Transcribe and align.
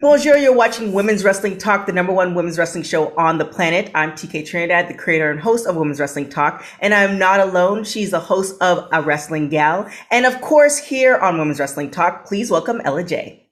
Bonjour, 0.00 0.36
you're 0.36 0.54
watching 0.54 0.92
Women's 0.92 1.24
Wrestling 1.24 1.58
Talk, 1.58 1.86
the 1.86 1.92
number 1.92 2.12
one 2.12 2.36
women's 2.36 2.56
wrestling 2.56 2.84
show 2.84 3.12
on 3.16 3.38
the 3.38 3.44
planet. 3.44 3.90
I'm 3.96 4.12
TK 4.12 4.46
Trinidad, 4.46 4.86
the 4.86 4.94
creator 4.94 5.28
and 5.28 5.40
host 5.40 5.66
of 5.66 5.74
Women's 5.74 5.98
Wrestling 5.98 6.28
Talk, 6.28 6.64
and 6.78 6.94
I'm 6.94 7.18
not 7.18 7.40
alone. 7.40 7.82
She's 7.82 8.12
the 8.12 8.20
host 8.20 8.62
of 8.62 8.86
A 8.92 9.02
Wrestling 9.02 9.48
Gal. 9.48 9.90
And 10.12 10.24
of 10.24 10.40
course, 10.40 10.78
here 10.78 11.16
on 11.16 11.36
Women's 11.36 11.58
Wrestling 11.58 11.90
Talk, 11.90 12.26
please 12.26 12.48
welcome 12.48 12.80
Ella 12.84 13.02
J. 13.02 13.48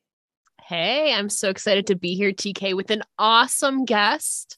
Hey, 0.62 1.12
I'm 1.12 1.30
so 1.30 1.50
excited 1.50 1.88
to 1.88 1.96
be 1.96 2.14
here, 2.14 2.30
TK, 2.30 2.76
with 2.76 2.92
an 2.92 3.02
awesome 3.18 3.84
guest. 3.84 4.56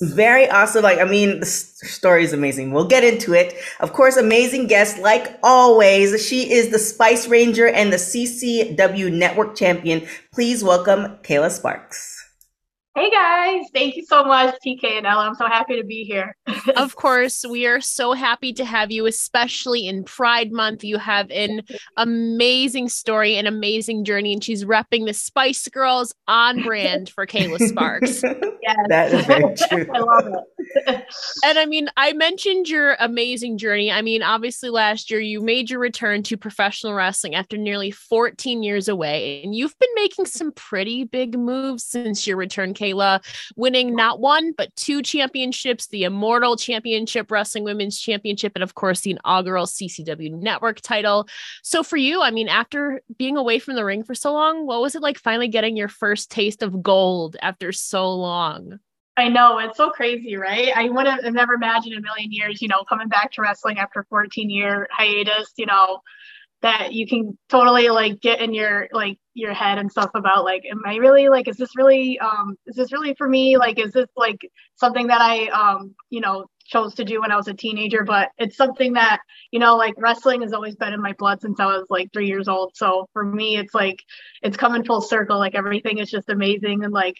Very 0.00 0.48
awesome. 0.50 0.82
Like, 0.82 0.98
I 0.98 1.04
mean, 1.04 1.40
the 1.40 1.46
story 1.46 2.22
is 2.22 2.34
amazing. 2.34 2.70
We'll 2.70 2.86
get 2.86 3.02
into 3.02 3.32
it. 3.32 3.54
Of 3.80 3.94
course, 3.94 4.16
amazing 4.16 4.66
guest, 4.66 4.98
like 4.98 5.38
always. 5.42 6.26
She 6.26 6.52
is 6.52 6.70
the 6.70 6.78
Spice 6.78 7.26
Ranger 7.28 7.66
and 7.66 7.90
the 7.90 7.96
CCW 7.96 9.10
Network 9.10 9.56
champion. 9.56 10.06
Please 10.34 10.62
welcome 10.62 11.16
Kayla 11.22 11.50
Sparks. 11.50 12.16
Hey 12.96 13.10
guys, 13.10 13.66
thank 13.74 13.94
you 13.94 14.06
so 14.06 14.24
much, 14.24 14.54
TK 14.66 14.84
and 14.84 15.06
Ella. 15.06 15.26
I'm 15.26 15.34
so 15.34 15.46
happy 15.46 15.76
to 15.76 15.84
be 15.84 16.04
here. 16.04 16.34
of 16.76 16.96
course, 16.96 17.44
we 17.46 17.66
are 17.66 17.78
so 17.78 18.14
happy 18.14 18.54
to 18.54 18.64
have 18.64 18.90
you, 18.90 19.04
especially 19.04 19.86
in 19.86 20.02
Pride 20.02 20.50
Month. 20.50 20.82
You 20.82 20.96
have 20.96 21.30
an 21.30 21.60
amazing 21.98 22.88
story, 22.88 23.36
an 23.36 23.46
amazing 23.46 24.06
journey, 24.06 24.32
and 24.32 24.42
she's 24.42 24.64
repping 24.64 25.04
the 25.04 25.12
Spice 25.12 25.68
Girls 25.68 26.14
on 26.26 26.62
brand 26.62 27.10
for 27.10 27.26
Kayla 27.26 27.58
Sparks. 27.68 28.22
yes. 28.66 28.76
That 28.88 29.12
is 29.12 29.26
very 29.26 29.54
true. 29.68 29.86
I 29.94 29.98
love 29.98 30.26
it. 30.26 31.06
and 31.44 31.58
I 31.58 31.66
mean, 31.66 31.88
I 31.96 32.12
mentioned 32.12 32.68
your 32.68 32.96
amazing 32.98 33.58
journey. 33.58 33.92
I 33.92 34.02
mean, 34.02 34.22
obviously, 34.22 34.70
last 34.70 35.10
year 35.10 35.20
you 35.20 35.40
made 35.40 35.70
your 35.70 35.80
return 35.80 36.22
to 36.24 36.36
professional 36.36 36.94
wrestling 36.94 37.34
after 37.34 37.56
nearly 37.56 37.90
14 37.90 38.62
years 38.62 38.88
away, 38.88 39.42
and 39.44 39.54
you've 39.54 39.78
been 39.78 39.90
making 39.94 40.26
some 40.26 40.52
pretty 40.52 41.04
big 41.04 41.38
moves 41.38 41.84
since 41.84 42.26
your 42.26 42.36
return, 42.36 42.74
Kayla. 42.74 42.96
Kayla, 42.96 43.24
winning 43.56 43.94
not 43.94 44.20
one, 44.20 44.52
but 44.52 44.74
two 44.76 45.02
championships 45.02 45.88
the 45.88 46.04
Immortal 46.04 46.56
Championship, 46.56 47.30
Wrestling 47.30 47.64
Women's 47.64 47.98
Championship, 47.98 48.52
and 48.54 48.62
of 48.62 48.74
course, 48.74 49.00
the 49.00 49.12
inaugural 49.12 49.66
CCW 49.66 50.32
Network 50.32 50.80
title. 50.80 51.28
So, 51.62 51.82
for 51.82 51.96
you, 51.96 52.22
I 52.22 52.30
mean, 52.30 52.48
after 52.48 53.02
being 53.16 53.36
away 53.36 53.58
from 53.58 53.76
the 53.76 53.84
ring 53.84 54.02
for 54.02 54.14
so 54.14 54.32
long, 54.32 54.66
what 54.66 54.80
was 54.80 54.94
it 54.94 55.02
like 55.02 55.18
finally 55.18 55.48
getting 55.48 55.76
your 55.76 55.88
first 55.88 56.30
taste 56.30 56.62
of 56.62 56.82
gold 56.82 57.36
after 57.42 57.72
so 57.72 58.12
long? 58.12 58.55
I 59.16 59.28
know 59.28 59.58
it's 59.58 59.78
so 59.78 59.90
crazy, 59.90 60.36
right? 60.36 60.70
I 60.76 60.90
would 60.90 61.06
have 61.06 61.24
never 61.32 61.54
imagined 61.54 61.94
in 61.94 62.00
a 62.00 62.02
million 62.02 62.32
years, 62.32 62.60
you 62.60 62.68
know, 62.68 62.84
coming 62.86 63.08
back 63.08 63.32
to 63.32 63.42
wrestling 63.42 63.78
after 63.78 64.04
14 64.10 64.50
year 64.50 64.86
hiatus, 64.90 65.52
you 65.56 65.64
know, 65.64 66.00
that 66.62 66.92
you 66.92 67.06
can 67.06 67.36
totally 67.48 67.88
like 67.88 68.20
get 68.20 68.40
in 68.40 68.52
your 68.52 68.88
like 68.92 69.18
your 69.34 69.52
head 69.52 69.78
and 69.78 69.90
stuff 69.90 70.10
about 70.14 70.44
like 70.44 70.64
am 70.70 70.80
i 70.86 70.96
really 70.96 71.28
like 71.28 71.46
is 71.48 71.56
this 71.56 71.76
really 71.76 72.18
um 72.18 72.56
is 72.66 72.76
this 72.76 72.92
really 72.92 73.14
for 73.14 73.28
me? 73.28 73.56
Like 73.56 73.78
is 73.78 73.92
this 73.92 74.08
like 74.16 74.40
something 74.76 75.06
that 75.08 75.20
i 75.20 75.46
um 75.48 75.94
you 76.10 76.20
know 76.20 76.46
chose 76.66 76.94
to 76.96 77.04
do 77.04 77.20
when 77.20 77.30
i 77.30 77.36
was 77.36 77.48
a 77.48 77.54
teenager? 77.54 78.04
But 78.04 78.30
it's 78.38 78.56
something 78.56 78.94
that 78.94 79.20
you 79.50 79.60
know 79.60 79.76
like 79.76 79.94
wrestling 79.98 80.42
has 80.42 80.52
always 80.52 80.76
been 80.76 80.92
in 80.92 81.02
my 81.02 81.14
blood 81.18 81.40
since 81.40 81.60
i 81.60 81.66
was 81.66 81.86
like 81.90 82.12
three 82.12 82.26
years 82.26 82.48
old. 82.48 82.72
So 82.74 83.06
for 83.12 83.24
me 83.24 83.56
it's 83.56 83.74
like 83.74 84.02
it's 84.42 84.56
coming 84.56 84.84
full 84.84 85.02
circle. 85.02 85.38
Like 85.38 85.54
everything 85.54 85.98
is 85.98 86.10
just 86.10 86.28
amazing. 86.30 86.84
And 86.84 86.92
like 86.92 87.16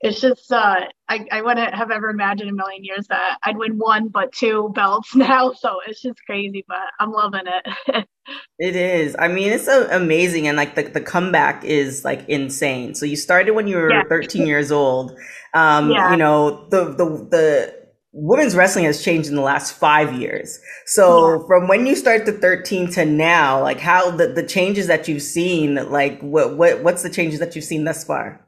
it's 0.00 0.20
just 0.20 0.52
uh, 0.52 0.80
I, 1.08 1.26
I 1.32 1.40
wouldn't 1.40 1.74
have 1.74 1.90
ever 1.90 2.10
imagined 2.10 2.50
a 2.50 2.52
million 2.52 2.84
years 2.84 3.06
that 3.08 3.38
I'd 3.44 3.56
win 3.56 3.78
one 3.78 4.08
but 4.08 4.32
two 4.32 4.70
belts 4.74 5.14
now. 5.14 5.52
So 5.52 5.80
it's 5.86 6.02
just 6.02 6.18
crazy, 6.26 6.64
but 6.68 6.78
I'm 7.00 7.12
loving 7.12 7.44
it. 7.46 8.08
it 8.58 8.76
is. 8.76 9.16
I 9.18 9.28
mean, 9.28 9.52
it's 9.52 9.68
uh, 9.68 9.88
amazing, 9.90 10.48
and 10.48 10.56
like 10.56 10.74
the 10.74 10.82
the 10.82 11.00
comeback 11.00 11.64
is 11.64 12.04
like 12.04 12.28
insane. 12.28 12.94
So 12.94 13.06
you 13.06 13.16
started 13.16 13.52
when 13.52 13.66
you 13.66 13.76
were 13.76 13.90
yeah. 13.90 14.02
13 14.08 14.46
years 14.46 14.70
old. 14.70 15.16
Um, 15.54 15.90
yeah. 15.90 16.10
You 16.10 16.16
know 16.18 16.68
the 16.68 16.84
the 16.84 17.04
the 17.30 17.86
women's 18.18 18.56
wrestling 18.56 18.86
has 18.86 19.02
changed 19.02 19.28
in 19.28 19.34
the 19.34 19.42
last 19.42 19.72
five 19.72 20.12
years. 20.14 20.58
So 20.86 21.32
yeah. 21.32 21.46
from 21.46 21.68
when 21.68 21.86
you 21.86 21.94
start 21.94 22.24
to 22.26 22.32
13 22.32 22.90
to 22.92 23.04
now, 23.04 23.60
like 23.60 23.78
how 23.78 24.10
the, 24.10 24.28
the 24.28 24.42
changes 24.42 24.86
that 24.86 25.06
you've 25.06 25.20
seen, 25.20 25.74
like 25.90 26.18
what, 26.22 26.56
what, 26.56 26.82
what's 26.82 27.02
the 27.02 27.10
changes 27.10 27.40
that 27.40 27.54
you've 27.54 27.66
seen 27.66 27.84
thus 27.84 28.04
far? 28.04 28.45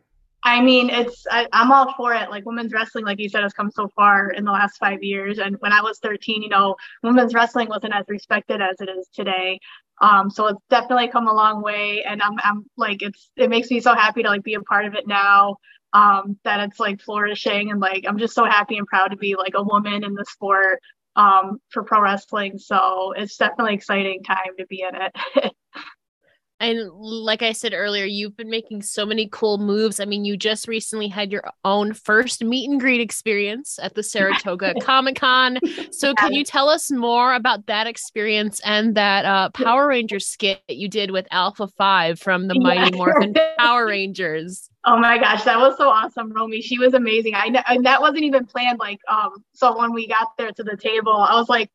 I 0.49 0.61
mean, 0.61 0.91
it's 0.91 1.27
I, 1.31 1.47
am 1.53 1.73
all 1.73 1.93
for 1.97 2.15
it. 2.15 2.31
Like 2.31 2.47
women's 2.47 2.73
wrestling, 2.73 3.05
like 3.05 3.19
you 3.19 3.29
said, 3.29 3.43
has 3.43 3.53
come 3.53 3.71
so 3.71 3.89
far 3.89 4.31
in 4.31 4.45
the 4.45 4.53
last 4.53 4.79
five 4.79 5.03
years. 5.03 5.39
And 5.39 5.57
when 5.61 5.73
I 5.73 5.83
was 5.83 5.99
13, 5.99 6.43
you 6.43 6.49
know, 6.49 6.77
women's 7.03 7.35
wrestling 7.35 7.69
wasn't 7.69 7.95
as 7.95 8.05
respected 8.09 8.61
as 8.61 8.81
it 8.81 8.89
is 8.89 9.09
today. 9.15 9.61
Um, 10.01 10.31
so 10.31 10.47
it's 10.49 10.61
definitely 10.71 11.09
come 11.09 11.29
a 11.29 11.35
long 11.35 11.63
way. 11.63 12.05
And 12.05 12.23
I'm 12.23 12.35
I'm 12.43 12.65
like 12.77 13.03
it's 13.03 13.31
it 13.37 13.51
makes 13.51 13.71
me 13.71 13.81
so 13.81 13.95
happy 13.95 14.23
to 14.23 14.29
like 14.29 14.43
be 14.45 14.55
a 14.55 14.61
part 14.63 14.87
of 14.87 14.95
it 14.95 15.07
now. 15.07 15.57
Um, 15.93 16.39
that 16.45 16.61
it's 16.61 16.79
like 16.81 17.01
flourishing 17.01 17.71
and 17.71 17.81
like 17.81 18.05
I'm 18.07 18.19
just 18.19 18.35
so 18.35 18.45
happy 18.45 18.77
and 18.77 18.87
proud 18.87 19.09
to 19.13 19.17
be 19.17 19.37
like 19.37 19.55
a 19.55 19.63
woman 19.63 20.05
in 20.05 20.15
the 20.15 20.25
sport 20.27 20.81
um 21.17 21.59
for 21.71 21.83
pro 21.85 22.01
wrestling. 22.03 22.59
So 22.59 23.13
it's 23.17 23.37
definitely 23.37 23.75
exciting 23.75 24.23
time 24.23 24.57
to 24.59 24.67
be 24.67 24.83
in 24.83 24.95
it. 24.95 25.53
And 26.61 26.91
like 26.93 27.43
I 27.43 27.53
said 27.53 27.73
earlier, 27.73 28.05
you've 28.05 28.37
been 28.37 28.51
making 28.51 28.83
so 28.83 29.07
many 29.07 29.29
cool 29.31 29.59
moves. 29.59 30.01
I 30.01 30.05
mean, 30.05 30.25
you 30.25 30.37
just 30.37 30.67
recently 30.67 31.09
had 31.09 31.31
your 31.31 31.45
own 31.65 31.95
first 31.95 32.43
meet 32.43 32.69
and 32.69 32.81
greet 32.81 33.01
experience 33.01 33.79
at 33.81 33.95
the 33.95 34.03
Saratoga 34.03 34.75
Comic 34.83 35.17
Con. 35.17 35.59
So, 35.93 36.15
can 36.15 36.33
you 36.33 36.45
tell 36.45 36.69
us 36.69 36.91
more 36.91 37.35
about 37.35 37.67
that 37.67 37.87
experience 37.87 38.61
and 38.65 38.95
that 38.97 39.25
uh, 39.25 39.51
Power 39.51 39.87
Ranger 39.89 40.19
skit 40.19 40.63
you 40.69 40.89
did 40.89 41.13
with 41.13 41.29
Alpha 41.31 41.69
5 41.69 42.19
from 42.19 42.49
the 42.49 42.59
Mighty 42.59 42.97
Morphin 42.97 43.35
Power 43.59 43.87
Rangers? 43.87 44.69
Oh 44.85 44.99
my 44.99 45.19
gosh, 45.19 45.45
that 45.45 45.59
was 45.59 45.77
so 45.77 45.89
awesome, 45.89 46.33
Romy. 46.33 46.63
She 46.63 46.79
was 46.79 46.95
amazing. 46.95 47.35
I 47.35 47.63
and 47.69 47.85
that 47.85 48.01
wasn't 48.01 48.23
even 48.23 48.47
planned. 48.47 48.79
Like, 48.79 49.01
um, 49.09 49.45
so 49.53 49.77
when 49.77 49.93
we 49.93 50.09
got 50.09 50.29
there 50.39 50.51
to 50.51 50.63
the 50.63 50.77
table, 50.77 51.13
I 51.13 51.35
was 51.35 51.49
like, 51.49 51.71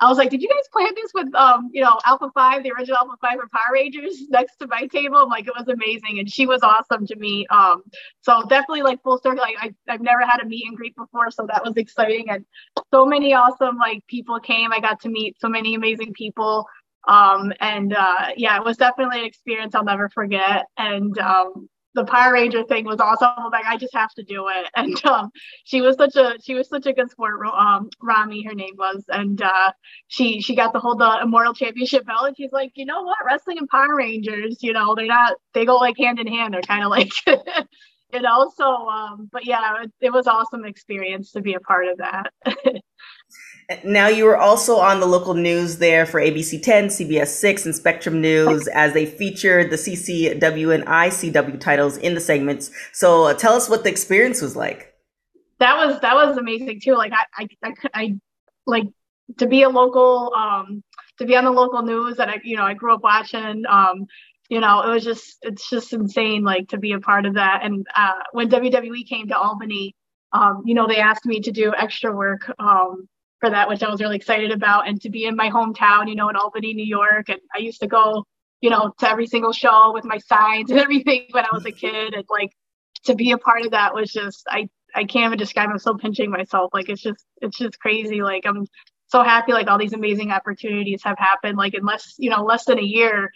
I 0.00 0.08
was 0.08 0.16
like, 0.16 0.30
did 0.30 0.40
you 0.40 0.48
guys 0.48 0.68
plan 0.72 0.92
this 0.94 1.10
with, 1.12 1.34
um, 1.34 1.70
you 1.72 1.82
know, 1.82 1.98
Alpha 2.06 2.30
5, 2.32 2.62
the 2.62 2.70
original 2.70 2.98
Alpha 3.00 3.16
5 3.20 3.38
for 3.40 3.48
Power 3.48 3.72
Rangers 3.72 4.14
next 4.28 4.56
to 4.58 4.68
my 4.68 4.86
table? 4.86 5.18
I'm 5.18 5.28
like, 5.28 5.48
it 5.48 5.54
was 5.56 5.66
amazing. 5.68 6.20
And 6.20 6.30
she 6.30 6.46
was 6.46 6.62
awesome 6.62 7.06
to 7.06 7.16
me. 7.16 7.46
Um, 7.48 7.82
so 8.20 8.42
definitely 8.48 8.82
like 8.82 9.02
full 9.02 9.18
circle. 9.18 9.40
Like 9.40 9.56
I, 9.60 9.74
I've 9.88 10.00
never 10.00 10.24
had 10.24 10.40
a 10.40 10.46
meet 10.46 10.66
and 10.66 10.76
greet 10.76 10.94
before. 10.94 11.30
So 11.32 11.46
that 11.48 11.64
was 11.64 11.74
exciting. 11.76 12.30
And 12.30 12.44
so 12.92 13.04
many 13.04 13.34
awesome 13.34 13.76
like 13.76 14.06
people 14.06 14.38
came. 14.38 14.72
I 14.72 14.80
got 14.80 15.00
to 15.00 15.08
meet 15.08 15.36
so 15.40 15.48
many 15.48 15.74
amazing 15.74 16.12
people. 16.12 16.66
Um, 17.08 17.52
and 17.58 17.94
uh, 17.94 18.28
yeah, 18.36 18.56
it 18.56 18.64
was 18.64 18.76
definitely 18.76 19.20
an 19.20 19.26
experience 19.26 19.74
I'll 19.74 19.84
never 19.84 20.08
forget. 20.10 20.66
And 20.76 21.18
um, 21.18 21.68
the 21.98 22.04
Power 22.04 22.32
Ranger 22.32 22.62
thing 22.64 22.84
was 22.84 23.00
awesome. 23.00 23.30
I'm 23.36 23.50
like, 23.50 23.64
I 23.66 23.76
just 23.76 23.94
have 23.94 24.12
to 24.14 24.22
do 24.22 24.48
it. 24.48 24.68
And 24.76 25.04
um, 25.06 25.30
she 25.64 25.80
was 25.80 25.96
such 25.96 26.16
a 26.16 26.36
she 26.40 26.54
was 26.54 26.68
such 26.68 26.86
a 26.86 26.92
good 26.92 27.10
sport. 27.10 27.40
Um, 27.46 27.90
Romy, 28.00 28.44
her 28.44 28.54
name 28.54 28.74
was, 28.78 29.04
and 29.08 29.42
uh, 29.42 29.72
she 30.06 30.40
she 30.40 30.54
got 30.54 30.72
to 30.72 30.78
hold 30.78 31.00
the 31.00 31.18
Immortal 31.22 31.54
Championship 31.54 32.06
belt. 32.06 32.26
And 32.28 32.36
she's 32.36 32.52
like, 32.52 32.72
you 32.76 32.86
know 32.86 33.02
what, 33.02 33.18
wrestling 33.26 33.58
and 33.58 33.68
Power 33.68 33.96
Rangers, 33.96 34.62
you 34.62 34.72
know, 34.72 34.94
they're 34.94 35.06
not 35.06 35.34
they 35.54 35.64
go 35.66 35.76
like 35.76 35.98
hand 35.98 36.20
in 36.20 36.26
hand. 36.28 36.54
They're 36.54 36.62
kind 36.62 36.84
of 36.84 36.90
like. 36.90 37.12
you 38.12 38.20
know 38.20 38.50
so 38.56 38.88
um 38.88 39.28
but 39.32 39.44
yeah 39.44 39.82
it, 39.82 39.92
it 40.00 40.12
was 40.12 40.26
awesome 40.26 40.64
experience 40.64 41.32
to 41.32 41.40
be 41.40 41.54
a 41.54 41.60
part 41.60 41.86
of 41.88 41.98
that 41.98 42.32
Now 43.84 44.08
you 44.08 44.24
were 44.24 44.36
also 44.36 44.76
on 44.76 44.98
the 44.98 45.06
local 45.06 45.34
news 45.34 45.76
there 45.76 46.06
for 46.06 46.20
ABC 46.20 46.62
10, 46.62 46.86
CBS 46.86 47.26
6, 47.26 47.66
and 47.66 47.74
Spectrum 47.74 48.18
News 48.18 48.66
as 48.68 48.94
they 48.94 49.04
featured 49.04 49.70
the 49.70 49.76
CCW 49.76 50.74
and 50.74 50.86
ICW 50.86 51.60
titles 51.60 51.98
in 51.98 52.14
the 52.14 52.20
segments. 52.20 52.70
So 52.92 53.24
uh, 53.24 53.34
tell 53.34 53.52
us 53.52 53.68
what 53.68 53.84
the 53.84 53.90
experience 53.90 54.40
was 54.40 54.56
like. 54.56 54.94
That 55.58 55.76
was 55.76 56.00
that 56.00 56.14
was 56.14 56.38
amazing 56.38 56.80
too. 56.80 56.94
Like 56.94 57.12
I 57.12 57.46
I, 57.62 57.68
I, 57.68 57.74
I 57.92 58.16
like 58.64 58.86
to 59.36 59.46
be 59.46 59.62
a 59.64 59.68
local 59.68 60.32
um 60.34 60.82
to 61.18 61.26
be 61.26 61.36
on 61.36 61.44
the 61.44 61.50
local 61.50 61.82
news 61.82 62.16
that 62.16 62.30
I 62.30 62.40
you 62.42 62.56
know 62.56 62.62
I 62.62 62.72
grew 62.72 62.94
up 62.94 63.02
watching 63.02 63.64
um 63.68 64.06
you 64.48 64.60
know 64.60 64.82
it 64.82 64.88
was 64.88 65.04
just 65.04 65.38
it's 65.42 65.68
just 65.68 65.92
insane 65.92 66.42
like 66.42 66.68
to 66.68 66.78
be 66.78 66.92
a 66.92 67.00
part 67.00 67.26
of 67.26 67.34
that 67.34 67.60
and 67.64 67.86
uh 67.94 68.12
when 68.32 68.48
WWE 68.48 69.06
came 69.08 69.28
to 69.28 69.38
Albany 69.38 69.94
um 70.32 70.62
you 70.64 70.74
know 70.74 70.86
they 70.86 70.98
asked 70.98 71.26
me 71.26 71.40
to 71.40 71.52
do 71.52 71.74
extra 71.76 72.14
work 72.14 72.52
um 72.58 73.08
for 73.40 73.50
that, 73.50 73.68
which 73.68 73.82
I 73.82 73.90
was 73.90 74.00
really 74.00 74.16
excited 74.16 74.50
about, 74.50 74.88
and 74.88 75.00
to 75.02 75.10
be 75.10 75.24
in 75.24 75.36
my 75.36 75.50
hometown, 75.50 76.08
you 76.08 76.14
know, 76.14 76.28
in 76.28 76.36
Albany, 76.36 76.74
New 76.74 76.84
York. 76.84 77.28
And 77.28 77.40
I 77.54 77.58
used 77.58 77.80
to 77.80 77.86
go, 77.86 78.24
you 78.60 78.70
know, 78.70 78.92
to 78.98 79.08
every 79.08 79.26
single 79.26 79.52
show 79.52 79.92
with 79.92 80.04
my 80.04 80.18
signs 80.18 80.70
and 80.70 80.80
everything 80.80 81.26
when 81.30 81.44
I 81.44 81.50
was 81.52 81.64
a 81.66 81.72
kid. 81.72 82.14
And 82.14 82.24
like 82.28 82.50
to 83.04 83.14
be 83.14 83.32
a 83.32 83.38
part 83.38 83.62
of 83.62 83.72
that 83.72 83.94
was 83.94 84.10
just 84.10 84.44
I 84.48 84.68
I 84.94 85.04
can't 85.04 85.26
even 85.26 85.38
describe. 85.38 85.70
I'm 85.70 85.78
so 85.78 85.94
pinching 85.94 86.30
myself. 86.30 86.70
Like 86.72 86.88
it's 86.88 87.02
just 87.02 87.24
it's 87.40 87.58
just 87.58 87.78
crazy. 87.78 88.22
Like 88.22 88.44
I'm 88.46 88.66
so 89.06 89.22
happy. 89.22 89.52
Like 89.52 89.68
all 89.68 89.78
these 89.78 89.92
amazing 89.92 90.30
opportunities 90.30 91.02
have 91.04 91.18
happened. 91.18 91.56
Like 91.56 91.74
in 91.74 91.84
less 91.84 92.14
you 92.18 92.30
know 92.30 92.44
less 92.44 92.64
than 92.64 92.78
a 92.78 92.82
year. 92.82 93.30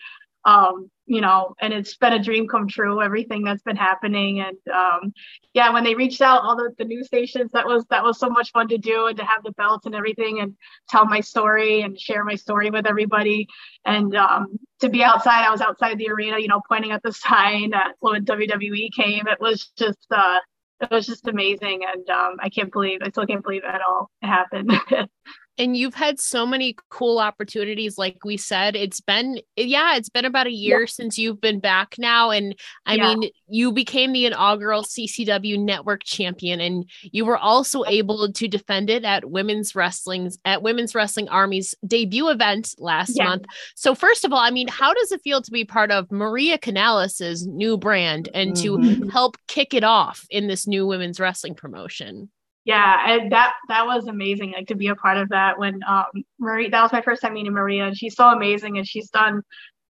Um, 0.44 0.91
you 1.06 1.21
know, 1.21 1.55
and 1.61 1.73
it's 1.73 1.97
been 1.97 2.12
a 2.12 2.23
dream 2.23 2.49
come 2.49 2.69
true, 2.69 3.03
everything 3.03 3.43
that's 3.44 3.62
been 3.62 3.77
happening. 3.77 4.41
And 4.41 4.56
um, 4.73 5.12
yeah, 5.53 5.73
when 5.73 5.85
they 5.85 5.94
reached 5.94 6.21
out, 6.21 6.43
all 6.43 6.56
the, 6.56 6.71
the 6.79 6.85
news 6.85 7.06
stations, 7.06 7.50
that 7.53 7.67
was 7.67 7.85
that 7.91 8.05
was 8.05 8.19
so 8.19 8.31
much 8.31 8.50
fun 8.53 8.69
to 8.69 8.79
do 8.79 9.06
and 9.06 9.17
to 9.19 9.25
have 9.25 9.43
the 9.43 9.53
belts 9.53 9.87
and 9.87 9.94
everything 9.94 10.41
and 10.41 10.55
tell 10.89 11.05
my 11.05 11.21
story 11.21 11.83
and 11.83 11.99
share 11.99 12.25
my 12.25 12.37
story 12.37 12.71
with 12.71 12.87
everybody. 12.87 13.47
And 13.85 14.15
um, 14.17 14.59
to 14.81 14.89
be 14.89 15.03
outside, 15.03 15.44
I 15.44 15.50
was 15.50 15.61
outside 15.61 15.99
the 15.99 16.09
arena, 16.09 16.39
you 16.39 16.49
know, 16.49 16.62
pointing 16.69 16.93
at 16.93 17.03
the 17.03 17.12
sign 17.12 17.75
uh, 17.75 17.91
when 18.00 18.25
WWE 18.25 18.88
came. 18.97 19.27
It 19.27 19.41
was 19.41 19.71
just 19.77 20.06
uh, 20.11 20.38
it 20.81 20.91
was 20.91 21.06
just 21.06 21.29
amazing. 21.29 21.83
And 21.93 22.09
um, 22.11 22.37
I 22.41 22.49
can't 22.49 22.73
believe 22.73 23.00
I 23.03 23.11
still 23.11 23.27
can't 23.27 23.43
believe 23.43 23.65
it 23.65 23.81
all 23.87 24.11
happened. 24.23 24.73
and 25.62 25.76
you've 25.76 25.94
had 25.94 26.19
so 26.19 26.44
many 26.44 26.76
cool 26.91 27.19
opportunities 27.19 27.97
like 27.97 28.19
we 28.25 28.37
said 28.37 28.75
it's 28.75 29.00
been 29.00 29.38
yeah 29.56 29.97
it's 29.97 30.09
been 30.09 30.25
about 30.25 30.49
a 30.49 30.53
year 30.53 30.81
yeah. 30.81 30.87
since 30.87 31.17
you've 31.17 31.41
been 31.41 31.61
back 31.61 31.94
now 31.99 32.31
and 32.31 32.56
i 32.85 32.97
yeah. 32.97 33.14
mean 33.14 33.31
you 33.49 33.70
became 33.70 34.12
the 34.12 34.26
inaugural 34.26 34.82
ccw 34.82 35.59
network 35.59 36.03
champion 36.03 36.61
and 36.61 36.91
you 37.03 37.25
were 37.25 37.38
also 37.38 37.85
able 37.85 38.31
to 38.32 38.49
defend 38.49 38.91
it 38.91 39.05
at 39.05 39.31
women's 39.31 39.75
wrestling's 39.75 40.37
at 40.44 40.62
women's 40.62 40.94
wrestling 40.94 41.29
army's 41.29 41.75
debut 41.87 42.29
event 42.29 42.75
last 42.79 43.17
yeah. 43.17 43.25
month 43.25 43.44
so 43.76 43.94
first 43.94 44.25
of 44.25 44.32
all 44.32 44.41
i 44.41 44.50
mean 44.50 44.69
how 44.69 44.93
does 44.93 45.12
it 45.12 45.20
feel 45.23 45.41
to 45.41 45.53
be 45.53 45.64
part 45.64 45.93
of 45.93 46.11
maria 46.11 46.59
kanellis's 46.59 47.47
new 47.47 47.76
brand 47.76 48.29
and 48.35 48.55
mm-hmm. 48.55 49.03
to 49.03 49.09
help 49.09 49.37
kick 49.47 49.75
it 49.75 49.85
off 49.85 50.26
in 50.29 50.49
this 50.49 50.67
new 50.67 50.87
women's 50.87 51.20
wrestling 51.20 51.55
promotion 51.55 52.29
yeah 52.64 53.14
and 53.14 53.32
that 53.32 53.55
that 53.69 53.87
was 53.87 54.06
amazing 54.06 54.53
like 54.53 54.69
to 54.69 54.75
be 54.75 54.88
a 54.88 54.94
part 54.94 55.17
of 55.17 55.29
that 55.31 55.59
when 55.59 55.81
um 55.87 56.06
marie 56.38 56.69
that 56.69 56.82
was 56.82 56.93
my 56.93 57.03
first 57.03 57.23
time 57.23 57.35
meeting 57.35 57.53
maria 57.53 57.87
and 57.87 57.97
she's 57.97 58.14
so 58.14 58.29
amazing 58.29 58.79
and 58.79 58.87
she's 58.87 59.11
done 59.11 59.43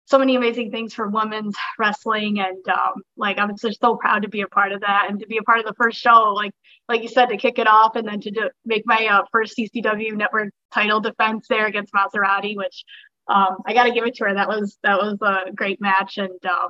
so 0.05 0.17
many 0.17 0.35
amazing 0.35 0.71
things 0.71 0.93
for 0.93 1.07
women's 1.07 1.55
wrestling 1.77 2.39
and 2.39 2.67
um 2.69 2.93
like 3.17 3.37
i'm 3.39 3.55
just 3.57 3.79
so 3.79 3.95
proud 3.95 4.23
to 4.23 4.29
be 4.29 4.41
a 4.41 4.47
part 4.47 4.71
of 4.71 4.81
that 4.81 5.07
and 5.09 5.19
to 5.19 5.27
be 5.27 5.37
a 5.37 5.43
part 5.43 5.59
of 5.59 5.65
the 5.65 5.73
first 5.75 5.99
show 5.99 6.33
like 6.33 6.51
like 6.87 7.01
you 7.03 7.07
said 7.07 7.27
to 7.27 7.37
kick 7.37 7.59
it 7.59 7.67
off 7.67 7.95
and 7.95 8.07
then 8.07 8.19
to 8.19 8.31
do, 8.31 8.49
make 8.65 8.83
my 8.85 9.07
uh, 9.07 9.23
first 9.31 9.57
ccw 9.57 10.13
network 10.13 10.49
title 10.73 10.99
defense 10.99 11.47
there 11.49 11.65
against 11.67 11.93
maserati 11.93 12.55
which 12.55 12.83
um 13.27 13.57
i 13.65 13.73
got 13.73 13.83
to 13.83 13.91
give 13.91 14.05
it 14.05 14.15
to 14.15 14.25
her. 14.25 14.33
That 14.33 14.47
was 14.47 14.77
that 14.83 14.97
was 14.99 15.17
a 15.21 15.51
great 15.53 15.81
match 15.81 16.17
and 16.17 16.43
um 16.45 16.69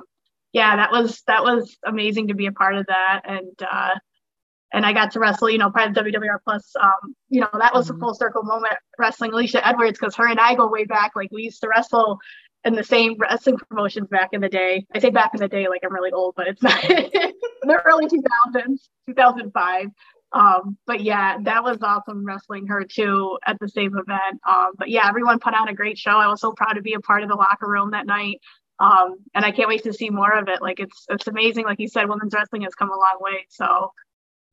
yeah 0.52 0.76
that 0.76 0.90
was 0.92 1.22
that 1.26 1.42
was 1.42 1.76
amazing 1.86 2.28
to 2.28 2.34
be 2.34 2.46
a 2.46 2.52
part 2.52 2.74
of 2.74 2.86
that 2.86 3.22
and 3.24 3.52
uh 3.70 3.94
and 4.72 4.86
I 4.86 4.92
got 4.92 5.10
to 5.12 5.20
wrestle, 5.20 5.50
you 5.50 5.58
know, 5.58 5.70
part 5.70 5.90
of 5.90 6.04
WWR 6.04 6.38
Plus. 6.44 6.74
Um, 6.80 7.14
you 7.28 7.40
know, 7.40 7.48
that 7.58 7.74
was 7.74 7.88
mm-hmm. 7.88 7.96
a 7.96 8.00
full 8.00 8.14
circle 8.14 8.42
moment 8.42 8.74
wrestling 8.98 9.32
Alicia 9.32 9.66
Edwards 9.66 9.98
because 9.98 10.14
her 10.16 10.28
and 10.28 10.38
I 10.38 10.54
go 10.54 10.68
way 10.68 10.84
back. 10.84 11.12
Like 11.16 11.30
we 11.32 11.42
used 11.42 11.60
to 11.62 11.68
wrestle 11.68 12.18
in 12.64 12.74
the 12.74 12.84
same 12.84 13.16
wrestling 13.18 13.56
promotions 13.56 14.08
back 14.08 14.30
in 14.32 14.40
the 14.40 14.48
day. 14.48 14.86
I 14.94 14.98
say 14.98 15.10
back 15.10 15.30
in 15.34 15.40
the 15.40 15.48
day, 15.48 15.68
like 15.68 15.80
I'm 15.84 15.92
really 15.92 16.12
old, 16.12 16.34
but 16.36 16.46
it's 16.46 16.62
not 16.62 16.80
the 16.82 17.82
early 17.84 18.06
2000s, 18.06 18.88
2005. 19.06 19.86
Um, 20.32 20.78
but 20.86 21.00
yeah, 21.00 21.38
that 21.42 21.64
was 21.64 21.78
awesome 21.82 22.24
wrestling 22.24 22.68
her 22.68 22.84
too 22.84 23.38
at 23.46 23.58
the 23.58 23.68
same 23.68 23.96
event. 23.96 24.40
Um, 24.48 24.72
but 24.78 24.88
yeah, 24.88 25.08
everyone 25.08 25.40
put 25.40 25.54
on 25.54 25.68
a 25.68 25.74
great 25.74 25.98
show. 25.98 26.12
I 26.12 26.28
was 26.28 26.40
so 26.40 26.52
proud 26.52 26.74
to 26.74 26.82
be 26.82 26.94
a 26.94 27.00
part 27.00 27.22
of 27.22 27.28
the 27.28 27.34
locker 27.34 27.68
room 27.68 27.90
that 27.92 28.06
night. 28.06 28.40
Um, 28.78 29.16
and 29.34 29.44
I 29.44 29.50
can't 29.50 29.68
wait 29.68 29.82
to 29.82 29.92
see 29.92 30.08
more 30.08 30.32
of 30.32 30.48
it. 30.48 30.62
Like 30.62 30.80
it's 30.80 31.06
it's 31.10 31.26
amazing. 31.26 31.64
Like 31.64 31.80
you 31.80 31.88
said, 31.88 32.08
women's 32.08 32.32
wrestling 32.32 32.62
has 32.62 32.74
come 32.74 32.90
a 32.90 32.96
long 32.96 33.18
way. 33.20 33.46
So 33.48 33.92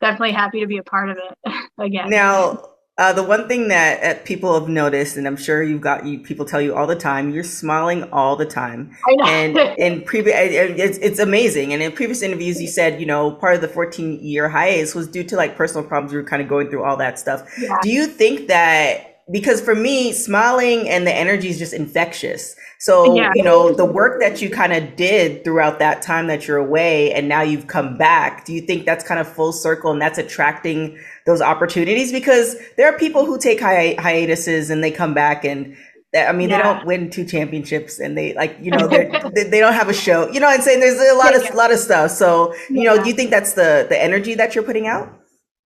definitely 0.01 0.33
happy 0.33 0.59
to 0.61 0.67
be 0.67 0.77
a 0.77 0.83
part 0.83 1.09
of 1.09 1.17
it 1.17 1.53
again. 1.79 2.09
Now, 2.09 2.69
uh, 2.99 3.13
the 3.13 3.21
one 3.21 3.47
thing 3.47 3.67
that 3.67 4.03
uh, 4.03 4.19
people 4.23 4.59
have 4.59 4.67
noticed, 4.67 5.17
and 5.17 5.27
I'm 5.27 5.37
sure 5.37 5.61
you've 5.61 5.81
got 5.81 6.05
you 6.05 6.19
people 6.19 6.45
tell 6.45 6.59
you 6.59 6.75
all 6.75 6.87
the 6.87 6.95
time, 6.95 7.29
you're 7.29 7.43
smiling 7.43 8.03
all 8.11 8.35
the 8.35 8.45
time. 8.45 8.95
I 9.07 9.15
know. 9.15 9.25
And 9.25 9.57
in 9.77 10.01
previous, 10.01 10.35
it's, 10.35 10.97
it's 10.97 11.19
amazing. 11.19 11.73
And 11.73 11.83
in 11.83 11.91
previous 11.91 12.23
interviews, 12.23 12.59
you 12.59 12.67
said 12.67 12.99
you 12.99 13.05
know 13.05 13.31
part 13.31 13.53
of 13.55 13.61
the 13.61 13.67
14 13.67 14.19
year 14.23 14.49
hiatus 14.49 14.95
was 14.95 15.07
due 15.07 15.23
to 15.25 15.35
like 15.35 15.55
personal 15.55 15.87
problems. 15.87 16.11
You 16.11 16.19
were 16.19 16.23
kind 16.23 16.41
of 16.41 16.47
going 16.47 16.69
through 16.69 16.83
all 16.83 16.97
that 16.97 17.19
stuff. 17.19 17.47
Yeah. 17.59 17.77
Do 17.83 17.89
you 17.89 18.07
think 18.07 18.47
that? 18.47 19.13
Because 19.29 19.59
for 19.59 19.75
me, 19.75 20.13
smiling 20.13 20.87
and 20.87 21.05
the 21.05 21.13
energy 21.13 21.49
is 21.49 21.59
just 21.59 21.73
infectious. 21.73 22.55
So, 22.79 23.15
yeah. 23.15 23.31
you 23.35 23.43
know, 23.43 23.73
the 23.73 23.85
work 23.85 24.21
that 24.21 24.41
you 24.41 24.49
kind 24.49 24.71
of 24.71 24.95
did 24.95 25.43
throughout 25.43 25.79
that 25.79 26.01
time 26.01 26.27
that 26.27 26.47
you're 26.47 26.57
away 26.57 27.11
and 27.11 27.27
now 27.27 27.41
you've 27.41 27.67
come 27.67 27.97
back, 27.97 28.45
do 28.45 28.53
you 28.53 28.61
think 28.61 28.85
that's 28.85 29.03
kind 29.03 29.19
of 29.19 29.27
full 29.27 29.51
circle 29.51 29.91
and 29.91 30.01
that's 30.01 30.17
attracting 30.17 30.97
those 31.25 31.41
opportunities? 31.41 32.11
Because 32.11 32.55
there 32.77 32.87
are 32.87 32.97
people 32.97 33.25
who 33.25 33.37
take 33.37 33.59
hi- 33.59 33.95
hiatuses 33.99 34.69
and 34.69 34.83
they 34.83 34.91
come 34.91 35.13
back 35.13 35.43
and 35.43 35.75
I 36.15 36.31
mean, 36.31 36.49
yeah. 36.49 36.57
they 36.57 36.63
don't 36.63 36.85
win 36.85 37.09
two 37.09 37.25
championships, 37.25 37.99
and 37.99 38.17
they 38.17 38.33
like 38.33 38.57
you 38.61 38.71
know 38.71 38.87
they 38.87 39.09
they 39.43 39.59
don't 39.59 39.73
have 39.73 39.89
a 39.89 39.93
show. 39.93 40.27
You 40.31 40.39
know, 40.39 40.47
what 40.47 40.59
I'm 40.59 40.61
saying 40.61 40.79
there's 40.79 40.99
a 40.99 41.15
lot 41.15 41.35
of 41.35 41.43
yeah. 41.43 41.53
lot 41.53 41.71
of 41.71 41.79
stuff. 41.79 42.11
So 42.11 42.55
you 42.69 42.85
know, 42.85 43.01
do 43.01 43.09
you 43.09 43.15
think 43.15 43.29
that's 43.29 43.53
the 43.53 43.85
the 43.87 44.01
energy 44.01 44.33
that 44.35 44.55
you're 44.55 44.63
putting 44.63 44.87
out? 44.87 45.13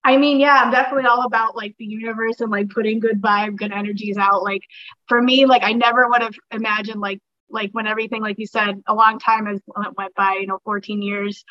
I 0.04 0.18
mean, 0.18 0.40
yeah, 0.40 0.62
I'm 0.64 0.72
definitely 0.72 1.06
all 1.06 1.26
about 1.26 1.56
like 1.56 1.76
the 1.78 1.86
universe 1.86 2.42
and 2.42 2.52
like 2.52 2.70
putting 2.70 3.00
good 3.00 3.22
vibe, 3.22 3.56
good 3.56 3.72
energies 3.72 4.18
out. 4.18 4.44
Like 4.44 4.64
for 5.08 5.22
me, 5.22 5.46
like 5.46 5.64
I 5.64 5.74
never 5.74 6.08
would 6.08 6.22
have 6.22 6.36
imagined 6.52 7.00
like 7.02 7.20
like 7.50 7.70
when 7.72 7.86
everything, 7.88 8.22
like 8.22 8.40
you 8.40 8.48
said, 8.48 8.82
a 8.88 8.96
long 8.96 9.20
time 9.20 9.46
has 9.46 9.60
went 9.98 10.16
by, 10.16 10.38
you 10.40 10.48
know, 10.48 10.60
14 10.64 11.02
years, 11.02 11.44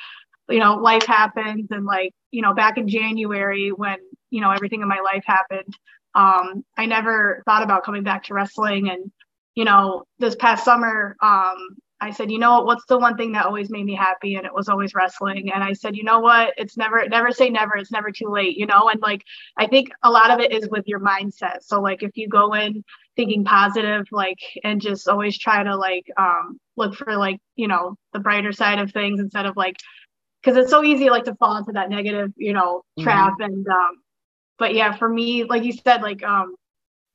you 0.49 0.59
know, 0.59 0.77
life 0.77 1.07
happens 1.07 1.69
and 1.71 1.85
like, 1.85 2.13
you 2.31 2.43
know, 2.43 2.55
back 2.55 2.79
in 2.79 2.89
January 2.89 3.71
when, 3.71 3.99
you 4.31 4.41
know, 4.41 4.51
everything 4.51 4.83
in 4.83 4.89
my 4.89 5.01
life 5.01 5.23
happened, 5.27 5.77
um, 6.15 6.65
I 6.77 6.87
never 6.87 7.43
thought 7.47 7.63
about 7.63 7.85
coming 7.85 8.03
back 8.03 8.25
to 8.25 8.35
wrestling. 8.35 8.91
And, 8.91 9.11
you 9.55 9.65
know, 9.65 10.05
this 10.19 10.35
past 10.35 10.65
summer, 10.65 11.17
um, 11.23 11.77
I 12.03 12.11
said, 12.11 12.31
you 12.31 12.39
know 12.39 12.53
what, 12.53 12.67
what's 12.67 12.87
the 12.87 12.99
one 12.99 13.17
thing 13.17 13.33
that 13.33 13.45
always 13.45 13.69
made 13.69 13.85
me 13.85 13.95
happy? 13.95 14.37
And 14.37 14.47
it 14.47 14.55
was 14.55 14.69
always 14.69 14.95
wrestling. 14.95 15.53
And 15.53 15.63
I 15.63 15.75
said, 15.75 15.97
you 15.97 16.03
know 16.03 16.21
what, 16.21 16.55
it's 16.57 16.77
never, 16.77 17.07
never 17.09 17.31
say 17.31 17.51
never. 17.51 17.77
It's 17.77 17.93
never 17.93 18.11
too 18.11 18.29
late, 18.29 18.57
you 18.57 18.65
know? 18.65 18.89
And 18.89 19.03
like, 19.03 19.23
I 19.59 19.67
think 19.67 19.91
a 20.03 20.11
lot 20.11 20.31
of 20.31 20.41
it 20.41 20.51
is 20.51 20.69
with 20.71 20.89
your 20.89 21.01
mindset. 21.01 21.59
So 21.63 21.81
like, 21.81 22.03
if 22.03 22.17
you 22.17 22.27
go 22.29 22.55
in 22.55 22.85
thinking 23.17 23.45
positive, 23.45 24.07
like, 24.13 24.39
and 24.65 24.81
just 24.81 25.09
always 25.09 25.39
try 25.39 25.63
to 25.63 25.77
like, 25.77 26.07
um, 26.17 26.59
look 26.77 26.95
for 26.95 27.17
like, 27.17 27.39
you 27.57 27.69
know, 27.69 27.97
the 28.15 28.21
brighter 28.21 28.53
side 28.53 28.79
of 28.79 28.93
things 28.93 29.21
instead 29.21 29.45
of 29.45 29.57
like, 29.57 29.77
cause 30.43 30.57
it's 30.57 30.71
so 30.71 30.83
easy 30.83 31.11
like 31.11 31.25
to 31.25 31.35
fall 31.35 31.59
into 31.59 31.73
that 31.73 31.91
negative, 31.91 32.33
you 32.37 32.55
know, 32.55 32.83
trap. 32.99 33.35
Mm-hmm. 33.35 33.43
And, 33.43 33.67
um, 33.69 33.97
but 34.59 34.75
yeah, 34.75 34.97
for 34.97 35.09
me, 35.09 35.45
like 35.45 35.65
you 35.65 35.73
said, 35.73 36.01
like, 36.01 36.23
um, 36.23 36.55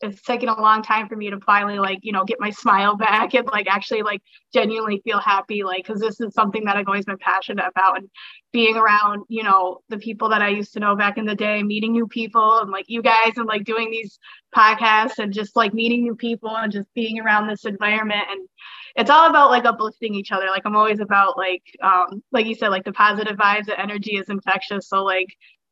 it's 0.05 0.21
taken 0.21 0.49
a 0.49 0.61
long 0.61 0.81
time 0.81 1.07
for 1.07 1.15
me 1.15 1.29
to 1.29 1.39
finally 1.41 1.79
like 1.79 1.99
you 2.03 2.11
know 2.11 2.23
get 2.23 2.39
my 2.39 2.49
smile 2.49 2.95
back 2.95 3.33
and 3.33 3.47
like 3.47 3.67
actually 3.67 4.01
like 4.01 4.21
genuinely 4.53 5.01
feel 5.03 5.19
happy 5.19 5.63
like 5.63 5.85
because 5.85 5.99
this 5.99 6.19
is 6.21 6.33
something 6.33 6.63
that 6.65 6.77
i've 6.77 6.87
always 6.87 7.05
been 7.05 7.17
passionate 7.17 7.65
about 7.67 7.97
and 7.97 8.09
being 8.53 8.77
around 8.77 9.23
you 9.27 9.43
know 9.43 9.79
the 9.89 9.97
people 9.97 10.29
that 10.29 10.41
i 10.41 10.49
used 10.49 10.73
to 10.73 10.79
know 10.79 10.95
back 10.95 11.17
in 11.17 11.25
the 11.25 11.35
day 11.35 11.63
meeting 11.63 11.91
new 11.91 12.07
people 12.07 12.59
and 12.59 12.71
like 12.71 12.85
you 12.87 13.01
guys 13.01 13.33
and 13.37 13.47
like 13.47 13.63
doing 13.63 13.89
these 13.89 14.19
podcasts 14.55 15.19
and 15.19 15.33
just 15.33 15.55
like 15.55 15.73
meeting 15.73 16.03
new 16.03 16.15
people 16.15 16.55
and 16.55 16.71
just 16.71 16.87
being 16.93 17.19
around 17.19 17.47
this 17.47 17.65
environment 17.65 18.23
and 18.29 18.47
it's 18.95 19.09
all 19.09 19.29
about 19.29 19.49
like 19.49 19.65
uplifting 19.65 20.15
each 20.15 20.31
other 20.31 20.45
like 20.47 20.63
i'm 20.65 20.75
always 20.75 20.99
about 20.99 21.37
like 21.37 21.63
um 21.83 22.23
like 22.31 22.45
you 22.45 22.55
said 22.55 22.69
like 22.69 22.85
the 22.85 22.93
positive 22.93 23.37
vibes 23.37 23.65
the 23.65 23.79
energy 23.79 24.17
is 24.17 24.29
infectious 24.29 24.87
so 24.87 25.03
like 25.03 25.27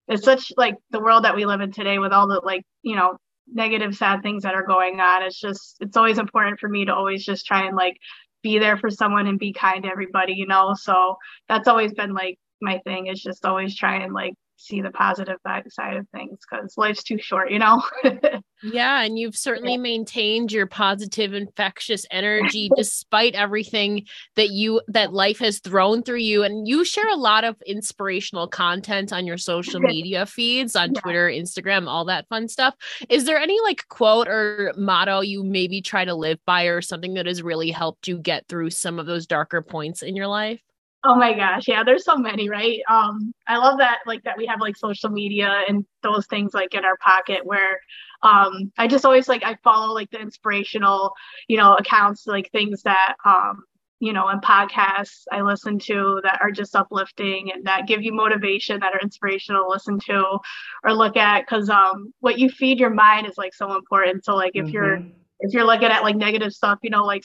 it's 0.07 0.25
such 0.25 0.52
like 0.57 0.75
the 0.92 0.99
world 0.99 1.23
that 1.23 1.35
we 1.35 1.45
live 1.45 1.61
in 1.61 1.71
today 1.71 1.99
with 1.99 2.11
all 2.11 2.28
the 2.28 2.42
like 2.44 2.63
you 2.81 2.95
know 2.95 3.18
negative 3.52 3.95
sad 3.95 4.21
things 4.21 4.44
that 4.44 4.56
are 4.56 4.66
going 4.66 5.00
on 5.00 5.23
it's 5.23 5.40
just 5.40 5.78
it's 5.80 5.97
always 5.97 6.18
important 6.18 6.59
for 6.59 6.69
me 6.69 6.85
to 6.85 6.94
always 6.94 7.26
just 7.26 7.45
try 7.45 7.66
and 7.66 7.76
like 7.76 7.97
be 8.42 8.59
there 8.59 8.78
for 8.78 8.90
someone 8.90 9.28
and 9.28 9.40
be 9.40 9.54
kind 9.54 9.83
to 9.83 9.90
everybody 9.90 10.33
you 10.33 10.47
know 10.47 10.73
so 10.73 11.16
that's 11.47 11.68
always 11.68 11.94
been 11.94 12.14
like 12.14 12.38
my 12.62 12.80
thing 12.85 13.07
is 13.07 13.21
just 13.21 13.45
always 13.45 13.76
try 13.76 13.97
and 13.97 14.14
like 14.14 14.33
see 14.57 14.81
the 14.81 14.92
positive 14.92 15.38
side 15.69 15.97
of 15.97 16.07
things 16.09 16.40
because 16.50 16.78
life's 16.78 17.04
too 17.04 17.18
short, 17.19 17.52
you 17.52 17.59
know? 17.59 17.83
yeah. 18.64 19.02
And 19.02 19.20
you've 19.20 19.36
certainly 19.36 19.78
maintained 19.78 20.52
your 20.52 20.66
positive, 20.66 21.34
infectious 21.34 22.06
energy 22.10 22.70
despite 22.78 23.36
everything 23.36 24.06
that 24.36 24.50
you, 24.50 24.82
that 24.88 25.14
life 25.14 25.40
has 25.40 25.60
thrown 25.60 26.04
through 26.04 26.18
you. 26.18 26.44
And 26.44 26.68
you 26.68 26.86
share 26.86 27.10
a 27.10 27.18
lot 27.18 27.44
of 27.44 27.62
inspirational 27.66 28.48
content 28.48 29.12
on 29.12 29.26
your 29.26 29.38
social 29.38 29.80
media 29.80 30.26
feeds 30.26 30.76
on 30.76 30.94
yeah. 30.94 31.02
Twitter, 31.02 31.28
Instagram, 31.28 31.88
all 31.88 32.06
that 32.06 32.28
fun 32.30 32.48
stuff. 32.48 32.76
Is 33.10 33.26
there 33.26 33.38
any 33.38 33.60
like 33.62 33.88
quote 33.90 34.28
or 34.28 34.74
motto 34.78 35.22
you 35.22 35.44
maybe 35.44 35.82
try 35.82 36.06
to 36.06 36.16
live 36.16 36.40
by 36.46 36.64
or 36.66 36.82
something 36.82 37.16
that 37.16 37.26
has 37.26 37.44
really 37.44 37.72
helped 37.72 38.08
you 38.08 38.18
get 38.18 38.48
through 38.48 38.70
some 38.70 39.00
of 39.00 39.06
those 39.06 39.28
darker 39.28 39.62
points 39.62 40.02
in 40.02 40.16
your 40.16 40.28
life? 40.28 40.62
Oh 41.06 41.16
my 41.16 41.34
gosh, 41.34 41.68
yeah, 41.68 41.84
there's 41.84 42.06
so 42.06 42.16
many, 42.16 42.50
right? 42.50 42.80
Um, 42.88 43.34
I 43.46 43.58
love 43.58 43.78
that 43.80 44.00
like 44.08 44.24
that 44.24 44.38
we 44.38 44.46
have 44.46 44.62
like 44.62 44.78
social 44.78 45.10
media 45.10 45.64
and 45.68 45.86
those 46.02 46.26
things 46.28 46.54
like 46.54 46.74
in 46.74 46.86
our 46.86 46.96
pocket 46.98 47.46
where 47.46 47.82
um 48.23 48.71
I 48.77 48.87
just 48.87 49.06
always 49.06 49.27
like 49.27 49.44
I 49.44 49.57
follow 49.63 49.94
like 49.94 50.09
the 50.11 50.19
inspirational, 50.19 51.13
you 51.47 51.57
know, 51.57 51.75
accounts 51.75 52.25
like 52.25 52.49
things 52.51 52.83
that 52.83 53.15
um 53.25 53.63
you 53.99 54.11
know, 54.11 54.27
and 54.27 54.42
podcasts 54.42 55.23
I 55.31 55.42
listen 55.42 55.80
to 55.80 56.19
that 56.23 56.39
are 56.42 56.51
just 56.51 56.75
uplifting 56.75 57.51
and 57.53 57.65
that 57.65 57.87
give 57.87 58.01
you 58.01 58.11
motivation 58.11 58.81
that 58.81 58.94
are 58.94 58.99
inspirational 58.99 59.63
to 59.63 59.69
listen 59.69 59.97
to 60.07 60.39
or 60.83 60.94
look 60.94 61.15
at 61.15 61.45
because 61.45 61.69
um 61.69 62.13
what 62.19 62.39
you 62.39 62.49
feed 62.49 62.80
your 62.80 62.89
mind 62.89 63.27
is 63.27 63.37
like 63.37 63.53
so 63.53 63.75
important. 63.75 64.25
So 64.25 64.35
like 64.35 64.51
if 64.56 64.65
mm-hmm. 64.65 64.73
you're 64.73 64.95
if 65.39 65.53
you're 65.53 65.65
looking 65.65 65.89
at 65.89 66.03
like 66.03 66.15
negative 66.15 66.53
stuff, 66.53 66.80
you 66.81 66.89
know, 66.89 67.06
like 67.06 67.23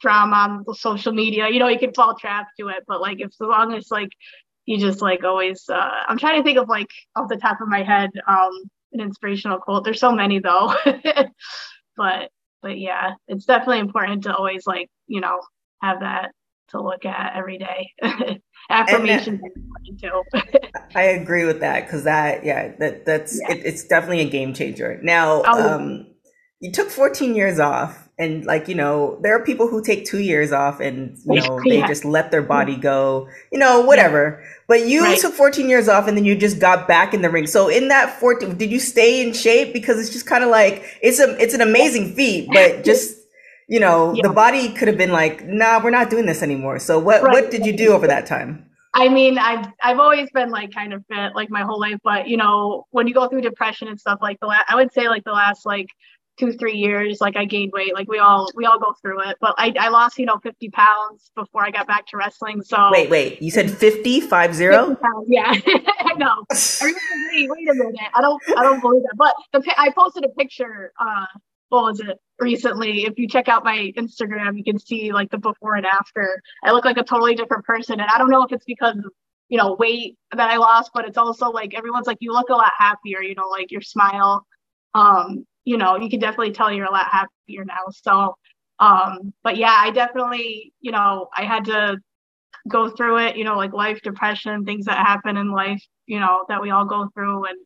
drama 0.00 0.62
on 0.66 0.74
social 0.74 1.12
media. 1.12 1.48
You 1.48 1.58
know, 1.58 1.68
you 1.68 1.78
can 1.78 1.94
fall 1.94 2.16
trap 2.16 2.48
to 2.58 2.68
it, 2.68 2.84
but 2.86 3.00
like 3.00 3.20
if 3.20 3.28
as 3.28 3.40
long 3.40 3.74
as 3.74 3.90
like 3.90 4.10
you 4.64 4.78
just 4.78 5.00
like 5.00 5.24
always 5.24 5.68
uh 5.68 5.90
I'm 6.08 6.18
trying 6.18 6.40
to 6.40 6.44
think 6.44 6.58
of 6.58 6.68
like 6.68 6.90
off 7.14 7.28
the 7.28 7.36
top 7.36 7.60
of 7.60 7.68
my 7.68 7.82
head, 7.82 8.10
um 8.28 8.50
an 8.98 9.06
inspirational 9.06 9.58
quote. 9.58 9.84
There's 9.84 10.00
so 10.00 10.12
many 10.12 10.38
though. 10.38 10.74
but 11.96 12.30
but 12.62 12.78
yeah, 12.78 13.12
it's 13.28 13.44
definitely 13.44 13.80
important 13.80 14.24
to 14.24 14.34
always 14.34 14.66
like, 14.66 14.88
you 15.06 15.20
know, 15.20 15.40
have 15.82 16.00
that 16.00 16.32
to 16.70 16.82
look 16.82 17.04
at 17.04 17.36
every 17.36 17.58
day. 17.58 17.92
Affirmation 18.70 19.40
too. 20.00 20.22
I 20.94 21.02
agree 21.02 21.44
with 21.44 21.60
that 21.60 21.84
because 21.84 22.04
that, 22.04 22.44
yeah, 22.44 22.74
that 22.78 23.06
that's 23.06 23.40
yeah. 23.40 23.52
It, 23.52 23.64
it's 23.64 23.84
definitely 23.84 24.20
a 24.20 24.30
game 24.30 24.52
changer. 24.52 24.98
Now, 25.02 25.42
oh. 25.46 25.74
um, 25.74 26.06
you 26.60 26.72
took 26.72 26.90
14 26.90 27.36
years 27.36 27.60
off, 27.60 28.05
and 28.18 28.46
like 28.46 28.66
you 28.66 28.74
know, 28.74 29.18
there 29.22 29.36
are 29.36 29.44
people 29.44 29.68
who 29.68 29.82
take 29.82 30.06
two 30.06 30.20
years 30.20 30.52
off, 30.52 30.80
and 30.80 31.18
you 31.26 31.40
know, 31.40 31.60
yeah. 31.64 31.82
they 31.82 31.88
just 31.88 32.04
let 32.04 32.30
their 32.30 32.42
body 32.42 32.72
mm-hmm. 32.72 32.82
go, 32.82 33.28
you 33.52 33.58
know, 33.58 33.80
whatever. 33.80 34.38
Yeah. 34.40 34.48
But 34.68 34.86
you 34.86 35.02
right. 35.02 35.18
took 35.18 35.34
14 35.34 35.68
years 35.68 35.88
off, 35.88 36.08
and 36.08 36.16
then 36.16 36.24
you 36.24 36.34
just 36.34 36.58
got 36.58 36.88
back 36.88 37.12
in 37.12 37.22
the 37.22 37.30
ring. 37.30 37.46
So 37.46 37.68
in 37.68 37.88
that 37.88 38.18
14, 38.18 38.56
did 38.56 38.70
you 38.70 38.80
stay 38.80 39.24
in 39.26 39.32
shape? 39.34 39.72
Because 39.72 40.00
it's 40.00 40.10
just 40.10 40.26
kind 40.26 40.42
of 40.42 40.50
like 40.50 40.84
it's 41.02 41.20
a 41.20 41.36
it's 41.40 41.54
an 41.54 41.60
amazing 41.60 42.14
feat, 42.14 42.48
but 42.52 42.84
just 42.84 43.18
you 43.68 43.80
know, 43.80 44.14
yeah. 44.14 44.22
the 44.22 44.32
body 44.32 44.72
could 44.72 44.88
have 44.88 44.96
been 44.96 45.12
like, 45.12 45.44
nah, 45.44 45.82
we're 45.82 45.90
not 45.90 46.08
doing 46.08 46.26
this 46.26 46.42
anymore. 46.42 46.78
So 46.78 46.98
what 46.98 47.22
right. 47.22 47.32
what 47.32 47.50
did 47.50 47.66
you 47.66 47.76
do 47.76 47.92
over 47.92 48.06
that 48.06 48.26
time? 48.26 48.66
I 48.94 49.10
mean, 49.10 49.36
I've 49.36 49.66
I've 49.82 49.98
always 49.98 50.30
been 50.30 50.50
like 50.50 50.72
kind 50.72 50.94
of 50.94 51.04
fit 51.06 51.34
like 51.34 51.50
my 51.50 51.62
whole 51.62 51.78
life, 51.78 51.98
but 52.02 52.28
you 52.28 52.38
know, 52.38 52.86
when 52.92 53.06
you 53.06 53.12
go 53.12 53.28
through 53.28 53.42
depression 53.42 53.88
and 53.88 54.00
stuff 54.00 54.20
like 54.22 54.40
the 54.40 54.46
last, 54.46 54.64
I 54.68 54.74
would 54.74 54.90
say 54.90 55.08
like 55.08 55.24
the 55.24 55.32
last 55.32 55.66
like 55.66 55.88
two 56.38 56.52
three 56.52 56.76
years, 56.76 57.20
like 57.20 57.36
I 57.36 57.44
gained 57.44 57.72
weight. 57.72 57.94
Like 57.94 58.08
we 58.08 58.18
all 58.18 58.50
we 58.54 58.64
all 58.66 58.78
go 58.78 58.94
through 59.00 59.28
it, 59.28 59.36
but 59.40 59.54
I 59.58 59.72
I 59.78 59.88
lost 59.88 60.18
you 60.18 60.26
know 60.26 60.38
fifty 60.38 60.70
pounds 60.70 61.30
before 61.34 61.64
I 61.64 61.70
got 61.70 61.86
back 61.86 62.06
to 62.08 62.16
wrestling. 62.16 62.62
So 62.62 62.90
wait 62.90 63.10
wait, 63.10 63.42
you 63.42 63.50
said 63.50 63.70
50, 63.70 64.20
five 64.22 64.54
zero? 64.54 64.88
50 64.88 65.02
yeah, 65.28 65.52
I 66.00 66.14
know. 66.14 66.44
wait, 66.82 67.50
wait 67.50 67.68
a 67.68 67.74
minute, 67.74 68.00
I 68.14 68.20
don't 68.20 68.42
I 68.56 68.62
don't 68.62 68.80
believe 68.80 69.02
that. 69.02 69.14
But 69.16 69.34
the 69.52 69.80
I 69.80 69.90
posted 69.90 70.24
a 70.24 70.28
picture. 70.30 70.92
uh 71.00 71.26
what 71.68 71.82
was 71.82 72.00
it 72.00 72.18
recently 72.38 73.06
if 73.06 73.18
you 73.18 73.26
check 73.28 73.48
out 73.48 73.64
my 73.64 73.92
instagram 73.96 74.56
you 74.56 74.62
can 74.62 74.78
see 74.78 75.12
like 75.12 75.30
the 75.30 75.38
before 75.38 75.74
and 75.74 75.86
after 75.86 76.40
i 76.62 76.70
look 76.70 76.84
like 76.84 76.96
a 76.96 77.02
totally 77.02 77.34
different 77.34 77.64
person 77.64 77.98
and 77.98 78.08
i 78.08 78.18
don't 78.18 78.30
know 78.30 78.44
if 78.44 78.52
it's 78.52 78.64
because 78.64 78.96
of 78.98 79.12
you 79.48 79.58
know 79.58 79.74
weight 79.74 80.16
that 80.32 80.50
i 80.50 80.56
lost 80.56 80.90
but 80.94 81.04
it's 81.04 81.18
also 81.18 81.50
like 81.50 81.74
everyone's 81.74 82.06
like 82.06 82.18
you 82.20 82.32
look 82.32 82.50
a 82.50 82.52
lot 82.52 82.70
happier 82.78 83.20
you 83.20 83.34
know 83.34 83.48
like 83.48 83.70
your 83.72 83.80
smile 83.80 84.46
um 84.94 85.44
you 85.66 85.76
know 85.76 85.96
you 85.96 86.08
can 86.08 86.20
definitely 86.20 86.52
tell 86.52 86.72
you're 86.72 86.86
a 86.86 86.90
lot 86.90 87.06
happier 87.10 87.64
now 87.66 87.84
so 87.90 88.34
um 88.78 89.34
but 89.42 89.56
yeah 89.56 89.76
i 89.80 89.90
definitely 89.90 90.72
you 90.80 90.92
know 90.92 91.28
i 91.36 91.44
had 91.44 91.66
to 91.66 91.98
go 92.68 92.88
through 92.90 93.18
it 93.18 93.36
you 93.36 93.44
know 93.44 93.56
like 93.56 93.72
life 93.74 94.00
depression 94.02 94.64
things 94.64 94.86
that 94.86 94.96
happen 94.96 95.36
in 95.36 95.52
life 95.52 95.82
you 96.06 96.18
know 96.18 96.44
that 96.48 96.62
we 96.62 96.70
all 96.70 96.86
go 96.86 97.08
through 97.14 97.44
and 97.44 97.58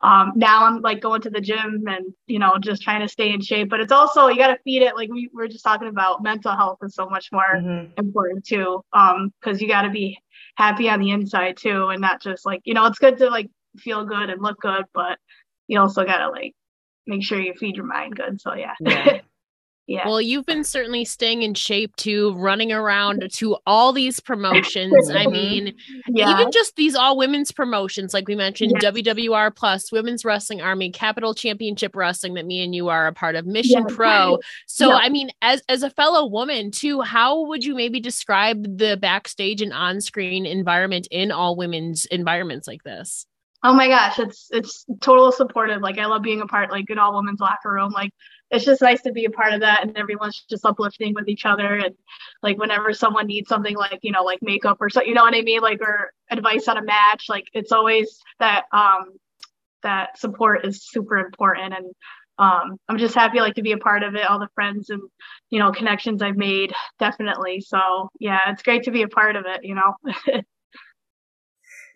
um, 0.00 0.32
now 0.36 0.64
I'm 0.64 0.80
like 0.80 1.00
going 1.00 1.22
to 1.22 1.30
the 1.30 1.40
gym 1.40 1.84
and 1.88 2.14
you 2.26 2.38
know 2.38 2.56
just 2.60 2.82
trying 2.82 3.00
to 3.00 3.08
stay 3.08 3.32
in 3.32 3.40
shape. 3.40 3.68
But 3.68 3.80
it's 3.80 3.92
also 3.92 4.28
you 4.28 4.36
got 4.36 4.48
to 4.48 4.58
feed 4.62 4.82
it. 4.82 4.94
Like 4.94 5.10
we 5.10 5.28
were 5.32 5.48
just 5.48 5.64
talking 5.64 5.88
about, 5.88 6.22
mental 6.22 6.54
health 6.54 6.78
is 6.82 6.94
so 6.94 7.08
much 7.08 7.30
more 7.32 7.56
mm-hmm. 7.56 7.92
important 7.96 8.46
too. 8.46 8.80
Um, 8.92 9.32
because 9.40 9.60
you 9.60 9.66
got 9.66 9.82
to 9.82 9.90
be 9.90 10.18
happy 10.56 10.88
on 10.88 11.00
the 11.00 11.10
inside 11.10 11.56
too, 11.56 11.88
and 11.88 12.00
not 12.00 12.22
just 12.22 12.46
like 12.46 12.60
you 12.64 12.74
know 12.74 12.86
it's 12.86 12.98
good 12.98 13.18
to 13.18 13.28
like 13.28 13.50
feel 13.76 14.04
good 14.04 14.30
and 14.30 14.40
look 14.40 14.60
good, 14.60 14.84
but 14.94 15.18
you 15.66 15.80
also 15.80 16.04
got 16.04 16.18
to 16.18 16.30
like 16.30 16.54
make 17.08 17.24
sure 17.24 17.40
you 17.40 17.54
feed 17.54 17.76
your 17.76 17.86
mind 17.86 18.14
good. 18.14 18.40
So 18.40 18.54
yeah. 18.54 18.74
yeah. 18.80 19.20
Yeah. 19.88 20.06
Well, 20.06 20.20
you've 20.20 20.44
been 20.44 20.64
certainly 20.64 21.06
staying 21.06 21.42
in 21.42 21.54
shape 21.54 21.96
too, 21.96 22.34
running 22.34 22.72
around 22.72 23.26
to 23.32 23.56
all 23.66 23.94
these 23.94 24.20
promotions. 24.20 25.10
I 25.10 25.26
mean, 25.28 25.74
yeah. 26.08 26.30
even 26.30 26.52
just 26.52 26.76
these 26.76 26.94
all 26.94 27.16
women's 27.16 27.50
promotions, 27.50 28.12
like 28.12 28.28
we 28.28 28.34
mentioned, 28.34 28.74
yes. 28.82 28.92
WWR 28.92 29.56
Plus, 29.56 29.90
Women's 29.90 30.26
Wrestling 30.26 30.60
Army, 30.60 30.92
Capital 30.92 31.32
Championship 31.32 31.96
Wrestling 31.96 32.34
that 32.34 32.44
me 32.44 32.62
and 32.62 32.74
you 32.74 32.88
are 32.90 33.06
a 33.06 33.14
part 33.14 33.34
of, 33.34 33.46
Mission 33.46 33.86
yes. 33.88 33.96
Pro. 33.96 34.38
So, 34.66 34.92
I 34.92 35.08
mean, 35.08 35.30
as 35.40 35.62
as 35.70 35.82
a 35.82 35.88
fellow 35.88 36.26
woman 36.26 36.70
too, 36.70 37.00
how 37.00 37.46
would 37.46 37.64
you 37.64 37.74
maybe 37.74 37.98
describe 37.98 38.76
the 38.76 38.98
backstage 38.98 39.62
and 39.62 39.72
on 39.72 40.02
screen 40.02 40.44
environment 40.44 41.08
in 41.10 41.32
all 41.32 41.56
women's 41.56 42.04
environments 42.04 42.68
like 42.68 42.82
this? 42.82 43.24
Oh 43.64 43.74
my 43.74 43.88
gosh, 43.88 44.18
it's 44.20 44.48
it's 44.50 44.84
total 45.00 45.32
supportive. 45.32 45.82
Like 45.82 45.98
I 45.98 46.06
love 46.06 46.22
being 46.22 46.40
a 46.40 46.46
part, 46.46 46.70
like 46.70 46.88
in 46.90 46.98
all 46.98 47.16
women's 47.16 47.40
locker 47.40 47.72
room. 47.72 47.90
Like 47.92 48.12
it's 48.50 48.64
just 48.64 48.80
nice 48.82 49.02
to 49.02 49.12
be 49.12 49.24
a 49.24 49.30
part 49.30 49.52
of 49.52 49.60
that 49.60 49.82
and 49.82 49.96
everyone's 49.96 50.44
just 50.48 50.64
uplifting 50.64 51.14
with 51.14 51.28
each 51.28 51.44
other 51.44 51.74
and 51.74 51.94
like 52.42 52.58
whenever 52.58 52.92
someone 52.92 53.26
needs 53.26 53.48
something 53.48 53.76
like 53.76 53.98
you 54.02 54.12
know 54.12 54.22
like 54.22 54.38
makeup 54.42 54.78
or 54.80 54.88
so 54.88 55.02
you 55.02 55.14
know 55.14 55.22
what 55.22 55.34
i 55.34 55.42
mean 55.42 55.60
like 55.60 55.80
or 55.82 56.10
advice 56.30 56.66
on 56.68 56.78
a 56.78 56.82
match 56.82 57.26
like 57.28 57.44
it's 57.52 57.72
always 57.72 58.18
that 58.38 58.64
um 58.72 59.10
that 59.82 60.18
support 60.18 60.64
is 60.66 60.82
super 60.88 61.18
important 61.18 61.74
and 61.74 61.86
um 62.38 62.78
i'm 62.88 62.98
just 62.98 63.14
happy 63.14 63.40
like 63.40 63.54
to 63.54 63.62
be 63.62 63.72
a 63.72 63.78
part 63.78 64.02
of 64.02 64.14
it 64.14 64.28
all 64.28 64.38
the 64.38 64.48
friends 64.54 64.90
and 64.90 65.02
you 65.50 65.58
know 65.58 65.70
connections 65.72 66.22
i've 66.22 66.36
made 66.36 66.72
definitely 66.98 67.60
so 67.60 68.08
yeah 68.20 68.40
it's 68.48 68.62
great 68.62 68.82
to 68.84 68.90
be 68.90 69.02
a 69.02 69.08
part 69.08 69.36
of 69.36 69.44
it 69.46 69.64
you 69.64 69.74
know 69.74 69.94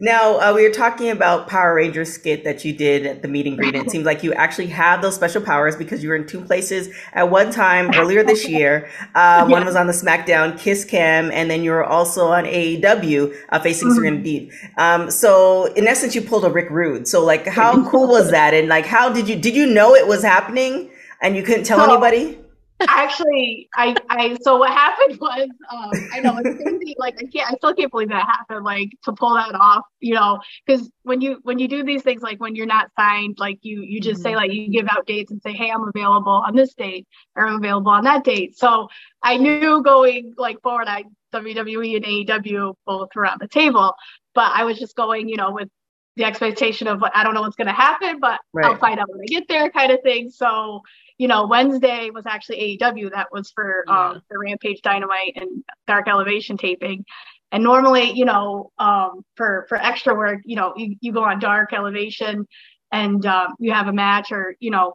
Now, 0.02 0.40
uh, 0.40 0.52
we 0.52 0.64
were 0.64 0.74
talking 0.74 1.10
about 1.10 1.46
Power 1.46 1.76
Ranger 1.76 2.04
skit 2.04 2.42
that 2.42 2.64
you 2.64 2.72
did 2.72 3.06
at 3.06 3.22
the 3.22 3.28
meet 3.28 3.46
and 3.46 3.56
greet. 3.56 3.76
it 3.76 3.88
seems 3.88 4.04
like 4.04 4.24
you 4.24 4.32
actually 4.32 4.66
have 4.66 5.00
those 5.00 5.14
special 5.14 5.40
powers 5.40 5.76
because 5.76 6.02
you 6.02 6.08
were 6.08 6.16
in 6.16 6.26
two 6.26 6.40
places 6.40 6.92
at 7.12 7.30
one 7.30 7.52
time 7.52 7.88
earlier 7.94 8.24
this 8.24 8.48
year. 8.48 8.90
Uh, 9.14 9.44
yeah. 9.46 9.52
One 9.52 9.64
was 9.64 9.76
on 9.76 9.86
the 9.86 9.92
SmackDown 9.92 10.58
Kiss 10.58 10.84
Cam, 10.84 11.30
and 11.32 11.50
then 11.50 11.62
you 11.62 11.70
were 11.70 11.84
also 11.84 12.28
on 12.28 12.44
AEW 12.44 13.34
uh, 13.50 13.60
facing 13.60 13.88
mm-hmm. 13.88 14.24
Serena. 14.24 14.50
Um, 14.78 15.10
so, 15.10 15.66
in 15.74 15.86
essence, 15.86 16.14
you 16.14 16.22
pulled 16.22 16.44
a 16.44 16.50
Rick 16.50 16.70
Rude. 16.70 17.06
So, 17.06 17.22
like, 17.24 17.46
how 17.46 17.88
cool 17.90 18.08
was 18.08 18.30
that? 18.30 18.54
And 18.54 18.68
like, 18.68 18.86
how 18.86 19.12
did 19.12 19.28
you 19.28 19.36
did 19.36 19.54
you 19.54 19.66
know 19.66 19.94
it 19.94 20.06
was 20.06 20.22
happening 20.22 20.90
and 21.20 21.36
you 21.36 21.42
couldn't 21.42 21.64
tell 21.64 21.78
so, 21.78 21.90
anybody? 21.90 22.41
Actually 22.88 23.68
i 23.76 23.94
i 24.10 24.36
so 24.42 24.56
what 24.56 24.70
happened 24.70 25.18
was 25.20 25.48
um 25.70 25.90
i 26.12 26.20
know 26.20 26.36
it's 26.38 26.62
crazy 26.62 26.94
like 26.98 27.14
i 27.22 27.26
can't 27.26 27.50
i 27.50 27.54
still 27.56 27.74
can't 27.74 27.90
believe 27.90 28.08
that 28.08 28.24
happened 28.26 28.64
like 28.64 28.90
to 29.04 29.12
pull 29.12 29.34
that 29.34 29.54
off 29.54 29.84
you 30.00 30.14
know 30.14 30.40
because 30.66 30.90
when 31.02 31.20
you 31.20 31.38
when 31.42 31.58
you 31.58 31.68
do 31.68 31.82
these 31.82 32.02
things 32.02 32.22
like 32.22 32.40
when 32.40 32.54
you're 32.54 32.66
not 32.66 32.90
signed 32.98 33.36
like 33.38 33.58
you 33.62 33.82
you 33.82 34.00
just 34.00 34.20
mm-hmm. 34.20 34.30
say 34.30 34.36
like 34.36 34.52
you 34.52 34.68
give 34.70 34.86
out 34.90 35.06
dates 35.06 35.30
and 35.30 35.40
say 35.42 35.52
hey 35.52 35.70
i'm 35.70 35.88
available 35.88 36.42
on 36.46 36.54
this 36.54 36.74
date 36.74 37.06
or 37.36 37.46
i'm 37.46 37.56
available 37.56 37.90
on 37.90 38.04
that 38.04 38.24
date 38.24 38.56
so 38.56 38.88
i 39.22 39.36
knew 39.36 39.82
going 39.82 40.32
like 40.36 40.60
forward 40.62 40.88
i 40.88 41.04
wwe 41.32 41.96
and 41.96 42.04
aew 42.04 42.74
both 42.86 43.08
were 43.14 43.26
on 43.26 43.38
the 43.40 43.48
table 43.48 43.94
but 44.34 44.50
i 44.52 44.64
was 44.64 44.78
just 44.78 44.96
going 44.96 45.28
you 45.28 45.36
know 45.36 45.50
with 45.50 45.68
the 46.16 46.24
expectation 46.24 46.88
of 46.88 47.00
like, 47.00 47.12
I 47.14 47.24
don't 47.24 47.34
know 47.34 47.40
what's 47.40 47.56
going 47.56 47.68
to 47.68 47.72
happen, 47.72 48.20
but 48.20 48.40
right. 48.52 48.66
I'll 48.66 48.76
find 48.76 48.98
out 49.00 49.08
when 49.08 49.20
I 49.20 49.24
get 49.26 49.48
there, 49.48 49.70
kind 49.70 49.92
of 49.92 50.00
thing. 50.02 50.30
So 50.30 50.82
you 51.22 51.28
know, 51.28 51.46
Wednesday 51.46 52.10
was 52.10 52.26
actually 52.26 52.76
AEW. 52.80 53.12
That 53.12 53.28
was 53.30 53.52
for 53.52 53.84
yeah. 53.86 54.08
um, 54.08 54.22
the 54.28 54.36
Rampage 54.36 54.82
Dynamite 54.82 55.34
and 55.36 55.62
Dark 55.86 56.08
Elevation 56.08 56.56
taping. 56.56 57.04
And 57.52 57.62
normally, 57.62 58.10
you 58.10 58.24
know, 58.24 58.72
um, 58.80 59.24
for 59.36 59.66
for 59.68 59.78
extra 59.78 60.16
work, 60.16 60.40
you 60.44 60.56
know, 60.56 60.72
you, 60.76 60.96
you 61.00 61.12
go 61.12 61.22
on 61.22 61.38
Dark 61.38 61.72
Elevation 61.72 62.48
and 62.90 63.24
um, 63.24 63.54
you 63.60 63.72
have 63.72 63.86
a 63.86 63.92
match 63.92 64.32
or 64.32 64.56
you 64.58 64.72
know 64.72 64.94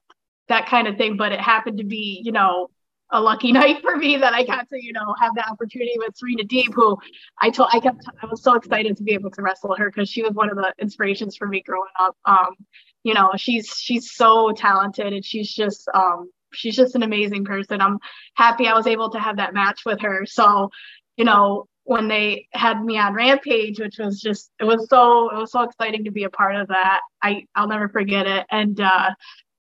that 0.50 0.68
kind 0.68 0.90
of 0.90 0.98
thing. 0.98 1.16
But 1.16 1.32
it 1.32 1.40
happened 1.40 1.78
to 1.78 1.86
be, 1.86 2.22
you 2.26 2.34
know, 2.34 2.72
a 3.12 3.22
lucky 3.22 3.52
night 3.62 3.82
for 3.82 3.96
me 3.96 4.18
that 4.18 4.34
I 4.34 4.44
got 4.44 4.68
to, 4.68 4.84
you 4.84 4.92
know, 4.92 5.16
have 5.22 5.34
the 5.34 5.50
opportunity 5.50 5.94
with 5.96 6.18
Serena 6.18 6.44
Deeb, 6.44 6.74
who 6.74 6.98
I 7.40 7.52
told 7.52 7.70
I 7.72 7.80
kept 7.80 8.04
I 8.22 8.26
was 8.26 8.44
so 8.44 8.56
excited 8.56 8.98
to 8.98 9.04
be 9.04 9.14
able 9.14 9.32
to 9.32 9.42
wrestle 9.42 9.78
her 9.78 9.90
because 9.90 10.10
she 10.10 10.24
was 10.24 10.34
one 10.34 10.50
of 10.50 10.58
the 10.58 10.74
inspirations 10.78 11.38
for 11.38 11.48
me 11.48 11.62
growing 11.62 11.88
up. 11.98 12.18
Um, 12.26 12.58
you 13.04 13.14
know 13.14 13.32
she's 13.38 13.68
she's 13.78 14.14
so 14.14 14.52
talented 14.52 15.14
and 15.14 15.24
she's 15.26 15.54
just 15.54 15.88
um 15.94 16.30
she's 16.54 16.76
just 16.76 16.96
an 16.96 17.04
amazing 17.04 17.46
person. 17.46 17.82
I'm 17.82 18.00
happy 18.36 18.68
i 18.68 18.74
was 18.74 18.88
able 18.88 19.10
to 19.12 19.20
have 19.20 19.38
that 19.38 19.54
match 19.54 19.82
with 19.86 20.02
her. 20.02 20.26
So 20.26 20.70
you 21.18 21.26
know 21.26 21.66
when 21.84 22.10
they 22.10 22.48
had 22.52 22.84
me 22.84 22.98
on 22.98 23.14
rampage 23.14 23.80
which 23.80 23.98
was 23.98 24.20
just 24.20 24.52
it 24.60 24.66
was 24.66 24.88
so 24.90 25.30
it 25.30 25.38
was 25.38 25.52
so 25.52 25.62
exciting 25.62 26.04
to 26.06 26.12
be 26.12 26.24
a 26.24 26.30
part 26.30 26.56
of 26.56 26.68
that. 26.70 27.02
I 27.22 27.46
i'll 27.56 27.68
never 27.68 27.90
forget 27.90 28.28
it. 28.28 28.46
And 28.52 28.80
uh 28.80 29.12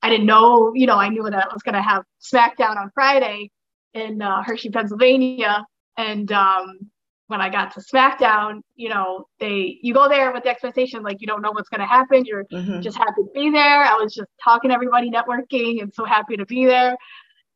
i 0.02 0.10
didn't 0.10 0.26
know 0.26 0.72
you 0.76 0.86
know 0.88 0.98
i 0.98 1.10
knew 1.10 1.24
that 1.24 1.48
i 1.50 1.54
was 1.54 1.64
going 1.64 1.76
to 1.76 1.82
have 1.82 2.04
smackdown 2.22 2.78
on 2.78 2.92
friday 2.94 3.50
in 3.94 4.22
uh, 4.22 4.44
hershey 4.44 4.70
pennsylvania. 4.70 5.66
And 5.98 6.32
um 6.32 6.90
when 7.28 7.42
I 7.42 7.50
got 7.50 7.74
to 7.74 7.82
SmackDown, 7.82 8.62
you 8.76 8.90
know, 8.90 9.26
they 9.40 9.78
you 9.82 9.94
go 9.94 10.08
there 10.08 10.32
with 10.32 10.44
the 10.44 10.50
expectation 10.50 11.04
like 11.04 11.18
you 11.20 11.28
don't 11.28 11.42
know 11.42 11.52
what's 11.52 11.70
going 11.70 11.82
to 11.82 11.88
happen. 11.88 12.26
You're 12.26 12.46
mm-hmm. 12.46 12.82
just 12.82 12.98
happy 12.98 13.24
to 13.24 13.30
be 13.34 13.50
there. 13.52 13.84
I 13.84 13.94
was 13.94 14.14
just 14.14 14.30
talking 14.44 14.70
to 14.70 14.76
everybody, 14.76 15.12
networking, 15.12 15.82
and 15.82 15.94
so 15.94 16.06
happy 16.06 16.38
to 16.38 16.46
be 16.46 16.66
there. 16.66 16.98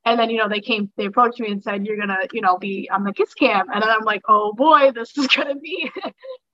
And 0.04 0.20
then, 0.20 0.32
you 0.32 0.38
know, 0.38 0.50
they 0.50 0.62
came, 0.62 0.92
they 0.98 1.06
approached 1.06 1.40
me 1.40 1.52
and 1.52 1.62
said, 1.62 1.86
You're 1.86 1.98
gonna, 1.98 2.18
you 2.34 2.42
know, 2.42 2.58
be 2.58 2.90
on 2.92 3.04
the 3.04 3.14
kiss 3.14 3.34
cam. 3.34 3.68
And 3.72 3.82
then 3.82 3.90
I'm 3.90 4.04
like, 4.04 4.22
Oh 4.28 4.54
boy, 4.54 4.92
this 4.94 5.16
is 5.18 5.28
gonna 5.36 5.56
be 5.56 5.92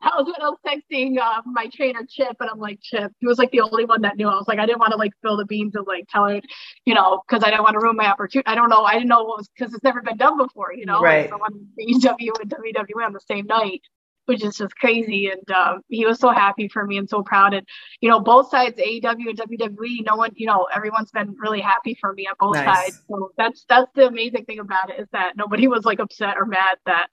that 0.02 0.14
was 0.16 0.26
when 0.26 0.42
I 0.42 0.50
was 0.50 0.60
texting 0.66 1.18
uh, 1.20 1.42
my 1.46 1.68
trainer 1.74 2.02
Chip, 2.08 2.38
and 2.40 2.50
I'm 2.50 2.60
like, 2.60 2.80
Chip, 2.82 3.12
he 3.20 3.28
was 3.28 3.40
like 3.40 3.52
the 3.52 3.62
only 3.62 3.86
one 3.86 4.02
that 4.02 4.16
knew. 4.16 4.28
I 4.28 4.36
was 4.36 4.48
like, 4.48 4.60
I 4.60 4.66
didn't 4.66 4.80
want 4.80 4.92
to 4.92 4.98
like 4.98 5.12
fill 5.22 5.38
the 5.38 5.46
beans 5.46 5.76
and 5.76 5.88
like 5.88 6.06
tell 6.10 6.26
her, 6.26 6.40
you 6.86 6.94
know, 6.94 7.24
because 7.28 7.44
I 7.44 7.50
didn't 7.50 7.64
want 7.64 7.74
to 7.74 7.80
ruin 7.80 7.96
my 7.96 8.08
opportunity. 8.08 8.48
I 8.48 8.56
don't 8.56 8.70
know, 8.70 8.84
I 8.84 8.94
didn't 8.94 9.08
know 9.08 9.24
what 9.24 9.38
was 9.40 9.50
because 9.58 9.74
it's 9.74 9.84
never 9.84 10.02
been 10.02 10.18
done 10.18 10.38
before, 10.38 10.74
you 10.74 10.86
know, 10.86 11.02
right? 11.02 11.22
Like, 11.22 11.30
someone 11.30 11.68
AEW 11.80 12.32
and 12.42 12.52
WWE 12.52 13.06
on 13.06 13.14
the 13.14 13.22
same 13.28 13.48
night 13.48 13.82
which 14.28 14.44
is 14.44 14.58
just 14.58 14.76
crazy. 14.76 15.30
And 15.32 15.52
um, 15.52 15.82
he 15.88 16.06
was 16.06 16.20
so 16.20 16.30
happy 16.30 16.68
for 16.68 16.86
me 16.86 16.98
and 16.98 17.10
so 17.10 17.24
proud. 17.24 17.54
And 17.54 17.66
you 18.02 18.10
know, 18.10 18.20
both 18.20 18.50
sides, 18.50 18.80
AEW 18.80 19.30
and 19.30 19.40
WWE, 19.40 20.06
no 20.06 20.16
one, 20.16 20.32
you 20.36 20.46
know, 20.48 20.68
everyone's 20.74 21.12
been 21.12 21.36
really 21.40 21.62
happy 21.62 21.98
for 22.00 22.14
me 22.14 22.28
on 22.28 22.36
both 22.40 22.56
nice. 22.56 22.78
sides. 22.78 23.04
So 23.10 23.32
that's 23.38 23.66
that's 23.68 23.92
the 23.96 24.08
amazing 24.08 24.46
thing 24.46 24.60
about 24.60 24.90
it 24.90 25.00
is 25.00 25.08
that 25.12 25.34
nobody 25.36 25.68
was 25.68 25.86
like 25.86 26.00
upset 26.00 26.38
or 26.38 26.46
mad 26.46 26.78
that 26.86 27.08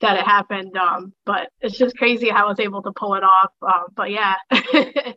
that 0.00 0.18
it 0.18 0.24
happened. 0.24 0.76
Um, 0.76 1.12
but 1.24 1.48
it's 1.60 1.78
just 1.78 1.96
crazy 1.96 2.28
how 2.28 2.46
I 2.46 2.48
was 2.48 2.60
able 2.60 2.82
to 2.82 2.92
pull 2.92 3.14
it 3.14 3.22
off. 3.22 3.52
Um, 3.62 3.84
but 3.94 4.10
yeah. 4.10 4.34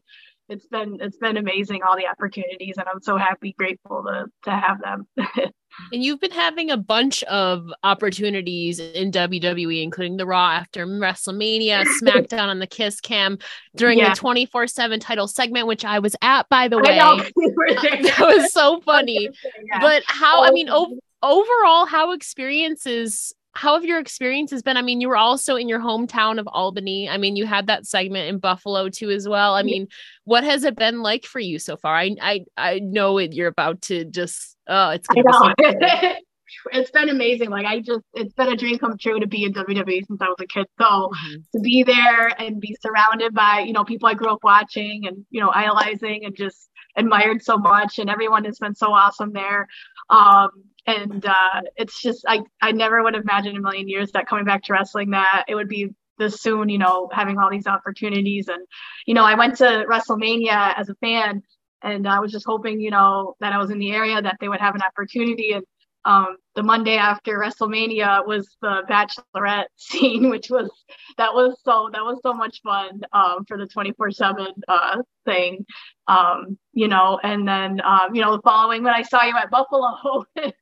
it's 0.50 0.66
been 0.68 0.98
it's 1.00 1.18
been 1.18 1.38
amazing 1.38 1.82
all 1.88 1.96
the 1.96 2.08
opportunities 2.08 2.76
and 2.78 2.88
i'm 2.92 3.02
so 3.02 3.18
happy 3.18 3.54
grateful 3.58 4.04
to 4.04 4.26
to 4.44 4.52
have 4.52 4.82
them. 4.82 5.08
And 5.94 6.04
you've 6.04 6.20
been 6.20 6.32
having 6.32 6.72
a 6.72 6.78
bunch 6.78 7.24
of 7.24 7.72
opportunities 7.84 8.80
in 8.80 9.12
wwe 9.12 9.84
including 9.84 10.18
the 10.18 10.26
raw 10.26 10.52
after 10.54 10.86
wrestlemania 10.86 11.86
smackdown 12.02 12.48
on 12.48 12.60
the 12.60 12.68
kiss 12.68 13.00
cam 13.00 13.38
during 13.76 14.00
yeah. 14.00 14.14
the 14.14 14.20
24-7 14.20 15.00
title 15.00 15.28
segment 15.28 15.68
which 15.68 15.86
i 15.86 16.00
was 16.00 16.16
at 16.22 16.50
by 16.50 16.68
the 16.68 16.78
way. 16.78 16.98
that 16.98 18.16
was 18.20 18.52
so 18.52 18.82
funny. 18.82 19.30
Yeah. 19.72 19.80
but 19.80 20.04
how 20.08 20.44
i 20.44 20.52
mean 20.52 20.70
oh. 20.70 20.98
o- 21.22 21.42
overall 21.42 21.86
how 21.86 22.14
experiences 22.14 23.34
how 23.54 23.74
have 23.74 23.84
your 23.84 24.00
experiences 24.00 24.62
been? 24.62 24.78
I 24.78 24.82
mean, 24.82 25.02
you 25.02 25.10
were 25.10 25.18
also 25.18 25.56
in 25.56 25.68
your 25.68 25.80
hometown 25.80 26.40
of 26.40 26.48
Albany. 26.48 27.10
I 27.10 27.18
mean, 27.18 27.36
you 27.36 27.46
had 27.46 27.68
that 27.68 27.86
segment 27.86 28.30
in 28.30 28.40
Buffalo 28.40 28.90
too 28.90 29.10
as 29.10 29.28
well. 29.28 29.56
I 29.56 29.64
mean, 29.64 29.88
what 30.24 30.44
has 30.44 30.64
it 30.64 30.76
been 30.76 31.02
like 31.02 31.26
for 31.26 31.40
you 31.40 31.60
so 31.60 31.76
far? 31.76 31.96
I 31.96 32.16
I 32.22 32.46
I 32.58 32.80
know 32.80 33.18
it. 33.18 33.34
You're 33.34 33.48
about 33.48 33.82
to 33.84 34.06
just 34.06 34.56
oh, 34.68 34.92
it's 34.92 35.08
gonna 35.08 35.24
be 35.24 35.64
so 35.68 36.14
it's 36.72 36.92
been 36.92 37.10
amazing. 37.10 37.50
Like 37.50 37.66
I 37.66 37.80
just, 37.80 38.06
it's 38.14 38.34
been 38.34 38.50
a 38.50 38.56
dream 38.56 38.78
come 38.80 38.98
true 38.98 39.20
to 39.20 39.28
be 39.28 39.44
in 39.44 39.54
WWE 39.54 40.06
since 40.08 40.22
I 40.22 40.28
was 40.28 40.38
a 40.40 40.48
kid. 40.48 40.66
So 40.80 40.86
mm-hmm. 40.86 41.36
to 41.56 41.62
be 41.62 41.84
there 41.84 42.28
and 42.42 42.60
be 42.60 42.76
surrounded 42.82 43.34
by, 43.34 43.64
you 43.66 43.74
know, 43.74 43.84
people 43.84 44.10
I 44.10 44.14
grew 44.14 44.32
up 44.32 44.44
watching 44.44 45.08
and, 45.08 45.26
you 45.30 45.42
know, 45.42 45.52
idolizing 45.54 46.26
and 46.26 46.36
just 46.36 46.70
admired 46.96 47.44
so 47.44 47.58
much 47.58 48.00
and 48.00 48.10
everyone 48.10 48.46
has 48.46 48.60
been 48.60 48.76
so 48.76 48.92
awesome 48.92 49.32
there. 49.32 49.68
Um, 50.10 50.50
and 50.88 51.26
uh, 51.26 51.62
it's 51.76 52.02
just 52.02 52.26
I 52.28 52.42
I 52.62 52.72
never 52.72 53.04
would 53.04 53.14
have 53.14 53.24
imagined 53.24 53.56
in 53.56 53.62
a 53.62 53.64
million 53.64 53.88
years 53.88 54.12
that 54.14 54.28
coming 54.28 54.46
back 54.46 54.64
to 54.64 54.74
wrestling 54.74 55.12
that 55.12 55.46
it 55.48 55.56
would 55.56 55.68
be 55.70 55.90
this 56.18 56.42
soon. 56.42 56.70
You 56.70 56.80
know, 56.80 57.10
having 57.12 57.38
all 57.38 57.50
these 57.50 57.68
opportunities, 57.68 58.48
and 58.48 58.66
you 59.06 59.14
know, 59.14 59.24
I 59.24 59.36
went 59.36 59.58
to 59.58 59.86
WrestleMania 59.90 60.74
as 60.78 60.90
a 60.90 60.96
fan, 60.96 61.44
and 61.84 62.08
I 62.08 62.20
was 62.20 62.32
just 62.32 62.46
hoping, 62.46 62.80
you 62.80 62.92
know, 62.92 63.36
that 63.40 63.54
I 63.54 63.58
was 63.58 63.72
in 63.72 63.80
the 63.80 63.92
area 63.92 64.22
that 64.22 64.38
they 64.40 64.50
would 64.50 64.60
have 64.60 64.76
an 64.76 64.82
opportunity. 64.82 65.52
And 65.52 65.64
um, 66.06 66.38
the 66.56 66.64
Monday 66.64 66.98
after 66.98 67.38
WrestleMania 67.38 68.26
was 68.26 68.56
the 68.62 68.84
Bachelorette 68.90 69.68
scene, 69.76 70.30
which 70.30 70.50
was 70.50 70.70
that 71.18 71.34
was 71.34 71.58
so 71.64 71.90
that 71.94 72.04
was 72.04 72.20
so 72.24 72.34
much 72.34 72.62
fun 72.64 73.02
um, 73.14 73.46
for 73.48 73.58
the 73.58 73.66
24/7 73.68 74.48
uh, 74.68 75.02
thing, 75.26 75.66
um, 76.08 76.58
you 76.74 76.88
know. 76.88 77.20
And 77.22 77.48
then 77.48 77.82
um, 77.82 78.16
you 78.16 78.22
know, 78.22 78.36
the 78.36 78.42
following 78.42 78.84
when 78.84 78.94
I 78.94 79.04
saw 79.04 79.24
you 79.24 79.36
at 79.36 79.50
Buffalo. 79.50 80.26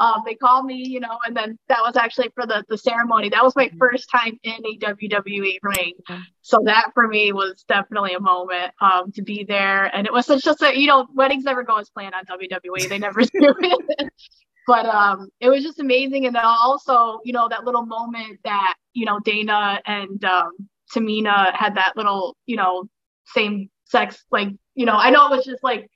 Um, 0.00 0.22
they 0.24 0.34
called 0.34 0.64
me, 0.64 0.76
you 0.76 0.98
know, 0.98 1.18
and 1.26 1.36
then 1.36 1.58
that 1.68 1.80
was 1.82 1.94
actually 1.94 2.30
for 2.34 2.46
the 2.46 2.64
the 2.70 2.78
ceremony. 2.78 3.28
That 3.28 3.44
was 3.44 3.54
my 3.54 3.66
mm-hmm. 3.66 3.76
first 3.76 4.08
time 4.10 4.38
in 4.42 4.54
a 4.64 4.78
WWE 4.78 5.58
ring, 5.62 5.92
so 6.40 6.58
that 6.64 6.92
for 6.94 7.06
me 7.06 7.32
was 7.32 7.64
definitely 7.68 8.14
a 8.14 8.20
moment 8.20 8.72
um, 8.80 9.12
to 9.12 9.22
be 9.22 9.44
there. 9.44 9.94
And 9.94 10.06
it 10.06 10.12
was 10.14 10.24
such 10.24 10.42
just 10.42 10.62
a, 10.62 10.74
you 10.74 10.86
know, 10.86 11.06
weddings 11.14 11.44
never 11.44 11.64
go 11.64 11.76
as 11.76 11.90
planned 11.90 12.14
on 12.14 12.24
WWE. 12.24 12.88
They 12.88 12.98
never 12.98 13.20
do 13.24 13.28
it. 13.34 14.10
But 14.70 14.86
um, 14.86 15.28
it 15.40 15.48
was 15.48 15.64
just 15.64 15.80
amazing. 15.80 16.26
And 16.26 16.36
then 16.36 16.44
also, 16.44 17.18
you 17.24 17.32
know, 17.32 17.48
that 17.48 17.64
little 17.64 17.84
moment 17.84 18.38
that 18.44 18.74
you 18.92 19.04
know 19.04 19.18
Dana 19.18 19.80
and 19.84 20.24
um, 20.24 20.52
Tamina 20.94 21.52
had 21.52 21.74
that 21.74 21.96
little, 21.96 22.36
you 22.46 22.54
know, 22.54 22.84
same 23.26 23.68
sex 23.86 24.24
like, 24.30 24.50
you 24.76 24.86
know, 24.86 24.94
I 24.94 25.10
know 25.10 25.26
it 25.26 25.36
was 25.36 25.44
just 25.44 25.64
like 25.64 25.90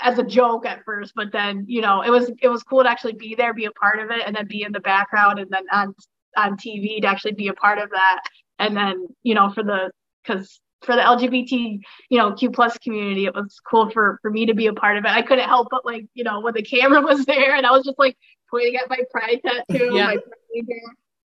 as 0.00 0.18
a 0.18 0.24
joke 0.24 0.66
at 0.66 0.84
first, 0.84 1.12
but 1.14 1.30
then 1.30 1.64
you 1.68 1.80
know 1.80 2.02
it 2.02 2.10
was 2.10 2.28
it 2.42 2.48
was 2.48 2.64
cool 2.64 2.82
to 2.82 2.90
actually 2.90 3.12
be 3.12 3.36
there, 3.36 3.54
be 3.54 3.66
a 3.66 3.70
part 3.70 4.00
of 4.00 4.10
it, 4.10 4.22
and 4.26 4.34
then 4.34 4.48
be 4.48 4.64
in 4.64 4.72
the 4.72 4.80
background, 4.80 5.38
and 5.38 5.48
then 5.52 5.62
on 5.72 5.94
on 6.36 6.56
TV 6.56 7.00
to 7.00 7.06
actually 7.06 7.34
be 7.34 7.46
a 7.46 7.54
part 7.54 7.78
of 7.78 7.88
that, 7.90 8.20
and 8.58 8.76
then 8.76 9.06
you 9.22 9.36
know 9.36 9.48
for 9.52 9.62
the 9.62 9.92
because 10.24 10.60
for 10.82 10.94
the 10.94 11.02
LGBT 11.02 11.80
you 12.08 12.18
know 12.18 12.32
Q 12.32 12.50
plus 12.50 12.78
community, 12.78 13.26
it 13.26 13.34
was 13.34 13.60
cool 13.68 13.90
for 13.90 14.18
for 14.22 14.30
me 14.30 14.46
to 14.46 14.54
be 14.54 14.66
a 14.66 14.72
part 14.72 14.96
of 14.96 15.04
it. 15.04 15.10
I 15.10 15.22
couldn't 15.22 15.48
help 15.48 15.68
but 15.70 15.84
like 15.84 16.06
you 16.14 16.24
know 16.24 16.40
when 16.40 16.54
the 16.54 16.62
camera 16.62 17.00
was 17.02 17.24
there, 17.24 17.54
and 17.54 17.66
I 17.66 17.70
was 17.70 17.84
just 17.84 17.98
like 17.98 18.16
pointing 18.50 18.76
at 18.76 18.88
my 18.88 19.00
pride 19.10 19.40
tattoo, 19.44 19.94
yeah. 19.94 20.06
my 20.06 20.16
pride 20.16 20.74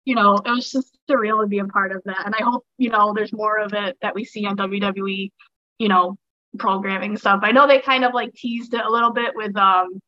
you 0.06 0.16
know, 0.16 0.36
it 0.36 0.50
was 0.50 0.72
just 0.72 0.98
surreal 1.10 1.42
to 1.42 1.48
be 1.48 1.60
a 1.60 1.66
part 1.66 1.92
of 1.92 2.02
that. 2.06 2.26
And 2.26 2.36
I 2.36 2.44
hope, 2.44 2.66
you 2.78 2.90
know, 2.90 3.14
there's 3.14 3.34
more 3.34 3.58
of 3.58 3.74
it 3.74 3.98
that 4.02 4.16
we 4.16 4.26
see 4.26 4.46
on 4.46 4.58
WWE, 4.58 5.32
you 5.78 5.88
know, 5.88 6.18
programming 6.60 7.18
stuff. 7.18 7.40
I 7.44 7.52
know 7.52 7.68
they 7.68 7.80
kind 7.80 8.04
of 8.04 8.14
like 8.14 8.34
teased 8.34 8.74
it 8.74 8.86
a 8.86 8.90
little 8.90 9.12
bit 9.12 9.32
with 9.36 9.56
um 9.58 10.02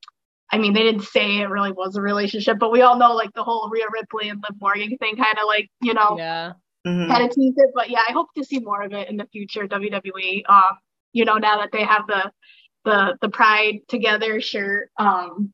I 0.51 0.59
mean 0.59 0.73
they 0.73 0.83
didn't 0.83 1.03
say 1.03 1.37
it 1.37 1.49
really 1.49 1.71
was 1.71 1.95
a 1.95 2.01
relationship, 2.01 2.59
but 2.59 2.71
we 2.71 2.81
all 2.81 2.97
know 2.97 3.13
like 3.13 3.33
the 3.33 3.43
whole 3.43 3.69
Rhea 3.69 3.85
Ripley 3.91 4.29
and 4.29 4.43
Liv 4.47 4.59
Morgan 4.61 4.97
thing 4.97 5.15
kind 5.15 5.37
of 5.39 5.47
like, 5.47 5.69
you 5.81 5.93
know, 5.93 6.15
yeah. 6.17 6.53
Mm-hmm. 6.85 7.11
kind 7.11 7.23
of 7.25 7.31
teased 7.31 7.57
it. 7.57 7.71
But 7.73 7.89
yeah, 7.89 8.03
I 8.07 8.11
hope 8.11 8.27
to 8.35 8.43
see 8.43 8.59
more 8.59 8.81
of 8.83 8.93
it 8.93 9.09
in 9.09 9.17
the 9.17 9.25
future, 9.31 9.67
WWE. 9.67 10.43
Um, 10.47 10.77
you 11.13 11.25
know, 11.25 11.37
now 11.37 11.57
that 11.59 11.71
they 11.71 11.83
have 11.83 12.07
the 12.07 12.31
the 12.83 13.17
the 13.21 13.29
Pride 13.29 13.79
Together 13.87 14.39
shirt. 14.41 14.89
Um 14.97 15.53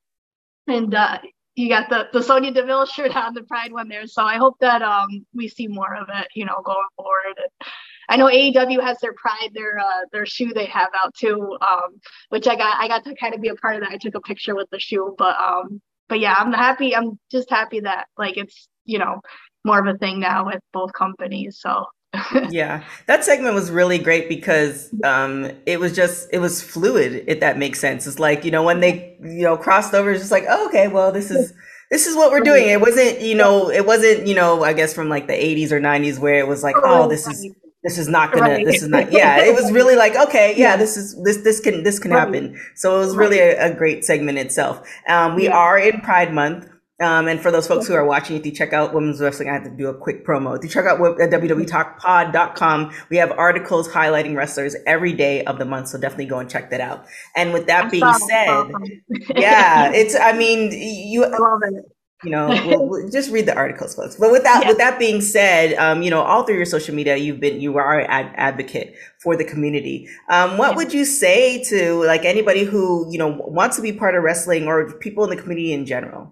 and 0.68 0.94
uh 0.94 1.20
you 1.56 1.70
got 1.70 1.90
the 1.90 2.08
the 2.14 2.24
Sonya 2.24 2.52
Deville 2.52 2.86
shirt 2.86 3.16
on 3.16 3.34
the 3.34 3.44
Pride 3.44 3.72
one 3.72 3.88
there. 3.88 4.08
So 4.08 4.24
I 4.24 4.38
hope 4.38 4.56
that 4.60 4.82
um 4.82 5.26
we 5.34 5.48
see 5.48 5.68
more 5.68 5.96
of 5.96 6.08
it, 6.14 6.28
you 6.36 6.46
know, 6.46 6.62
going 6.64 6.88
forward. 6.98 7.38
And, 7.38 7.70
I 8.10 8.18
know 8.18 8.26
AEW 8.26 8.82
has 8.84 8.98
their 9.00 9.14
Pride, 9.14 9.52
their 9.54 9.80
uh, 9.80 10.02
their 10.12 10.26
shoe 10.26 10.52
they 10.54 10.66
have 10.66 10.90
out 11.02 11.14
too, 11.16 11.58
um, 11.62 12.02
which 12.28 12.46
I 12.46 12.58
got 12.58 12.78
I 12.78 12.90
got 12.90 13.06
to 13.06 13.16
kind 13.16 13.34
of 13.34 13.42
be 13.42 13.48
a 13.48 13.56
part 13.56 13.76
of 13.76 13.82
that. 13.84 13.92
I 13.92 13.98
took 13.98 14.16
a 14.16 14.22
picture 14.22 14.54
with 14.54 14.70
the 14.70 14.80
shoe, 14.80 15.16
but 15.18 15.38
um, 15.38 15.82
but 16.10 16.20
yeah, 16.20 16.34
I'm 16.34 16.52
happy. 16.52 16.94
I'm 16.94 17.18
just 17.32 17.50
happy 17.50 17.80
that 17.82 18.08
like 18.18 18.36
it's 18.36 18.68
you 18.84 19.00
know 19.00 19.22
more 19.66 19.80
of 19.80 19.94
a 19.94 19.98
thing 19.98 20.20
now 20.20 20.46
with 20.46 20.60
both 20.74 20.94
companies. 20.94 21.58
So 21.60 21.86
yeah, 22.50 22.84
that 23.08 23.24
segment 23.24 23.56
was 23.56 23.72
really 23.72 23.98
great 23.98 24.28
because 24.28 24.94
um, 25.04 25.52
it 25.66 25.80
was 25.80 25.96
just 25.96 26.28
it 26.32 26.40
was 26.40 26.62
fluid. 26.62 27.24
If 27.28 27.40
that 27.40 27.58
makes 27.58 27.80
sense, 27.80 28.06
it's 28.06 28.20
like 28.20 28.44
you 28.44 28.52
know 28.52 28.64
when 28.64 28.82
they 28.82 29.18
you 29.22 29.44
know 29.44 29.58
crossed 29.58 29.94
over, 29.94 30.12
it's 30.12 30.22
just 30.22 30.32
like 30.32 30.46
oh, 30.50 30.68
okay, 30.68 30.88
well 30.88 31.12
this 31.12 31.32
is 31.32 31.54
this 31.90 32.08
is 32.08 32.16
what 32.16 32.32
we're 32.32 32.42
doing. 32.42 32.68
It 32.68 32.82
wasn't 32.82 33.22
you 33.22 33.36
know 33.36 33.70
it 33.72 33.86
wasn't 33.86 34.28
you 34.28 34.36
know 34.36 34.64
I 34.64 34.74
guess 34.74 34.94
from 34.94 35.10
like 35.10 35.28
the 35.28 35.34
80s 35.34 35.72
or 35.72 35.80
90s 35.80 36.20
where 36.20 36.40
it 36.40 36.48
was 36.48 36.64
like 36.64 36.76
oh 36.84 37.08
this 37.08 37.28
is 37.28 37.50
this 37.84 37.98
is 37.98 38.08
not 38.08 38.32
gonna 38.32 38.54
right. 38.54 38.66
this 38.66 38.82
is 38.82 38.88
not 38.88 39.12
yeah 39.12 39.40
it 39.40 39.56
was 39.56 39.72
really 39.72 39.96
like 39.96 40.16
okay 40.16 40.52
yeah, 40.58 40.72
yeah, 40.72 40.78
this 40.78 40.98
is 40.98 41.22
this 41.24 41.38
this 41.38 41.60
can 41.60 41.84
this 41.84 42.00
can 42.00 42.12
right. 42.12 42.20
happen 42.20 42.60
so 42.76 42.96
it 42.96 43.00
was 43.00 43.16
really 43.16 43.40
a, 43.40 43.72
a, 43.72 43.74
great 43.74 44.06
segment 44.06 44.38
itself 44.38 44.88
um, 45.08 45.36
we 45.36 45.46
yeah. 45.46 45.58
are 45.58 45.80
in 45.80 46.00
pride 46.02 46.34
month 46.34 46.70
um, 47.02 47.28
and 47.28 47.42
for 47.42 47.52
those 47.52 47.68
folks 47.68 47.88
who 47.88 47.94
are 47.94 48.06
watching, 48.06 48.38
if 48.38 48.46
you 48.46 48.52
check 48.52 48.74
out 48.74 48.94
Women's 48.94 49.20
Wrestling, 49.20 49.50
I 49.50 49.54
have 49.54 49.64
to 49.64 49.70
do 49.70 49.88
a 49.88 49.94
quick 49.94 50.26
promo. 50.26 50.56
If 50.56 50.64
you 50.64 50.70
check 50.70 50.86
out 50.86 51.00
www.talkpod.com, 51.00 52.92
we 53.10 53.18
have 53.18 53.32
articles 53.32 53.90
highlighting 53.90 54.36
wrestlers 54.36 54.76
every 54.86 55.14
day 55.14 55.44
of 55.46 55.58
the 55.58 55.66
month. 55.66 55.88
So 55.90 56.00
definitely 56.00 56.28
go 56.28 56.40
and 56.40 56.50
check 56.50 56.70
that 56.70 56.82
out. 56.82 57.06
And 57.36 57.54
with 57.54 57.68
that 57.68 57.92
being 57.92 58.14
said, 58.14 58.72
yeah, 59.36 59.92
it's, 59.92 60.16
I 60.16 60.34
mean, 60.34 60.72
you, 60.72 61.26
I 61.26 61.30
love 61.38 61.62
it 61.64 61.92
you 62.24 62.30
know 62.30 62.50
we'll, 62.68 62.88
we'll 62.88 63.10
just 63.10 63.32
read 63.32 63.48
the 63.48 63.56
articles 63.56 63.96
folks 63.96 64.16
but 64.16 64.32
with 64.32 64.44
that 64.44 64.62
yeah. 64.62 64.70
with 64.70 64.78
that 64.78 65.00
being 65.00 65.22
said 65.22 65.74
um, 65.80 66.04
you 66.04 66.10
know 66.12 66.22
all 66.22 66.44
through 66.44 66.56
your 66.56 66.66
social 66.66 66.94
media 66.94 67.16
you've 67.16 67.40
been 67.40 67.60
you 67.60 67.76
are 67.78 68.00
an 68.00 68.06
ad- 68.08 68.32
advocate 68.36 68.94
for 69.20 69.36
the 69.36 69.44
community 69.44 70.08
um, 70.30 70.58
what 70.58 70.72
yeah. 70.72 70.76
would 70.76 70.94
you 70.94 71.04
say 71.04 71.64
to 71.64 72.04
like 72.06 72.24
anybody 72.24 72.64
who 72.64 73.12
you 73.12 73.18
know 73.18 73.28
wants 73.48 73.76
to 73.76 73.82
be 73.82 73.92
part 73.92 74.16
of 74.16 74.24
wrestling 74.24 74.68
or 74.68 74.92
people 75.00 75.24
in 75.24 75.30
the 75.32 75.36
community 75.36 75.74
in 75.74 75.86
general 75.86 76.32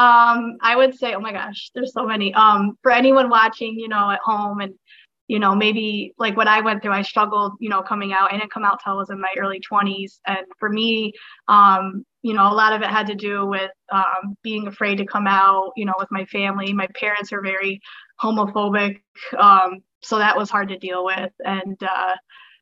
um 0.00 0.56
i 0.62 0.74
would 0.74 0.94
say 0.94 1.14
oh 1.14 1.20
my 1.20 1.32
gosh 1.32 1.70
there's 1.74 1.92
so 1.92 2.06
many 2.06 2.32
um 2.34 2.76
for 2.82 2.90
anyone 2.90 3.28
watching 3.28 3.78
you 3.78 3.88
know 3.88 4.10
at 4.10 4.20
home 4.24 4.60
and 4.60 4.74
you 5.30 5.38
know, 5.38 5.54
maybe 5.54 6.12
like 6.18 6.36
what 6.36 6.48
I 6.48 6.60
went 6.60 6.82
through, 6.82 6.90
I 6.90 7.02
struggled, 7.02 7.52
you 7.60 7.68
know, 7.68 7.82
coming 7.82 8.12
out. 8.12 8.32
I 8.32 8.36
didn't 8.36 8.52
come 8.52 8.64
out 8.64 8.80
till 8.82 8.94
I 8.94 8.96
was 8.96 9.10
in 9.10 9.20
my 9.20 9.32
early 9.38 9.60
20s. 9.60 10.18
And 10.26 10.38
for 10.58 10.68
me, 10.68 11.12
um, 11.46 12.04
you 12.22 12.34
know, 12.34 12.50
a 12.50 12.52
lot 12.52 12.72
of 12.72 12.82
it 12.82 12.88
had 12.88 13.06
to 13.06 13.14
do 13.14 13.46
with 13.46 13.70
um, 13.92 14.36
being 14.42 14.66
afraid 14.66 14.96
to 14.96 15.06
come 15.06 15.28
out, 15.28 15.70
you 15.76 15.84
know, 15.84 15.94
with 16.00 16.08
my 16.10 16.24
family. 16.24 16.72
My 16.72 16.88
parents 16.96 17.32
are 17.32 17.42
very 17.42 17.80
homophobic. 18.20 19.02
Um, 19.38 19.84
so 20.02 20.18
that 20.18 20.36
was 20.36 20.50
hard 20.50 20.70
to 20.70 20.78
deal 20.78 21.04
with. 21.04 21.30
And, 21.44 21.80
uh, 21.80 22.16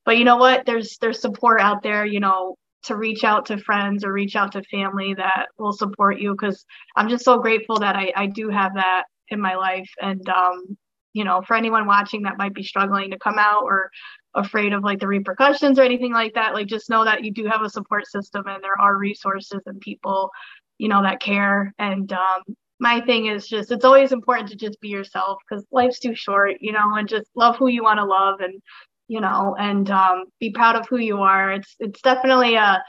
but 0.04 0.18
you 0.18 0.26
know 0.26 0.36
what? 0.36 0.66
There's, 0.66 0.98
there's 1.00 1.22
support 1.22 1.62
out 1.62 1.82
there, 1.82 2.04
you 2.04 2.20
know, 2.20 2.56
to 2.84 2.96
reach 2.96 3.24
out 3.24 3.46
to 3.46 3.58
friends 3.58 4.04
or 4.04 4.12
reach 4.12 4.36
out 4.36 4.52
to 4.52 4.62
family 4.64 5.14
that 5.14 5.46
will 5.58 5.72
support 5.72 6.18
you 6.18 6.32
because 6.32 6.64
I'm 6.96 7.08
just 7.08 7.24
so 7.24 7.38
grateful 7.38 7.78
that 7.80 7.96
I, 7.96 8.12
I 8.16 8.26
do 8.26 8.48
have 8.48 8.74
that 8.74 9.04
in 9.28 9.40
my 9.40 9.56
life. 9.56 9.90
And, 10.00 10.26
um, 10.28 10.76
you 11.12 11.24
know, 11.24 11.42
for 11.46 11.56
anyone 11.56 11.86
watching 11.86 12.22
that 12.22 12.38
might 12.38 12.54
be 12.54 12.62
struggling 12.62 13.10
to 13.10 13.18
come 13.18 13.38
out 13.38 13.64
or 13.64 13.90
afraid 14.34 14.72
of 14.72 14.84
like 14.84 15.00
the 15.00 15.08
repercussions 15.08 15.78
or 15.78 15.82
anything 15.82 16.12
like 16.12 16.34
that, 16.34 16.54
like 16.54 16.66
just 16.66 16.90
know 16.90 17.04
that 17.04 17.24
you 17.24 17.32
do 17.32 17.46
have 17.46 17.62
a 17.62 17.70
support 17.70 18.06
system 18.06 18.44
and 18.46 18.62
there 18.62 18.80
are 18.80 18.96
resources 18.96 19.60
and 19.66 19.80
people, 19.80 20.30
you 20.78 20.88
know, 20.88 21.02
that 21.02 21.20
care. 21.20 21.74
And 21.78 22.12
um, 22.12 22.42
my 22.78 23.00
thing 23.00 23.26
is 23.26 23.48
just, 23.48 23.72
it's 23.72 23.84
always 23.84 24.12
important 24.12 24.48
to 24.50 24.56
just 24.56 24.80
be 24.80 24.88
yourself 24.88 25.38
because 25.48 25.66
life's 25.72 25.98
too 25.98 26.14
short, 26.14 26.56
you 26.60 26.72
know, 26.72 26.94
and 26.94 27.08
just 27.08 27.28
love 27.34 27.56
who 27.56 27.66
you 27.68 27.82
want 27.82 27.98
to 27.98 28.04
love 28.04 28.40
and 28.40 28.62
you 29.08 29.20
know, 29.20 29.56
and 29.58 29.90
um, 29.90 30.26
be 30.38 30.50
proud 30.50 30.76
of 30.76 30.86
who 30.88 30.98
you 30.98 31.18
are. 31.22 31.52
It's 31.52 31.74
it's 31.80 32.00
definitely 32.02 32.54
a 32.54 32.82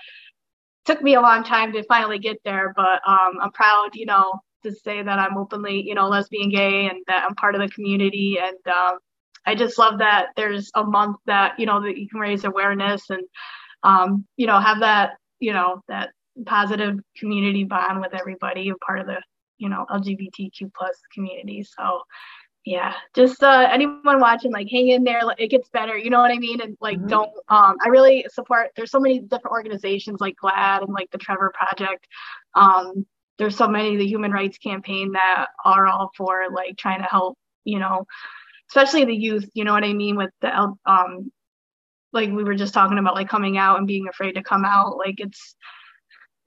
took 0.86 1.02
me 1.02 1.16
a 1.16 1.22
long 1.22 1.44
time 1.44 1.72
to 1.74 1.84
finally 1.84 2.20
get 2.20 2.38
there, 2.44 2.74
but 2.76 3.02
um, 3.08 3.38
I'm 3.42 3.52
proud, 3.52 3.90
you 3.94 4.06
know, 4.06 4.40
to 4.64 4.72
say 4.72 5.02
that 5.02 5.20
I'm 5.20 5.38
openly, 5.38 5.82
you 5.82 5.94
know, 5.96 6.08
lesbian, 6.08 6.50
gay, 6.50 6.88
and 6.88 7.00
that 7.08 7.26
I'm 7.28 7.36
part 7.36 7.56
of 7.56 7.62
the 7.62 7.70
community. 7.70 8.38
And 8.42 8.58
um, 8.68 8.98
I 9.46 9.56
just 9.56 9.78
love 9.78 10.00
that 10.00 10.28
there's 10.36 10.72
a 10.76 10.84
month 10.84 11.18
that 11.26 11.60
you 11.60 11.66
know 11.66 11.82
that 11.82 11.98
you 11.98 12.10
can 12.10 12.20
raise 12.20 12.44
awareness 12.44 13.10
and 13.10 13.24
um, 13.84 14.26
you 14.38 14.48
know 14.48 14.60
have 14.60 14.80
that 14.82 15.12
you 15.40 15.54
know 15.54 15.82
that 15.88 16.10
positive 16.46 17.00
community 17.18 17.64
bond 17.64 18.02
with 18.02 18.14
everybody, 18.14 18.72
part 18.86 19.00
of 19.00 19.08
the 19.08 19.22
you 19.58 19.70
know 19.70 19.86
LGBTQ 19.90 20.72
plus 20.76 20.98
community. 21.14 21.64
So 21.64 22.02
yeah 22.66 22.94
just 23.16 23.42
uh 23.42 23.68
anyone 23.72 24.20
watching 24.20 24.52
like 24.52 24.68
hang 24.70 24.90
in 24.90 25.04
there 25.04 25.24
like, 25.24 25.40
it 25.40 25.48
gets 25.48 25.70
better 25.70 25.98
you 25.98 26.10
know 26.10 26.20
what 26.20 26.32
i 26.32 26.38
mean? 26.38 26.62
And 26.62 26.78
like 26.82 26.98
mm-hmm. 26.98 27.08
don't 27.08 27.32
um 27.48 27.76
i 27.84 27.88
really 27.90 28.26
support 28.32 28.70
there's 28.76 28.92
so 28.92 29.00
many 29.00 29.20
different 29.20 29.52
organizations 29.52 30.20
like 30.20 30.36
GLAAD 30.44 30.84
and 30.84 30.94
like 30.94 31.10
the 31.12 31.18
trevor 31.18 31.54
project. 31.54 32.06
Um 32.56 33.06
there's 33.38 33.56
so 33.56 33.68
many 33.68 33.96
the 33.96 34.06
human 34.06 34.32
rights 34.32 34.58
campaign 34.58 35.14
that 35.14 35.48
are 35.64 35.88
all 35.88 36.12
for 36.18 36.48
like 36.54 36.76
trying 36.78 37.00
to 37.00 37.08
help 37.08 37.38
you 37.64 37.80
know 37.80 38.06
especially 38.70 39.06
the 39.06 39.16
youth 39.16 39.50
you 39.54 39.64
know 39.64 39.74
what 39.74 39.86
i 39.86 39.94
mean 39.94 40.18
with 40.18 40.32
the 40.42 40.76
um 40.86 41.32
like 42.12 42.30
we 42.30 42.44
were 42.44 42.56
just 42.56 42.74
talking 42.74 42.98
about 42.98 43.16
like 43.16 43.30
coming 43.30 43.58
out 43.58 43.78
and 43.78 43.88
being 43.88 44.08
afraid 44.08 44.34
to 44.34 44.44
come 44.44 44.66
out 44.66 44.98
like 44.98 45.16
it's 45.18 45.56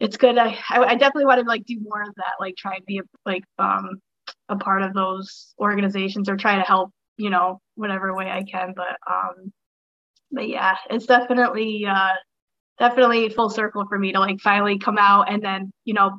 it's 0.00 0.16
good. 0.16 0.36
I 0.36 0.58
i 0.68 0.94
definitely 0.96 1.26
want 1.26 1.40
to 1.40 1.46
like 1.46 1.64
do 1.64 1.78
more 1.80 2.02
of 2.02 2.12
that 2.16 2.34
like 2.40 2.56
try 2.56 2.74
and 2.74 2.84
be 2.84 3.00
like 3.24 3.44
um 3.58 4.00
a 4.52 4.56
part 4.56 4.82
of 4.82 4.94
those 4.94 5.54
organizations 5.58 6.28
or 6.28 6.36
try 6.36 6.56
to 6.56 6.62
help, 6.62 6.90
you 7.16 7.30
know, 7.30 7.60
whatever 7.74 8.14
way 8.14 8.30
I 8.30 8.42
can. 8.44 8.74
But 8.76 8.96
um, 9.10 9.52
but 10.30 10.48
yeah, 10.48 10.76
it's 10.90 11.06
definitely 11.06 11.86
uh, 11.86 12.14
definitely 12.78 13.28
full 13.28 13.50
circle 13.50 13.84
for 13.88 13.98
me 13.98 14.12
to 14.12 14.20
like 14.20 14.40
finally 14.40 14.78
come 14.78 14.98
out 14.98 15.30
and 15.30 15.42
then 15.42 15.72
you 15.84 15.94
know 15.94 16.18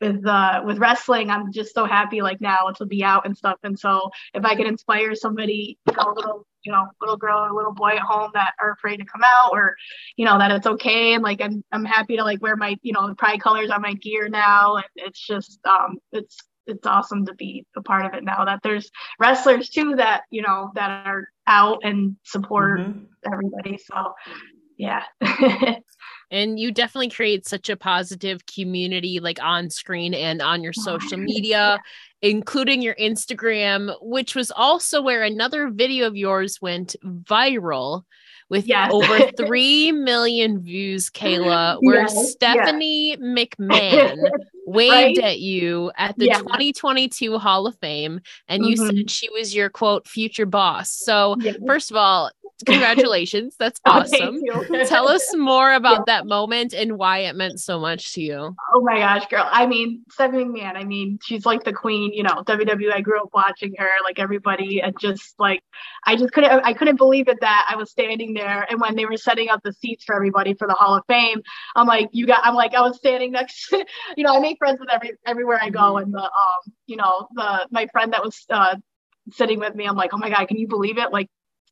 with 0.00 0.24
uh 0.26 0.62
with 0.64 0.78
wrestling 0.78 1.30
i'm 1.30 1.52
just 1.52 1.74
so 1.74 1.84
happy 1.84 2.22
like 2.22 2.40
now 2.40 2.70
to 2.76 2.86
be 2.86 3.02
out 3.02 3.26
and 3.26 3.36
stuff 3.36 3.58
and 3.64 3.78
so 3.78 4.10
if 4.34 4.44
i 4.44 4.54
can 4.54 4.66
inspire 4.66 5.14
somebody 5.14 5.78
you 5.88 5.96
know 5.96 6.12
little 6.14 6.46
you 6.62 6.72
know 6.72 6.86
little 7.00 7.16
girl 7.16 7.40
or 7.40 7.52
little 7.52 7.72
boy 7.72 7.90
at 7.90 8.02
home 8.02 8.30
that 8.34 8.52
are 8.60 8.72
afraid 8.72 8.98
to 8.98 9.04
come 9.04 9.22
out 9.24 9.50
or 9.52 9.74
you 10.16 10.24
know 10.24 10.38
that 10.38 10.50
it's 10.52 10.66
okay 10.66 11.14
and 11.14 11.22
like 11.22 11.40
i'm 11.40 11.62
i'm 11.72 11.84
happy 11.84 12.16
to 12.16 12.22
like 12.22 12.40
wear 12.40 12.56
my 12.56 12.76
you 12.82 12.92
know 12.92 13.08
the 13.08 13.14
pride 13.14 13.40
colors 13.40 13.70
on 13.70 13.82
my 13.82 13.94
gear 13.94 14.28
now 14.28 14.76
and 14.76 14.86
it's 14.96 15.20
just 15.26 15.58
um 15.66 15.98
it's 16.12 16.38
it's 16.70 16.86
awesome 16.86 17.26
to 17.26 17.34
be 17.34 17.66
a 17.76 17.82
part 17.82 18.06
of 18.06 18.14
it 18.14 18.24
now 18.24 18.44
that 18.44 18.60
there's 18.62 18.90
wrestlers 19.18 19.68
too 19.68 19.96
that 19.96 20.22
you 20.30 20.42
know 20.42 20.70
that 20.74 21.06
are 21.06 21.28
out 21.46 21.80
and 21.82 22.16
support 22.24 22.80
mm-hmm. 22.80 23.32
everybody 23.32 23.78
so 23.78 24.12
yeah 24.78 25.02
and 26.30 26.58
you 26.58 26.72
definitely 26.72 27.10
create 27.10 27.46
such 27.46 27.68
a 27.68 27.76
positive 27.76 28.46
community 28.46 29.20
like 29.20 29.42
on 29.42 29.68
screen 29.68 30.14
and 30.14 30.40
on 30.40 30.62
your 30.62 30.72
social 30.72 31.18
media 31.18 31.78
yeah. 32.22 32.30
including 32.30 32.80
your 32.80 32.94
instagram 32.94 33.94
which 34.00 34.34
was 34.34 34.50
also 34.50 35.02
where 35.02 35.22
another 35.22 35.68
video 35.70 36.06
of 36.06 36.16
yours 36.16 36.58
went 36.62 36.96
viral 37.04 38.04
with 38.50 38.66
yes. 38.66 38.90
over 38.92 39.30
3 39.36 39.92
million 39.92 40.60
views, 40.60 41.08
Kayla, 41.08 41.78
where 41.80 42.02
yes. 42.02 42.32
Stephanie 42.32 43.10
yes. 43.10 43.18
McMahon 43.20 44.18
waved 44.70 45.18
right? 45.18 45.30
at 45.30 45.40
you 45.40 45.90
at 45.96 46.16
the 46.18 46.28
2022 46.28 47.38
Hall 47.38 47.66
of 47.66 47.76
Fame 47.78 48.20
and 48.48 48.64
you 48.64 48.76
mm-hmm. 48.76 48.98
said 48.98 49.10
she 49.10 49.28
was 49.30 49.54
your 49.54 49.70
quote 49.70 50.06
future 50.06 50.46
boss. 50.46 50.90
So, 50.90 51.36
first 51.66 51.90
of 51.90 51.96
all, 51.96 52.30
congratulations. 52.66 53.56
That's 53.58 53.80
oh, 53.86 54.00
awesome. 54.00 54.40
Oh, 54.52 54.84
Tell 54.86 55.08
us 55.08 55.34
more 55.34 55.74
about 55.74 56.00
yeah. 56.00 56.02
that 56.06 56.26
moment 56.26 56.74
and 56.74 56.98
why 56.98 57.18
it 57.20 57.34
meant 57.34 57.60
so 57.60 57.78
much 57.78 58.12
to 58.14 58.22
you. 58.22 58.54
Oh 58.74 58.80
my 58.82 58.98
gosh, 58.98 59.26
girl. 59.28 59.48
I 59.50 59.66
mean, 59.66 60.02
Stephanie 60.10 60.44
McMahon, 60.44 60.76
I 60.76 60.84
mean, 60.84 61.18
she's 61.22 61.46
like 61.46 61.64
the 61.64 61.72
queen, 61.72 62.12
you 62.12 62.22
know, 62.22 62.42
WWE. 62.46 62.92
I 62.92 63.00
grew 63.00 63.20
up 63.20 63.30
watching 63.32 63.74
her, 63.78 63.88
like 64.04 64.18
everybody, 64.18 64.80
and 64.80 64.98
just 64.98 65.34
like 65.38 65.62
I 66.04 66.16
just 66.16 66.32
couldn't 66.32 66.50
I 66.64 66.72
couldn't 66.72 66.96
believe 66.96 67.28
it 67.28 67.38
that 67.40 67.66
I 67.70 67.76
was 67.76 67.90
standing 67.90 68.34
there 68.34 68.66
and 68.68 68.80
when 68.80 68.94
they 68.96 69.06
were 69.06 69.16
setting 69.16 69.48
up 69.48 69.62
the 69.62 69.72
seats 69.72 70.04
for 70.04 70.14
everybody 70.14 70.54
for 70.54 70.66
the 70.66 70.74
Hall 70.74 70.94
of 70.94 71.04
Fame, 71.08 71.40
I'm 71.76 71.86
like, 71.86 72.08
you 72.12 72.26
got 72.26 72.44
I'm 72.44 72.54
like, 72.54 72.74
I 72.74 72.80
was 72.82 72.96
standing 72.96 73.32
next 73.32 73.68
to, 73.68 73.84
you 74.16 74.24
know, 74.24 74.36
I 74.36 74.40
make 74.40 74.58
friends 74.60 74.80
with 74.80 74.90
every 74.92 75.14
everywhere 75.26 75.58
I 75.60 75.70
go. 75.70 75.98
And 75.98 76.14
the 76.14 76.22
um, 76.22 76.74
you 76.86 76.98
know, 76.98 77.28
the 77.34 77.68
my 77.72 77.88
friend 77.88 78.12
that 78.14 78.24
was 78.24 78.46
uh 78.50 78.76
sitting 79.32 79.60
with 79.60 79.74
me, 79.74 79.86
I'm 79.86 79.96
like, 79.96 80.12
oh 80.14 80.18
my 80.18 80.30
God, 80.30 80.46
can 80.48 80.58
you 80.58 80.68
believe 80.68 80.98
it? 80.98 81.12
Like 81.12 81.28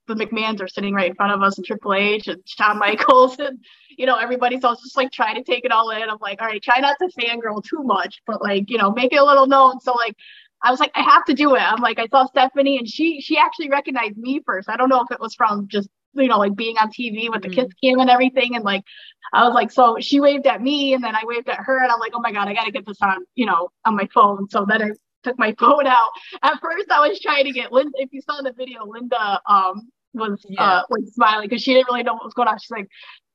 the 0.08 0.14
McMahons 0.14 0.60
are 0.62 0.68
sitting 0.68 0.94
right 0.94 1.10
in 1.10 1.16
front 1.16 1.32
of 1.34 1.42
us 1.42 1.58
and 1.58 1.66
Triple 1.66 1.94
H 1.94 2.28
and 2.28 2.42
Shawn 2.46 2.78
Michaels 2.80 3.38
and 3.38 3.60
you 3.96 4.06
know 4.06 4.16
everybody. 4.16 4.60
So 4.60 4.68
I 4.68 4.72
was 4.72 4.80
just 4.82 4.96
like 4.96 5.12
trying 5.12 5.36
to 5.36 5.44
take 5.44 5.64
it 5.64 5.72
all 5.72 5.90
in. 5.90 6.02
I'm 6.02 6.18
like, 6.20 6.42
all 6.42 6.48
right, 6.48 6.62
try 6.62 6.80
not 6.80 6.96
to 7.00 7.10
fangirl 7.20 7.62
too 7.64 7.82
much, 7.84 8.20
but 8.26 8.42
like 8.42 8.70
you 8.70 8.78
know 8.78 8.90
make 8.92 9.12
it 9.12 9.20
a 9.20 9.24
little 9.24 9.46
known. 9.46 9.80
So 9.80 9.92
like 9.94 10.16
I 10.62 10.72
was 10.72 10.80
like, 10.80 10.92
I 10.96 11.02
have 11.02 11.24
to 11.26 11.34
do 11.34 11.54
it. 11.54 11.62
I'm 11.62 11.80
like, 11.80 12.00
I 12.00 12.08
saw 12.08 12.26
Stephanie 12.26 12.78
and 12.78 12.88
she 12.88 13.20
she 13.20 13.38
actually 13.38 13.70
recognized 13.70 14.16
me 14.16 14.40
first. 14.44 14.68
I 14.68 14.76
don't 14.76 14.88
know 14.88 15.02
if 15.02 15.10
it 15.12 15.20
was 15.20 15.34
from 15.34 15.68
just 15.68 15.88
you 16.18 16.28
know 16.28 16.38
like 16.38 16.54
being 16.54 16.76
on 16.78 16.90
TV 16.90 17.30
with 17.30 17.42
the 17.42 17.48
mm-hmm. 17.48 17.60
kiss 17.60 17.72
cam 17.82 18.00
and 18.00 18.10
everything. 18.10 18.54
And 18.54 18.64
like 18.64 18.84
I 19.32 19.44
was 19.44 19.54
like, 19.54 19.70
so 19.70 19.96
she 20.00 20.20
waved 20.20 20.46
at 20.46 20.62
me 20.62 20.94
and 20.94 21.02
then 21.02 21.14
I 21.14 21.20
waved 21.24 21.48
at 21.48 21.58
her 21.58 21.82
and 21.82 21.90
I'm 21.90 22.00
like, 22.00 22.12
oh 22.14 22.20
my 22.20 22.32
god, 22.32 22.48
I 22.48 22.54
got 22.54 22.64
to 22.64 22.72
get 22.72 22.86
this 22.86 23.00
on 23.02 23.24
you 23.34 23.46
know 23.46 23.70
on 23.84 23.96
my 23.96 24.08
phone. 24.12 24.48
So 24.48 24.66
then 24.68 24.82
I 24.82 24.90
took 25.22 25.38
my 25.38 25.54
phone 25.58 25.86
out. 25.86 26.10
At 26.42 26.60
first, 26.60 26.90
I 26.90 27.06
was 27.06 27.20
trying 27.20 27.44
to 27.44 27.52
get 27.52 27.72
Linda. 27.72 27.92
If 27.96 28.12
you 28.12 28.20
saw 28.22 28.42
the 28.42 28.52
video, 28.52 28.84
Linda 28.86 29.40
um 29.46 29.88
was 30.14 30.44
yeah. 30.48 30.62
uh 30.62 30.82
like 30.90 31.04
smiling 31.12 31.48
because 31.48 31.62
she 31.62 31.74
didn't 31.74 31.88
really 31.88 32.02
know 32.02 32.14
what 32.14 32.24
was 32.24 32.34
going 32.34 32.48
on. 32.48 32.58
She's 32.58 32.70
like 32.70 32.88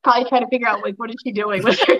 probably 0.04 0.30
trying 0.30 0.42
to 0.42 0.50
figure 0.50 0.68
out 0.68 0.82
like 0.82 0.96
what 0.96 1.10
is 1.10 1.16
she 1.24 1.32
doing 1.32 1.64
with 1.64 1.80
her, 1.80 2.00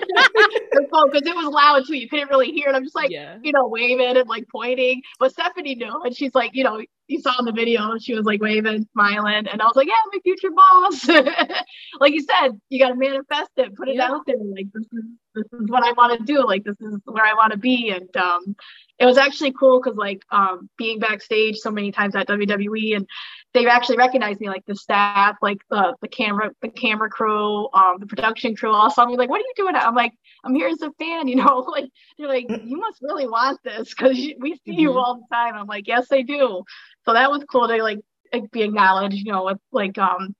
phone 0.90 1.10
because 1.10 1.26
it 1.26 1.34
was 1.34 1.46
loud 1.46 1.84
too. 1.86 1.96
You 1.96 2.08
couldn't 2.08 2.28
really 2.28 2.50
hear 2.50 2.68
it. 2.68 2.74
I'm 2.74 2.84
just 2.84 2.94
like 2.94 3.10
yeah. 3.10 3.38
you 3.42 3.52
know 3.52 3.66
waving 3.68 4.16
and 4.16 4.28
like 4.28 4.46
pointing. 4.50 5.02
But 5.18 5.32
Stephanie 5.32 5.74
knew, 5.74 6.02
and 6.04 6.16
she's 6.16 6.34
like 6.34 6.54
you 6.54 6.64
know 6.64 6.80
you 7.06 7.20
saw 7.20 7.38
in 7.38 7.44
the 7.44 7.52
video 7.52 7.98
she 7.98 8.14
was 8.14 8.24
like 8.24 8.40
waving, 8.40 8.86
smiling, 8.92 9.46
and 9.46 9.60
I 9.60 9.64
was 9.64 9.76
like 9.76 9.88
yeah, 9.88 9.94
my 10.12 10.18
future 10.22 10.50
boss. 10.50 11.08
like 12.00 12.12
you 12.12 12.22
said, 12.22 12.58
you 12.68 12.78
got 12.78 12.90
to 12.90 12.96
manifest 12.96 13.50
it, 13.56 13.74
put 13.74 13.88
it 13.88 13.96
yeah. 13.96 14.10
out 14.10 14.22
there. 14.26 14.36
Like 14.38 14.66
this 14.72 14.86
is 14.92 15.04
this 15.34 15.46
is 15.60 15.70
what 15.70 15.84
I 15.84 15.92
want 15.92 16.18
to 16.18 16.24
do. 16.24 16.46
Like 16.46 16.64
this 16.64 16.80
is 16.80 16.98
where 17.04 17.24
I 17.24 17.34
want 17.34 17.52
to 17.52 17.58
be, 17.58 17.90
and 17.90 18.14
um 18.16 18.56
it 18.98 19.06
was 19.06 19.18
actually 19.18 19.52
cool 19.52 19.80
because 19.80 19.96
like 19.96 20.22
um 20.30 20.68
being 20.78 20.98
backstage 20.98 21.56
so 21.56 21.70
many 21.70 21.92
times 21.92 22.14
at 22.14 22.28
WWE 22.28 22.96
and 22.96 23.06
they 23.54 23.66
actually 23.66 23.96
recognized 23.96 24.40
me 24.40 24.48
like 24.48 24.66
the 24.66 24.74
staff 24.74 25.36
like 25.40 25.58
the 25.70 25.94
the 26.02 26.08
camera 26.08 26.50
the 26.60 26.68
camera 26.68 27.08
crew 27.08 27.68
um 27.72 27.96
the 28.00 28.06
production 28.06 28.54
crew 28.54 28.72
all 28.72 28.90
saw 28.90 29.06
me 29.06 29.16
like 29.16 29.30
what 29.30 29.40
are 29.40 29.44
you 29.44 29.52
doing 29.56 29.74
I'm 29.74 29.94
like 29.94 30.12
I'm 30.44 30.54
here 30.54 30.68
as 30.68 30.82
a 30.82 30.90
fan 30.98 31.28
you 31.28 31.36
know 31.36 31.60
like 31.60 31.88
they're 32.18 32.28
like 32.28 32.46
mm. 32.46 32.68
you 32.68 32.76
must 32.76 33.00
really 33.00 33.26
want 33.26 33.60
this 33.64 33.94
because 33.94 34.16
we 34.16 34.60
see 34.64 34.72
mm-hmm. 34.72 34.80
you 34.80 34.92
all 34.98 35.16
the 35.16 35.34
time 35.34 35.54
I'm 35.54 35.66
like 35.66 35.86
yes 35.86 36.08
I 36.12 36.22
do 36.22 36.62
so 37.04 37.12
that 37.14 37.30
was 37.30 37.44
cool 37.50 37.68
to 37.68 37.82
like 37.82 38.00
be 38.50 38.62
acknowledged 38.62 39.16
you 39.16 39.32
know 39.32 39.44
with 39.44 39.58
like 39.72 39.96
um 39.96 40.34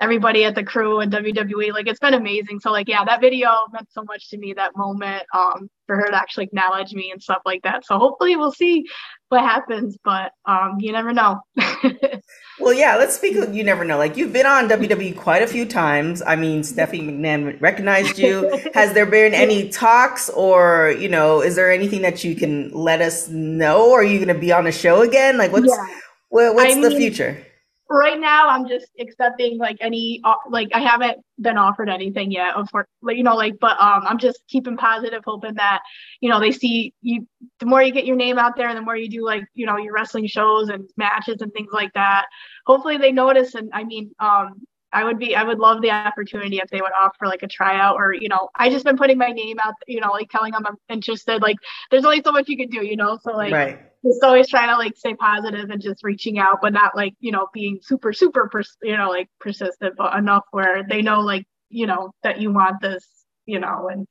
everybody 0.00 0.44
at 0.44 0.54
the 0.54 0.64
crew 0.64 1.00
and 1.00 1.12
WWE. 1.12 1.72
Like 1.72 1.86
it's 1.86 2.00
been 2.00 2.14
amazing. 2.14 2.60
So 2.60 2.70
like 2.70 2.88
yeah, 2.88 3.04
that 3.04 3.20
video 3.20 3.50
meant 3.72 3.90
so 3.90 4.02
much 4.04 4.30
to 4.30 4.38
me 4.38 4.52
that 4.54 4.76
moment 4.76 5.22
um 5.34 5.70
for 5.86 5.96
her 5.96 6.10
to 6.10 6.16
actually 6.16 6.44
acknowledge 6.44 6.92
me 6.92 7.10
and 7.10 7.22
stuff 7.22 7.42
like 7.44 7.62
that. 7.62 7.84
So 7.84 7.98
hopefully 7.98 8.36
we'll 8.36 8.52
see 8.52 8.84
what 9.28 9.40
happens, 9.40 9.98
but 10.04 10.32
um 10.44 10.76
you 10.78 10.92
never 10.92 11.12
know. 11.12 11.40
well, 12.60 12.72
yeah, 12.72 12.96
let's 12.96 13.16
speak 13.16 13.36
you 13.52 13.64
never 13.64 13.84
know. 13.84 13.98
Like 13.98 14.16
you've 14.16 14.32
been 14.32 14.46
on 14.46 14.68
WWE 14.68 15.16
quite 15.16 15.42
a 15.42 15.46
few 15.46 15.66
times. 15.66 16.22
I 16.26 16.36
mean, 16.36 16.62
Stephanie 16.64 17.02
McMahon 17.02 17.60
recognized 17.60 18.18
you. 18.18 18.60
Has 18.74 18.92
there 18.92 19.06
been 19.06 19.34
any 19.34 19.68
talks 19.68 20.28
or, 20.30 20.94
you 20.98 21.08
know, 21.08 21.40
is 21.42 21.56
there 21.56 21.70
anything 21.70 22.02
that 22.02 22.24
you 22.24 22.34
can 22.34 22.70
let 22.70 23.00
us 23.00 23.28
know? 23.28 23.92
Are 23.92 24.04
you 24.04 24.18
going 24.18 24.34
to 24.34 24.40
be 24.40 24.52
on 24.52 24.66
a 24.66 24.72
show 24.72 25.02
again? 25.02 25.38
Like 25.38 25.52
what's 25.52 25.68
yeah. 25.68 25.86
what, 26.28 26.54
what's 26.54 26.74
I 26.74 26.80
the 26.80 26.90
mean, 26.90 26.98
future? 26.98 27.45
Right 27.88 28.18
now 28.18 28.48
i'm 28.48 28.66
just 28.66 28.86
accepting 28.98 29.58
like 29.58 29.76
any 29.80 30.20
uh, 30.24 30.34
like 30.50 30.68
i 30.74 30.80
haven't 30.80 31.18
been 31.40 31.56
offered 31.56 31.88
anything 31.88 32.32
yet 32.32 32.54
for 32.70 32.88
you 33.08 33.22
know 33.22 33.36
like 33.36 33.54
but 33.60 33.80
um 33.80 34.02
i'm 34.06 34.18
just 34.18 34.42
keeping 34.48 34.76
positive 34.76 35.22
hoping 35.24 35.54
that 35.54 35.80
you 36.20 36.28
know 36.28 36.40
they 36.40 36.50
see 36.50 36.92
you 37.02 37.26
the 37.60 37.66
more 37.66 37.82
you 37.82 37.92
get 37.92 38.06
your 38.06 38.16
name 38.16 38.38
out 38.38 38.56
there 38.56 38.68
and 38.68 38.76
the 38.76 38.82
more 38.82 38.96
you 38.96 39.08
do 39.08 39.24
like 39.24 39.44
you 39.54 39.66
know 39.66 39.76
your 39.76 39.92
wrestling 39.92 40.26
shows 40.26 40.68
and 40.68 40.88
matches 40.96 41.40
and 41.40 41.52
things 41.52 41.70
like 41.72 41.92
that 41.92 42.26
hopefully 42.66 42.96
they 42.96 43.12
notice 43.12 43.54
and 43.54 43.70
i 43.72 43.84
mean 43.84 44.10
um 44.18 44.54
I 44.96 45.04
would 45.04 45.18
be 45.18 45.36
I 45.36 45.42
would 45.42 45.58
love 45.58 45.82
the 45.82 45.90
opportunity 45.90 46.56
if 46.56 46.70
they 46.70 46.80
would 46.80 46.92
offer 46.98 47.26
like 47.26 47.42
a 47.42 47.46
tryout 47.46 47.96
or 47.96 48.14
you 48.14 48.30
know 48.30 48.48
I 48.56 48.70
just 48.70 48.86
been 48.86 48.96
putting 48.96 49.18
my 49.18 49.28
name 49.28 49.58
out 49.62 49.74
you 49.86 50.00
know 50.00 50.10
like 50.10 50.30
telling 50.30 50.52
them 50.52 50.64
I'm 50.66 50.76
interested 50.88 51.42
like 51.42 51.56
there's 51.90 52.06
only 52.06 52.22
so 52.24 52.32
much 52.32 52.48
you 52.48 52.56
can 52.56 52.70
do 52.70 52.82
you 52.82 52.96
know 52.96 53.18
so 53.22 53.32
like 53.32 53.52
right. 53.52 53.78
just 54.02 54.24
always 54.24 54.48
trying 54.48 54.68
to 54.68 54.76
like 54.78 54.96
stay 54.96 55.12
positive 55.12 55.68
and 55.68 55.82
just 55.82 56.02
reaching 56.02 56.38
out 56.38 56.60
but 56.62 56.72
not 56.72 56.96
like 56.96 57.12
you 57.20 57.30
know 57.30 57.48
being 57.52 57.78
super 57.82 58.14
super 58.14 58.48
pers- 58.48 58.78
you 58.82 58.96
know 58.96 59.10
like 59.10 59.28
persistent 59.38 59.94
but 59.98 60.16
enough 60.16 60.44
where 60.52 60.82
they 60.88 61.02
know 61.02 61.20
like 61.20 61.44
you 61.68 61.86
know 61.86 62.10
that 62.22 62.40
you 62.40 62.50
want 62.50 62.80
this 62.80 63.06
you 63.44 63.60
know 63.60 63.90
and 63.92 64.06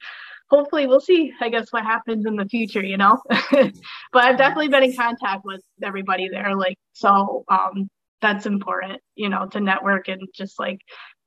hopefully 0.52 0.86
we'll 0.86 1.00
see 1.00 1.34
i 1.42 1.50
guess 1.50 1.66
what 1.72 1.84
happens 1.84 2.28
in 2.28 2.36
the 2.36 2.46
future 2.46 2.84
you 2.84 2.98
know 2.98 3.20
but 3.52 3.74
i've 4.24 4.38
definitely 4.38 4.68
been 4.68 4.84
in 4.84 4.96
contact 4.96 5.44
with 5.44 5.62
everybody 5.82 6.30
there 6.30 6.56
like 6.56 6.78
so 6.94 7.44
um 7.50 7.90
that's 8.22 8.46
important 8.46 9.02
you 9.16 9.30
know 9.30 9.46
to 9.48 9.60
network 9.60 10.08
and 10.08 10.22
just 10.34 10.60
like 10.60 10.80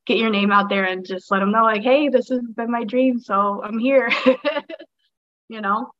get 0.06 0.18
your 0.18 0.30
name 0.30 0.50
out 0.50 0.68
there 0.68 0.84
and 0.84 1.06
just 1.06 1.30
let 1.30 1.40
them 1.40 1.52
know 1.52 1.62
like 1.62 1.82
hey 1.82 2.08
this 2.08 2.28
has 2.28 2.40
been 2.56 2.70
my 2.70 2.84
dream 2.84 3.18
so 3.18 3.62
i'm 3.62 3.78
here 3.78 4.10
you 5.48 5.60
know 5.60 5.90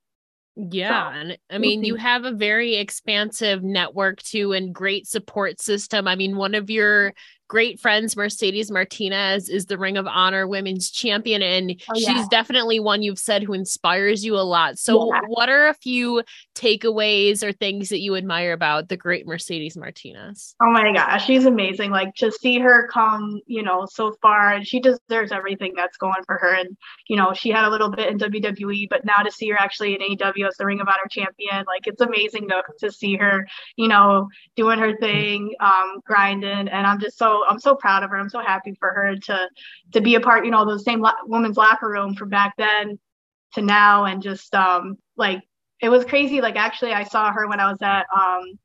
yeah. 0.70 1.12
So, 1.12 1.18
and 1.18 1.38
I 1.51 1.59
mean, 1.59 1.85
you 1.85 1.94
have 1.94 2.24
a 2.24 2.33
very 2.33 2.74
expansive 2.77 3.62
network 3.62 4.20
too 4.22 4.53
and 4.53 4.74
great 4.74 5.07
support 5.07 5.61
system. 5.61 6.09
I 6.09 6.16
mean, 6.16 6.37
one 6.37 6.57
of 6.57 6.68
your 6.68 7.14
great 7.48 7.80
friends, 7.80 8.14
Mercedes 8.14 8.70
Martinez, 8.70 9.48
is 9.48 9.66
the 9.66 9.78
Ring 9.78 9.96
of 9.96 10.06
Honor 10.06 10.46
Women's 10.46 10.90
Champion, 10.90 11.42
and 11.42 11.80
oh, 11.88 11.94
yeah. 11.96 12.12
she's 12.12 12.28
definitely 12.28 12.78
one 12.78 13.02
you've 13.02 13.18
said 13.18 13.42
who 13.42 13.54
inspires 13.54 14.24
you 14.24 14.37
a 14.37 14.44
lot. 14.44 14.78
So, 14.78 15.12
yeah. 15.12 15.20
what 15.26 15.48
are 15.48 15.68
a 15.68 15.74
few 15.74 16.22
takeaways 16.54 17.42
or 17.42 17.52
things 17.52 17.88
that 17.88 18.00
you 18.00 18.16
admire 18.16 18.52
about 18.52 18.88
the 18.88 18.96
great 18.96 19.26
Mercedes 19.26 19.76
Martinez? 19.76 20.54
Oh 20.62 20.70
my 20.70 20.92
gosh, 20.92 21.24
she's 21.24 21.46
amazing. 21.46 21.90
Like 21.90 22.14
to 22.16 22.30
see 22.30 22.58
her 22.58 22.88
come, 22.92 23.40
you 23.46 23.62
know, 23.62 23.87
so 23.90 24.14
far, 24.20 24.52
and 24.52 24.66
she 24.66 24.78
deserves 24.78 25.32
everything 25.32 25.72
that's 25.74 25.96
going 25.96 26.22
for 26.26 26.37
her. 26.37 26.54
And 26.54 26.76
you 27.08 27.16
know, 27.16 27.32
she 27.32 27.48
had 27.48 27.64
a 27.64 27.70
little 27.70 27.90
bit 27.90 28.08
in 28.08 28.18
WWE, 28.18 28.88
but 28.90 29.04
now 29.04 29.18
to 29.22 29.30
see 29.30 29.48
her 29.48 29.58
actually 29.58 29.94
in 29.94 30.00
AEW 30.00 30.46
as 30.46 30.56
the 30.58 30.66
Ring 30.66 30.80
of 30.80 30.88
Honor 30.88 31.08
champion, 31.11 31.64
like 31.66 31.87
it's 31.87 32.02
amazing 32.02 32.48
to 32.48 32.62
to 32.80 32.92
see 32.92 33.16
her, 33.16 33.46
you 33.76 33.88
know, 33.88 34.28
doing 34.54 34.78
her 34.78 34.96
thing, 34.98 35.54
um, 35.61 36.00
grinding, 36.04 36.68
and 36.68 36.87
I'm 36.87 37.00
just 37.00 37.16
so 37.16 37.38
I'm 37.48 37.59
so 37.59 37.74
proud 37.74 38.03
of 38.03 38.11
her. 38.11 38.16
I'm 38.16 38.29
so 38.29 38.40
happy 38.40 38.77
for 38.79 38.90
her 38.90 39.16
to 39.16 39.48
to 39.92 40.01
be 40.01 40.14
a 40.14 40.20
part, 40.20 40.44
you 40.44 40.51
know, 40.51 40.64
the 40.64 40.79
same 40.79 41.01
lo- 41.01 41.12
women's 41.24 41.57
locker 41.57 41.88
room 41.88 42.14
from 42.14 42.29
back 42.29 42.55
then 42.57 42.98
to 43.55 43.62
now, 43.62 44.05
and 44.05 44.22
just 44.22 44.55
um 44.55 44.96
like 45.16 45.42
it 45.81 45.88
was 45.88 46.05
crazy. 46.05 46.40
Like 46.40 46.57
actually, 46.57 46.92
I 46.92 47.05
saw 47.05 47.33
her 47.33 47.48
when 47.48 47.61
I 47.61 47.70
was 47.70 47.81
at 47.83 48.07
um 48.14 48.59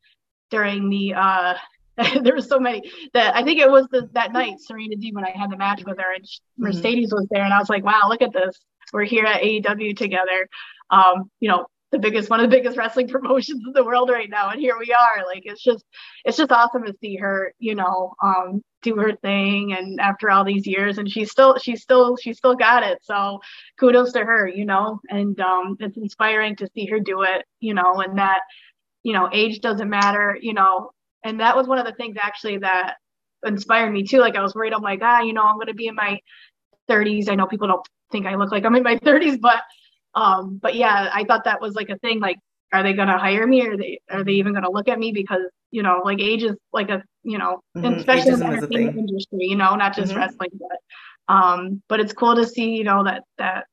during 0.50 0.90
the 0.90 1.14
uh 1.16 1.56
there 2.24 2.36
was 2.36 2.48
so 2.48 2.60
many 2.60 2.92
that 3.14 3.36
I 3.36 3.44
think 3.44 3.60
it 3.60 3.70
was 3.70 3.88
the, 3.92 4.10
that 4.14 4.34
night 4.34 4.60
Serena 4.60 4.96
D 4.96 5.12
when 5.12 5.26
I 5.26 5.32
had 5.32 5.52
the 5.52 5.58
match 5.58 5.84
with 5.86 6.00
her 6.00 6.14
and 6.14 6.28
she, 6.28 6.40
mm-hmm. 6.40 6.64
Mercedes 6.64 7.14
was 7.14 7.28
there 7.30 7.44
and 7.44 7.54
I 7.54 7.60
was 7.60 7.70
like, 7.70 7.84
wow, 7.84 8.02
look 8.10 8.22
at 8.22 8.34
this. 8.34 8.60
We're 8.92 9.04
here 9.04 9.26
at 9.26 9.42
AEW 9.42 9.96
together. 9.96 10.50
Um, 10.90 11.30
you 11.40 11.50
know, 11.50 11.68
the 11.94 12.00
biggest 12.00 12.28
one 12.30 12.40
of 12.40 12.50
the 12.50 12.58
biggest 12.58 12.76
wrestling 12.76 13.08
promotions 13.16 13.62
in 13.66 13.72
the 13.72 13.84
world 13.84 14.10
right 14.10 14.30
now. 14.30 14.50
And 14.50 14.60
here 14.60 14.76
we 14.78 14.92
are. 14.92 15.26
Like 15.26 15.44
it's 15.46 15.64
just 15.64 15.86
it's 16.26 16.36
just 16.38 16.52
awesome 16.52 16.84
to 16.84 16.94
see 17.00 17.16
her 17.18 17.54
you 17.60 17.76
know 17.76 18.16
um 18.22 18.62
do 18.82 18.96
her 18.96 19.16
thing 19.18 19.74
and 19.74 20.02
after 20.02 20.30
all 20.30 20.44
these 20.44 20.68
years 20.68 20.98
and 20.98 21.10
she's 21.10 21.32
still 21.32 21.58
she's 21.58 21.82
still 21.82 22.18
she's 22.18 22.38
still 22.38 22.56
got 22.56 22.84
it. 22.84 22.98
So 23.04 23.40
kudos 23.80 24.12
to 24.14 24.26
her 24.26 24.48
you 24.48 24.66
know 24.66 25.00
and 25.10 25.40
um 25.40 25.78
it's 25.80 25.96
inspiring 25.96 26.56
to 26.58 26.68
see 26.76 26.88
her 26.88 27.00
do 27.00 27.22
it 27.22 27.46
you 27.62 27.74
know 27.74 28.02
and 28.02 28.18
that 28.18 28.42
you 29.04 29.14
know 29.14 29.30
age 29.32 29.62
doesn't 29.62 29.90
matter 29.90 30.38
you 30.42 30.54
know. 30.54 30.92
And 31.24 31.40
that 31.40 31.56
was 31.56 31.68
one 31.68 31.78
of 31.78 31.86
the 31.86 31.94
things 31.94 32.18
actually 32.20 32.58
that 32.58 32.96
inspired 33.46 33.92
me 33.92 34.04
too. 34.04 34.20
Like 34.20 34.36
i 34.36 34.42
was 34.42 34.56
worried 34.56 34.74
i'm 34.74 34.82
like 34.82 35.00
ah 35.04 35.22
you 35.22 35.34
know 35.34 35.44
i'm 35.44 35.56
going 35.56 35.68
to 35.68 35.74
be 35.76 35.88
in 35.88 35.96
my 35.96 36.20
30s 36.90 37.30
i 37.30 37.36
know 37.36 37.46
people 37.46 37.68
don't 37.68 37.88
think 38.12 38.26
i 38.26 38.36
look 38.36 38.52
like 38.52 38.66
i'm 38.66 38.76
in 38.76 38.84
my 38.84 38.98
30s 38.98 39.40
but 39.40 39.62
um, 40.16 40.60
but 40.62 40.76
yeah, 40.76 41.10
I 41.14 41.24
thought 41.24 41.46
that 41.46 41.62
was 41.62 41.76
like 41.76 41.90
a 41.90 41.98
thing. 42.00 42.20
Like, 42.20 42.38
are 42.72 42.84
they 42.84 42.94
going 42.94 43.08
to 43.08 43.18
hire 43.18 43.46
me, 43.46 43.66
or 43.66 43.74
are 43.74 43.78
they 43.78 44.00
are 44.10 44.24
they 44.24 44.34
even 44.34 44.54
going 44.54 44.64
to 44.64 44.72
look 44.72 44.88
at 44.88 45.00
me? 45.00 45.12
Because 45.12 45.44
you 45.72 45.84
know, 45.84 46.02
like 46.04 46.20
age 46.20 46.44
is 46.44 46.56
like 46.72 46.90
a 46.90 47.04
you 47.24 47.38
know, 47.38 47.62
mm-hmm. 47.76 47.94
especially 47.96 48.34
in 48.34 48.40
the 48.40 48.46
entertainment 48.46 48.98
industry, 48.98 49.46
you 49.46 49.56
know, 49.56 49.76
not 49.76 49.96
just 49.96 50.12
mm-hmm. 50.12 50.20
wrestling, 50.20 50.52
but 50.54 51.34
um, 51.34 51.82
but 51.88 52.00
it's 52.00 52.14
cool 52.14 52.36
to 52.36 52.46
see, 52.46 52.76
you 52.76 52.84
know, 52.84 53.04
that 53.04 53.24
that 53.38 53.66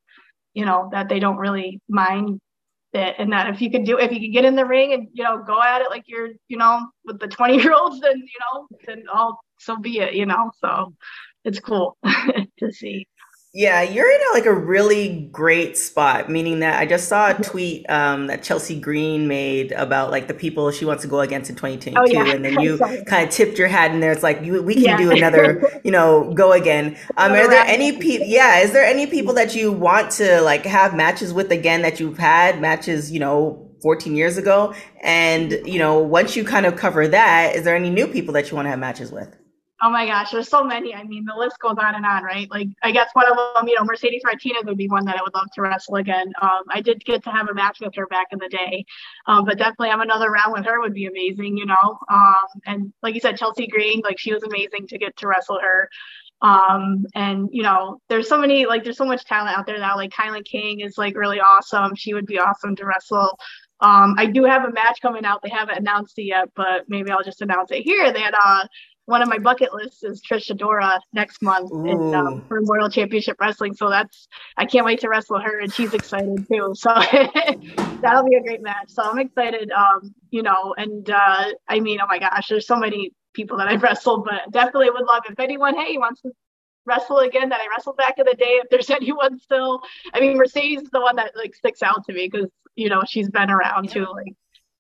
you 0.54 0.64
know 0.64 0.88
that 0.92 1.08
they 1.08 1.20
don't 1.20 1.36
really 1.36 1.80
mind 1.88 2.40
it 2.92 3.14
and 3.18 3.32
that 3.32 3.48
if 3.48 3.60
you 3.60 3.70
could 3.70 3.84
do 3.84 3.98
if 3.98 4.10
you 4.10 4.20
could 4.20 4.32
get 4.32 4.44
in 4.44 4.56
the 4.56 4.64
ring 4.64 4.92
and 4.92 5.08
you 5.12 5.22
know 5.22 5.38
go 5.38 5.62
at 5.62 5.80
it 5.80 5.90
like 5.90 6.04
you're 6.06 6.30
you 6.48 6.56
know 6.56 6.88
with 7.04 7.20
the 7.20 7.28
20 7.28 7.62
year 7.62 7.72
olds 7.72 8.00
then 8.00 8.18
you 8.18 8.38
know 8.40 8.66
then 8.86 9.04
all 9.12 9.38
so 9.58 9.76
be 9.76 9.98
it 9.98 10.14
you 10.14 10.26
know 10.26 10.50
so 10.60 10.92
it's 11.44 11.60
cool 11.60 11.96
to 12.58 12.72
see 12.72 13.06
yeah, 13.52 13.82
you're 13.82 14.08
in 14.08 14.20
a, 14.30 14.34
like 14.34 14.46
a 14.46 14.54
really 14.54 15.28
great 15.32 15.76
spot. 15.76 16.30
Meaning 16.30 16.60
that 16.60 16.78
I 16.78 16.86
just 16.86 17.08
saw 17.08 17.30
a 17.30 17.34
tweet 17.34 17.88
um, 17.90 18.28
that 18.28 18.44
Chelsea 18.44 18.78
Green 18.78 19.26
made 19.26 19.72
about 19.72 20.12
like 20.12 20.28
the 20.28 20.34
people 20.34 20.70
she 20.70 20.84
wants 20.84 21.02
to 21.02 21.08
go 21.08 21.18
against 21.18 21.50
in 21.50 21.56
2022, 21.56 21.98
oh, 21.98 22.06
yeah. 22.06 22.32
and 22.32 22.44
then 22.44 22.60
you 22.60 22.78
kind 23.06 23.26
of 23.26 23.30
tipped 23.30 23.58
your 23.58 23.66
hat 23.66 23.90
in 23.90 23.98
there. 23.98 24.12
It's 24.12 24.22
like 24.22 24.42
you, 24.42 24.62
we 24.62 24.74
can 24.74 24.84
yeah. 24.84 24.96
do 24.96 25.10
another, 25.16 25.80
you 25.82 25.90
know, 25.90 26.32
go 26.32 26.52
again. 26.52 26.96
Um, 27.16 27.32
are 27.32 27.48
there 27.48 27.64
any 27.64 27.98
people? 27.98 28.26
Yeah, 28.28 28.60
is 28.60 28.70
there 28.72 28.84
any 28.84 29.08
people 29.08 29.34
that 29.34 29.56
you 29.56 29.72
want 29.72 30.12
to 30.12 30.40
like 30.42 30.64
have 30.64 30.94
matches 30.94 31.32
with 31.32 31.50
again 31.50 31.82
that 31.82 31.98
you've 31.98 32.18
had 32.18 32.60
matches, 32.60 33.10
you 33.10 33.18
know, 33.18 33.68
14 33.82 34.14
years 34.14 34.38
ago? 34.38 34.74
And 35.02 35.50
you 35.64 35.80
know, 35.80 35.98
once 35.98 36.36
you 36.36 36.44
kind 36.44 36.66
of 36.66 36.76
cover 36.76 37.08
that, 37.08 37.56
is 37.56 37.64
there 37.64 37.74
any 37.74 37.90
new 37.90 38.06
people 38.06 38.32
that 38.34 38.48
you 38.48 38.54
want 38.54 38.66
to 38.66 38.70
have 38.70 38.78
matches 38.78 39.10
with? 39.10 39.39
Oh 39.82 39.88
my 39.88 40.04
gosh, 40.06 40.30
there's 40.30 40.48
so 40.48 40.62
many. 40.62 40.94
I 40.94 41.04
mean, 41.04 41.24
the 41.24 41.34
list 41.34 41.58
goes 41.58 41.76
on 41.78 41.94
and 41.94 42.04
on, 42.04 42.22
right? 42.22 42.50
Like, 42.50 42.68
I 42.82 42.92
guess 42.92 43.08
one 43.14 43.30
of 43.30 43.38
them, 43.54 43.66
you 43.66 43.76
know, 43.76 43.84
Mercedes 43.84 44.20
Martinez 44.24 44.64
would 44.66 44.76
be 44.76 44.88
one 44.88 45.06
that 45.06 45.16
I 45.18 45.22
would 45.22 45.32
love 45.32 45.46
to 45.54 45.62
wrestle 45.62 45.96
again. 45.96 46.30
Um, 46.42 46.64
I 46.68 46.82
did 46.82 47.02
get 47.04 47.24
to 47.24 47.30
have 47.30 47.48
a 47.48 47.54
match 47.54 47.78
with 47.80 47.94
her 47.94 48.06
back 48.06 48.26
in 48.30 48.38
the 48.38 48.48
day, 48.50 48.84
um, 49.26 49.46
but 49.46 49.56
definitely 49.56 49.88
have 49.88 50.00
another 50.00 50.30
round 50.30 50.52
with 50.52 50.66
her 50.66 50.80
would 50.80 50.92
be 50.92 51.06
amazing, 51.06 51.56
you 51.56 51.64
know. 51.64 51.98
Um, 52.10 52.46
and 52.66 52.92
like 53.02 53.14
you 53.14 53.20
said, 53.20 53.38
Chelsea 53.38 53.68
Green, 53.68 54.02
like 54.04 54.18
she 54.18 54.34
was 54.34 54.42
amazing 54.42 54.86
to 54.88 54.98
get 54.98 55.16
to 55.16 55.26
wrestle 55.26 55.58
her. 55.62 55.88
Um, 56.42 57.06
and 57.14 57.48
you 57.50 57.62
know, 57.62 58.00
there's 58.08 58.28
so 58.28 58.38
many, 58.38 58.66
like, 58.66 58.84
there's 58.84 58.98
so 58.98 59.06
much 59.06 59.24
talent 59.24 59.56
out 59.56 59.64
there 59.64 59.78
now. 59.78 59.96
Like, 59.96 60.10
Kylan 60.10 60.44
King 60.44 60.80
is 60.80 60.98
like 60.98 61.16
really 61.16 61.40
awesome. 61.40 61.94
She 61.94 62.12
would 62.12 62.26
be 62.26 62.38
awesome 62.38 62.76
to 62.76 62.84
wrestle. 62.84 63.38
Um, 63.82 64.14
I 64.18 64.26
do 64.26 64.44
have 64.44 64.64
a 64.64 64.72
match 64.72 65.00
coming 65.00 65.24
out. 65.24 65.40
They 65.42 65.48
haven't 65.48 65.78
announced 65.78 66.18
it 66.18 66.24
yet, 66.24 66.50
but 66.54 66.84
maybe 66.88 67.10
I'll 67.10 67.22
just 67.22 67.40
announce 67.40 67.70
it 67.70 67.82
here. 67.82 68.12
They 68.12 68.20
had 68.20 68.34
uh, 68.34 68.66
one 69.10 69.22
of 69.22 69.28
my 69.28 69.38
bucket 69.38 69.74
lists 69.74 70.04
is 70.04 70.22
Trish 70.22 70.56
Adora 70.56 71.00
next 71.12 71.42
month 71.42 71.70
Ooh. 71.72 71.84
in 71.84 72.14
um, 72.14 72.44
for 72.46 72.62
World 72.62 72.92
Championship 72.92 73.36
Wrestling. 73.40 73.74
So 73.74 73.90
that's 73.90 74.28
I 74.56 74.64
can't 74.64 74.86
wait 74.86 75.00
to 75.00 75.08
wrestle 75.08 75.40
her, 75.40 75.58
and 75.58 75.72
she's 75.72 75.92
excited 75.92 76.46
too. 76.48 76.74
So 76.80 76.94
that'll 78.00 78.24
be 78.24 78.36
a 78.36 78.42
great 78.42 78.62
match. 78.62 78.88
So 78.88 79.02
I'm 79.02 79.18
excited. 79.18 79.70
Um, 79.72 80.14
you 80.30 80.42
know, 80.42 80.74
and 80.78 81.10
uh, 81.10 81.46
I 81.68 81.80
mean, 81.80 82.00
oh 82.00 82.06
my 82.06 82.18
gosh, 82.18 82.48
there's 82.48 82.66
so 82.66 82.76
many 82.76 83.12
people 83.34 83.58
that 83.58 83.68
I've 83.68 83.82
wrestled, 83.82 84.24
but 84.24 84.50
definitely 84.52 84.90
would 84.90 85.04
love 85.04 85.24
if 85.28 85.38
anyone, 85.38 85.74
hey, 85.74 85.98
wants 85.98 86.22
to 86.22 86.30
wrestle 86.86 87.18
again 87.18 87.48
that 87.48 87.60
I 87.60 87.66
wrestled 87.68 87.96
back 87.96 88.18
in 88.18 88.26
the 88.26 88.34
day. 88.34 88.60
If 88.62 88.70
there's 88.70 88.90
anyone 89.00 89.38
still, 89.38 89.80
I 90.14 90.20
mean, 90.20 90.36
Mercedes 90.36 90.82
is 90.82 90.90
the 90.90 91.00
one 91.00 91.16
that 91.16 91.32
like 91.34 91.54
sticks 91.54 91.82
out 91.82 92.04
to 92.06 92.12
me 92.12 92.28
because 92.30 92.48
you 92.76 92.88
know 92.88 93.02
she's 93.06 93.28
been 93.28 93.50
around 93.50 93.86
yeah. 93.86 93.92
too, 93.92 94.06
like. 94.12 94.34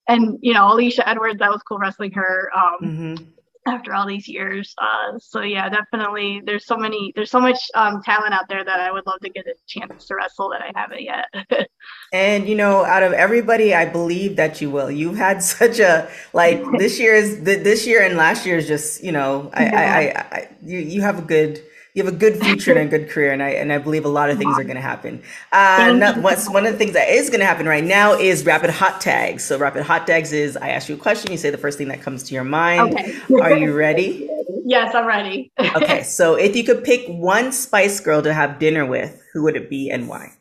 And 0.08 0.38
you 0.40 0.54
know, 0.54 0.72
Alicia 0.72 1.08
Edwards, 1.08 1.38
that 1.38 1.50
was 1.50 1.62
cool 1.62 1.78
wrestling 1.78 2.12
her. 2.12 2.50
Um, 2.56 2.76
mm-hmm 2.82 3.24
after 3.66 3.94
all 3.94 4.06
these 4.06 4.26
years. 4.28 4.74
Uh, 4.80 5.18
so 5.18 5.42
yeah, 5.42 5.68
definitely. 5.68 6.42
There's 6.44 6.66
so 6.66 6.76
many. 6.76 7.12
There's 7.14 7.30
so 7.30 7.40
much 7.40 7.58
um, 7.74 8.02
talent 8.02 8.32
out 8.32 8.48
there 8.48 8.64
that 8.64 8.80
I 8.80 8.90
would 8.90 9.06
love 9.06 9.20
to 9.20 9.30
get 9.30 9.46
a 9.46 9.54
chance 9.66 10.06
to 10.06 10.16
wrestle 10.16 10.50
that 10.50 10.62
I 10.62 10.72
haven't 10.74 11.02
yet. 11.02 11.68
and 12.12 12.48
you 12.48 12.54
know, 12.54 12.84
out 12.84 13.02
of 13.02 13.12
everybody, 13.12 13.74
I 13.74 13.84
believe 13.84 14.36
that 14.36 14.60
you 14.60 14.70
will. 14.70 14.90
You've 14.90 15.16
had 15.16 15.42
such 15.42 15.78
a 15.78 16.10
like 16.32 16.62
this 16.78 16.98
year 16.98 17.14
is 17.14 17.42
this 17.42 17.86
year 17.86 18.02
and 18.02 18.16
last 18.16 18.46
year 18.46 18.56
is 18.56 18.66
just 18.66 19.02
you 19.04 19.12
know 19.12 19.50
I, 19.52 19.64
yeah. 19.64 19.76
I, 19.76 20.00
I, 20.00 20.38
I 20.38 20.48
you 20.62 20.78
you 20.78 21.02
have 21.02 21.18
a 21.18 21.22
good 21.22 21.62
you 21.94 22.04
have 22.04 22.12
a 22.12 22.16
good 22.16 22.38
future 22.38 22.72
and 22.72 22.92
a 22.92 22.98
good 22.98 23.08
career, 23.10 23.32
and 23.32 23.42
I 23.42 23.50
and 23.50 23.72
I 23.72 23.78
believe 23.78 24.04
a 24.04 24.08
lot 24.08 24.30
of 24.30 24.38
things 24.38 24.58
are 24.58 24.64
going 24.64 24.76
to 24.76 24.82
happen. 24.82 25.22
Uh, 25.52 26.14
what's 26.20 26.48
one 26.48 26.66
of 26.66 26.72
the 26.72 26.78
things 26.78 26.92
that 26.92 27.08
is 27.08 27.28
going 27.30 27.40
to 27.40 27.46
happen 27.46 27.66
right 27.66 27.84
now 27.84 28.12
is 28.14 28.44
rapid 28.44 28.70
hot 28.70 29.00
tags. 29.00 29.44
So 29.44 29.58
rapid 29.58 29.82
hot 29.82 30.06
tags 30.06 30.32
is 30.32 30.56
I 30.56 30.70
ask 30.70 30.88
you 30.88 30.94
a 30.94 30.98
question, 30.98 31.32
you 31.32 31.38
say 31.38 31.50
the 31.50 31.58
first 31.58 31.78
thing 31.78 31.88
that 31.88 32.00
comes 32.00 32.22
to 32.24 32.34
your 32.34 32.44
mind. 32.44 32.94
Okay. 32.94 33.18
Are 33.40 33.56
you 33.56 33.72
ready? 33.76 34.28
Yes, 34.64 34.94
I'm 34.94 35.06
ready. 35.06 35.50
okay, 35.60 36.02
so 36.02 36.34
if 36.34 36.54
you 36.54 36.64
could 36.64 36.84
pick 36.84 37.06
one 37.08 37.52
Spice 37.52 37.98
Girl 38.00 38.22
to 38.22 38.32
have 38.32 38.58
dinner 38.58 38.86
with, 38.86 39.22
who 39.32 39.42
would 39.42 39.56
it 39.56 39.68
be 39.68 39.90
and 39.90 40.08
why? 40.08 40.32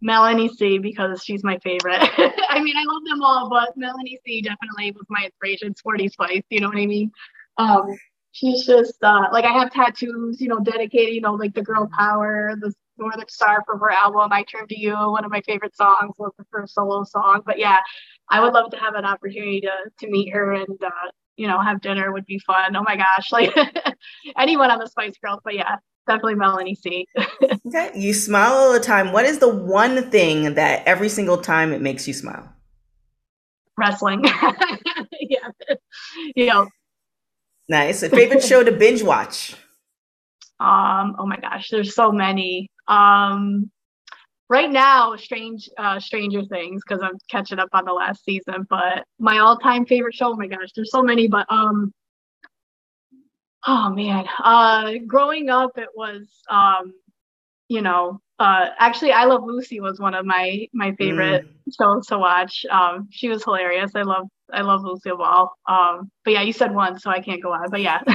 Melanie 0.00 0.50
C 0.50 0.78
because 0.78 1.24
she's 1.24 1.42
my 1.42 1.58
favorite. 1.58 1.98
I 1.98 2.60
mean, 2.62 2.76
I 2.76 2.84
love 2.84 3.04
them 3.06 3.22
all, 3.22 3.48
but 3.48 3.76
Melanie 3.76 4.18
C 4.24 4.42
definitely 4.42 4.92
was 4.92 5.06
my 5.08 5.24
inspiration. 5.24 5.74
Sporty 5.74 6.08
Spice, 6.08 6.42
you 6.50 6.60
know 6.60 6.68
what 6.68 6.76
I 6.76 6.86
mean? 6.86 7.10
Um, 7.56 7.96
she's 8.34 8.66
just 8.66 9.02
uh, 9.02 9.28
like 9.32 9.44
I 9.44 9.52
have 9.52 9.72
tattoos, 9.72 10.40
you 10.40 10.48
know, 10.48 10.58
dedicated, 10.58 11.14
you 11.14 11.20
know, 11.20 11.34
like 11.34 11.54
the 11.54 11.62
girl 11.62 11.88
power, 11.96 12.54
the 12.60 12.74
Northern 12.98 13.28
Star 13.28 13.62
from 13.64 13.80
her 13.80 13.90
album, 13.90 14.32
I 14.32 14.42
Turn 14.42 14.66
to 14.68 14.78
You, 14.78 14.94
one 14.94 15.24
of 15.24 15.30
my 15.30 15.40
favorite 15.42 15.74
songs, 15.74 16.14
was 16.18 16.32
the 16.36 16.44
first 16.50 16.74
solo 16.74 17.04
song. 17.04 17.42
But 17.46 17.58
yeah, 17.58 17.78
I 18.28 18.40
would 18.40 18.52
love 18.52 18.70
to 18.72 18.76
have 18.76 18.94
an 18.94 19.04
opportunity 19.04 19.60
to 19.62 19.70
to 20.00 20.10
meet 20.10 20.32
her 20.32 20.52
and 20.52 20.82
uh, 20.84 21.10
you 21.36 21.48
know, 21.48 21.60
have 21.60 21.80
dinner 21.80 22.12
would 22.12 22.26
be 22.26 22.38
fun. 22.40 22.76
Oh 22.76 22.82
my 22.82 22.96
gosh, 22.96 23.32
like 23.32 23.54
anyone 24.36 24.70
on 24.70 24.78
the 24.78 24.88
Spice 24.88 25.14
Girls, 25.24 25.40
but 25.44 25.54
yeah, 25.54 25.76
definitely 26.06 26.34
Melanie 26.34 26.74
C. 26.74 27.06
okay, 27.66 27.90
you 27.94 28.12
smile 28.12 28.52
all 28.52 28.72
the 28.72 28.80
time. 28.80 29.12
What 29.12 29.26
is 29.26 29.38
the 29.38 29.48
one 29.48 30.10
thing 30.10 30.54
that 30.54 30.86
every 30.86 31.08
single 31.08 31.38
time 31.38 31.72
it 31.72 31.80
makes 31.80 32.08
you 32.08 32.14
smile? 32.14 32.52
Wrestling. 33.76 34.24
yeah, 35.20 35.48
you 36.34 36.46
know. 36.46 36.68
Nice. 37.68 38.02
A 38.02 38.10
favorite 38.10 38.42
show 38.42 38.62
to 38.62 38.72
binge 38.72 39.02
watch? 39.02 39.56
Um. 40.60 41.16
Oh 41.18 41.26
my 41.26 41.36
gosh, 41.36 41.68
there's 41.68 41.96
so 41.96 42.12
many. 42.12 42.70
Um 42.86 43.72
right 44.48 44.70
now 44.70 45.16
strange 45.16 45.68
uh 45.78 45.98
stranger 45.98 46.42
things 46.44 46.82
because 46.86 47.02
i'm 47.02 47.16
catching 47.30 47.58
up 47.58 47.68
on 47.72 47.84
the 47.84 47.92
last 47.92 48.24
season 48.24 48.66
but 48.68 49.04
my 49.18 49.38
all-time 49.38 49.86
favorite 49.86 50.14
show 50.14 50.32
oh 50.32 50.36
my 50.36 50.46
gosh 50.46 50.70
there's 50.76 50.90
so 50.90 51.02
many 51.02 51.26
but 51.26 51.46
um 51.50 51.92
oh 53.66 53.90
man 53.90 54.24
uh 54.42 54.92
growing 55.06 55.48
up 55.48 55.70
it 55.78 55.88
was 55.94 56.28
um 56.50 56.92
you 57.68 57.80
know 57.80 58.20
uh 58.38 58.66
actually 58.78 59.12
i 59.12 59.24
love 59.24 59.42
lucy 59.44 59.80
was 59.80 59.98
one 59.98 60.14
of 60.14 60.26
my 60.26 60.66
my 60.74 60.94
favorite 60.96 61.46
mm. 61.46 61.72
shows 61.80 62.06
to 62.06 62.18
watch 62.18 62.66
um 62.70 63.08
she 63.10 63.28
was 63.28 63.42
hilarious 63.42 63.92
i 63.94 64.02
love 64.02 64.28
I 64.52 64.62
love 64.62 64.82
Lucille 64.82 65.16
Ball. 65.16 65.52
Um, 65.68 66.10
but 66.24 66.32
yeah, 66.32 66.42
you 66.42 66.52
said 66.52 66.74
one, 66.74 66.98
so 66.98 67.10
I 67.10 67.20
can't 67.20 67.42
go 67.42 67.52
on. 67.52 67.70
But 67.70 67.80
yeah. 67.80 68.00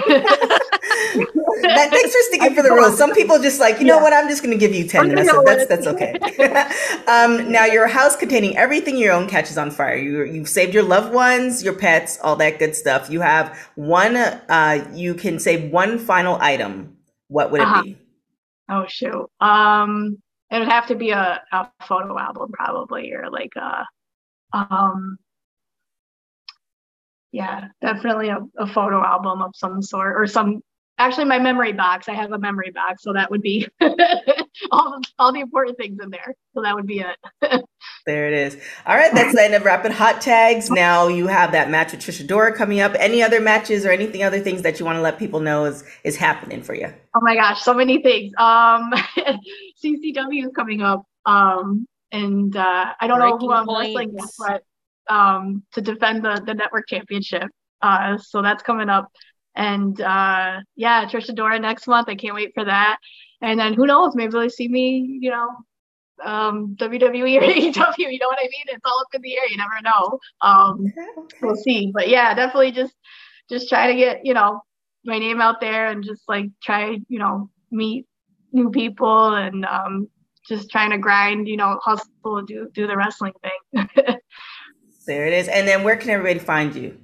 that, 1.62 1.90
thanks 1.92 2.14
for 2.14 2.22
sticking 2.28 2.56
for 2.56 2.64
the 2.64 2.72
rules. 2.72 2.98
Some 2.98 3.14
people 3.14 3.40
just 3.40 3.60
like, 3.60 3.80
you 3.80 3.88
yeah. 3.88 3.94
know 3.94 4.00
what, 4.00 4.14
I'm 4.14 4.28
just 4.28 4.44
going 4.44 4.58
to 4.58 4.58
give 4.58 4.74
you 4.74 4.88
10 4.88 5.10
minutes. 5.10 5.32
That's, 5.46 5.68
that's 5.68 5.88
okay. 5.88 6.14
um, 7.08 7.52
now, 7.52 7.66
your 7.66 7.88
house 7.88 8.16
containing 8.16 8.58
everything 8.58 8.98
you 8.98 9.10
own 9.12 9.28
catches 9.28 9.58
on 9.58 9.72
fire. 9.72 9.96
You, 9.96 10.24
you've 10.24 10.50
saved 10.50 10.74
your 10.74 10.84
loved 10.84 11.14
ones, 11.14 11.64
your 11.64 11.74
pets, 11.74 12.20
all 12.22 12.36
that 12.38 12.60
good 12.60 12.76
stuff. 12.76 13.10
You 13.10 13.22
have 13.22 13.58
one, 13.76 14.16
uh, 14.18 14.88
you 14.94 15.16
can 15.16 15.40
save 15.40 15.72
one 15.72 15.98
final 15.98 16.38
item. 16.42 16.98
What 17.28 17.52
would 17.52 17.62
uh-huh. 17.62 17.80
it 17.80 17.84
be? 17.84 17.98
Oh, 18.70 18.86
shoot. 18.88 19.30
Um, 19.40 20.18
it 20.52 20.60
would 20.60 20.68
have 20.68 20.88
to 20.88 20.96
be 20.96 21.12
a, 21.12 21.42
a 21.52 21.70
photo 21.82 22.18
album, 22.18 22.52
probably, 22.52 23.12
or 23.14 23.30
like 23.30 23.54
a, 23.56 23.86
um, 24.54 25.18
yeah, 27.32 27.68
definitely 27.82 28.30
a, 28.30 28.40
a 28.58 28.68
photo 28.68 29.04
album 29.04 29.42
of 29.42 29.52
some 29.56 29.82
sort 29.82 30.16
or 30.18 30.28
some 30.28 30.62
actually 31.00 31.26
my 31.26 31.40
memory 31.40 31.74
box. 31.74 32.10
I 32.10 32.14
have 32.14 32.32
a 32.32 32.38
memory 32.38 32.72
box, 32.72 33.02
so 33.04 33.14
that 33.14 33.32
would 33.32 33.42
be 33.42 33.68
all 34.72 35.00
all 35.18 35.32
the 35.32 35.40
important 35.40 35.78
things 35.78 36.00
in 36.02 36.10
there. 36.10 36.36
So 36.54 36.62
that 36.62 36.76
would 36.76 36.86
be 36.86 37.00
it. 37.00 37.18
there 38.06 38.28
it 38.28 38.34
is. 38.34 38.58
All 38.86 38.96
right, 38.96 39.14
that's 39.14 39.34
the 39.34 39.42
end 39.42 39.56
of 39.56 39.64
rapid 39.64 39.92
hot 39.92 40.22
tags. 40.22 40.70
Now 40.70 41.08
you 41.08 41.28
have 41.28 41.54
that 41.54 41.70
match 41.70 41.92
with 41.92 42.02
Trisha 42.02 42.28
Dora 42.28 42.56
coming 42.56 42.82
up. 42.82 42.94
Any 43.00 43.24
other 43.24 43.40
matches 43.40 43.86
or 43.86 43.92
anything 43.92 44.24
other 44.24 44.40
things 44.40 44.62
that 44.62 44.80
you 44.80 44.86
want 44.86 44.98
to 44.98 45.02
let 45.02 45.18
people 45.18 45.40
know 45.40 45.66
is 45.66 45.84
is 46.04 46.18
happening 46.18 46.62
for 46.62 46.76
you? 46.76 46.94
Oh 47.16 47.22
my 47.22 47.36
gosh, 47.36 47.62
so 47.62 47.74
many 47.74 48.02
things. 48.04 48.34
Um 48.38 48.92
CCW 49.84 50.46
is 50.46 50.52
coming 50.56 50.82
up. 50.82 51.06
Um 51.26 51.88
and 52.12 52.56
uh 52.56 52.94
I 53.00 53.08
don't 53.08 53.20
Breaking 53.20 53.48
know 53.50 53.64
who 53.66 53.72
I'm 53.72 53.80
wrestling 53.80 54.14
with, 54.14 54.36
but 54.38 54.64
um, 55.10 55.64
to 55.74 55.82
defend 55.82 56.24
the 56.24 56.42
the 56.46 56.54
network 56.54 56.88
championship. 56.88 57.50
Uh, 57.82 58.18
so 58.18 58.42
that's 58.42 58.64
coming 58.64 58.90
up, 58.90 59.12
and 59.56 60.00
uh, 60.02 60.60
yeah, 60.76 61.06
Trisha 61.06 61.36
Dora 61.36 61.60
next 61.60 61.88
month. 61.88 62.10
I 62.10 62.16
can't 62.16 62.36
wait 62.36 62.52
for 62.54 62.66
that. 62.66 62.98
And 63.42 63.60
then 63.60 63.74
who 63.74 63.86
knows? 63.86 64.16
Maybe 64.16 64.32
they'll 64.32 64.50
see 64.50 64.68
me, 64.68 65.18
you 65.22 65.32
know, 65.32 65.48
um, 66.24 66.76
WWE 66.78 67.38
or 67.38 67.42
AEW. 67.42 67.98
You 67.98 68.20
know 68.20 68.28
what 68.28 68.40
I 68.40 68.44
mean? 68.44 68.66
It's 68.68 68.86
all 68.86 69.00
up 69.02 69.08
in 69.14 69.22
the 69.22 69.38
air. 69.38 69.48
You 69.50 69.58
never 69.58 69.82
know. 69.84 70.20
Um, 70.42 70.94
we'll 71.42 71.56
see. 71.56 71.92
But 71.94 72.10
yeah, 72.10 72.34
definitely 72.34 72.72
just 72.72 72.94
just 73.50 73.70
try 73.70 73.88
to 73.88 73.96
get 73.96 74.26
you 74.26 74.34
know 74.34 74.62
my 75.06 75.18
name 75.18 75.42
out 75.42 75.62
there 75.62 75.88
and 75.88 76.04
just 76.04 76.24
like 76.28 76.48
try 76.62 76.98
you 77.08 77.20
know 77.20 77.50
meet 77.72 78.06
new 78.52 78.70
people 78.72 79.36
and 79.36 79.66
um, 79.66 80.08
just 80.48 80.70
trying 80.70 80.92
to 80.92 80.98
grind, 80.98 81.48
you 81.48 81.58
know, 81.58 81.80
hustle 81.84 82.42
do 82.46 82.68
do 82.74 82.88
the 82.88 82.98
wrestling 82.98 83.34
thing. 83.42 83.88
There 85.06 85.26
it 85.26 85.34
is. 85.34 85.48
And 85.48 85.68
then 85.68 85.84
where 85.84 85.96
can 85.96 86.10
everybody 86.10 86.40
find 86.40 86.76
you? 86.76 86.98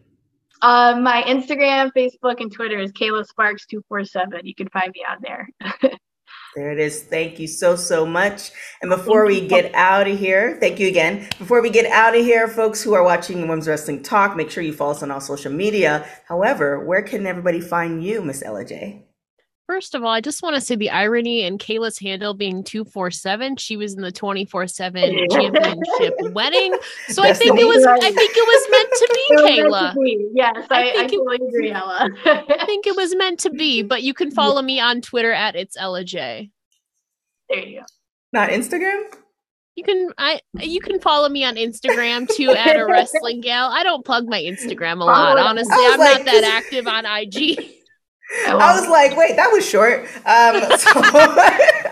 Uh, 0.61 0.99
my 1.01 1.23
Instagram, 1.23 1.91
Facebook, 1.95 2.39
and 2.39 2.51
Twitter 2.51 2.79
is 2.79 2.91
Kayla 2.91 3.25
Sparks 3.25 3.65
two 3.65 3.83
four 3.87 4.03
seven. 4.03 4.41
You 4.43 4.55
can 4.55 4.67
find 4.69 4.91
me 4.93 5.03
on 5.07 5.17
there. 5.21 5.49
there 6.55 6.71
it 6.71 6.79
is. 6.79 7.03
Thank 7.03 7.39
you 7.39 7.47
so 7.47 7.75
so 7.75 8.05
much. 8.05 8.51
And 8.81 8.89
before 8.89 9.25
we 9.25 9.47
get 9.47 9.73
out 9.75 10.07
of 10.07 10.17
here, 10.17 10.57
thank 10.59 10.79
you 10.79 10.87
again. 10.87 11.27
Before 11.37 11.61
we 11.61 11.69
get 11.69 11.85
out 11.91 12.15
of 12.15 12.23
here, 12.23 12.47
folks 12.47 12.81
who 12.81 12.93
are 12.93 13.03
watching 13.03 13.41
Women's 13.41 13.67
Wrestling 13.67 14.01
Talk, 14.01 14.35
make 14.35 14.49
sure 14.49 14.63
you 14.63 14.73
follow 14.73 14.91
us 14.91 15.03
on 15.03 15.11
all 15.11 15.21
social 15.21 15.51
media. 15.51 16.07
However, 16.27 16.83
where 16.83 17.01
can 17.01 17.27
everybody 17.27 17.61
find 17.61 18.03
you, 18.03 18.21
Miss 18.21 18.41
Ella 18.41 18.65
J? 18.65 19.04
First 19.67 19.95
of 19.95 20.03
all, 20.03 20.11
I 20.11 20.21
just 20.21 20.43
want 20.43 20.53
to 20.55 20.61
say 20.61 20.75
the 20.75 20.91
irony 20.91 21.41
in 21.41 21.57
Kayla's 21.57 21.97
handle 21.97 22.35
being 22.35 22.63
247. 22.63 23.55
She 23.57 23.77
was 23.77 23.95
in 23.95 24.01
the 24.01 24.11
24 24.11 24.67
7 24.67 25.27
championship 25.31 26.13
wedding. 26.33 26.77
So 27.07 27.23
I 27.23 27.33
think 27.33 27.59
it 27.59 27.65
was 27.65 27.83
I 27.83 28.11
think 28.11 28.31
it 28.35 28.47
was 28.47 28.67
meant 28.71 28.89
to 28.91 29.11
be, 29.13 29.35
Kayla. 29.61 29.93
To 29.93 29.99
be. 29.99 30.29
Yes, 30.35 30.67
I, 30.69 30.81
I, 30.81 30.83
think 30.83 30.97
I 30.97 31.07
totally 31.07 31.37
it, 31.37 31.47
agree, 31.47 31.71
Ella. 31.73 32.09
I 32.25 32.65
think 32.67 32.85
it 32.85 32.95
was 32.95 33.15
meant 33.15 33.39
to 33.39 33.49
be, 33.49 33.81
but 33.81 34.03
you 34.03 34.13
can 34.13 34.29
follow 34.29 34.61
me 34.61 34.79
on 34.79 35.01
Twitter 35.01 35.31
at 35.31 35.55
it's 35.55 35.75
Ella 35.77 36.03
J. 36.03 36.51
There 37.49 37.59
you 37.59 37.79
go. 37.79 37.85
Not 38.33 38.49
Instagram? 38.49 39.01
You 39.75 39.83
can 39.83 40.11
I 40.19 40.41
you 40.59 40.79
can 40.79 40.99
follow 41.01 41.27
me 41.27 41.43
on 41.43 41.55
Instagram 41.55 42.29
too 42.29 42.51
at 42.51 42.79
a 42.79 42.85
wrestling 42.85 43.41
gal. 43.41 43.71
I 43.71 43.83
don't 43.83 44.05
plug 44.05 44.27
my 44.27 44.39
Instagram 44.39 44.99
a 44.99 45.03
oh, 45.03 45.07
lot, 45.07 45.39
honestly. 45.39 45.73
I'm 45.75 45.99
like, 45.99 46.23
not 46.23 46.25
that 46.25 46.43
active 46.43 46.87
on 46.87 47.05
IG. 47.05 47.84
I 48.47 48.79
was 48.79 48.89
like, 48.89 49.15
wait, 49.15 49.35
that 49.35 49.51
was 49.51 49.67
short. 49.67 50.01
Um, 50.25 50.61
so 50.79 50.91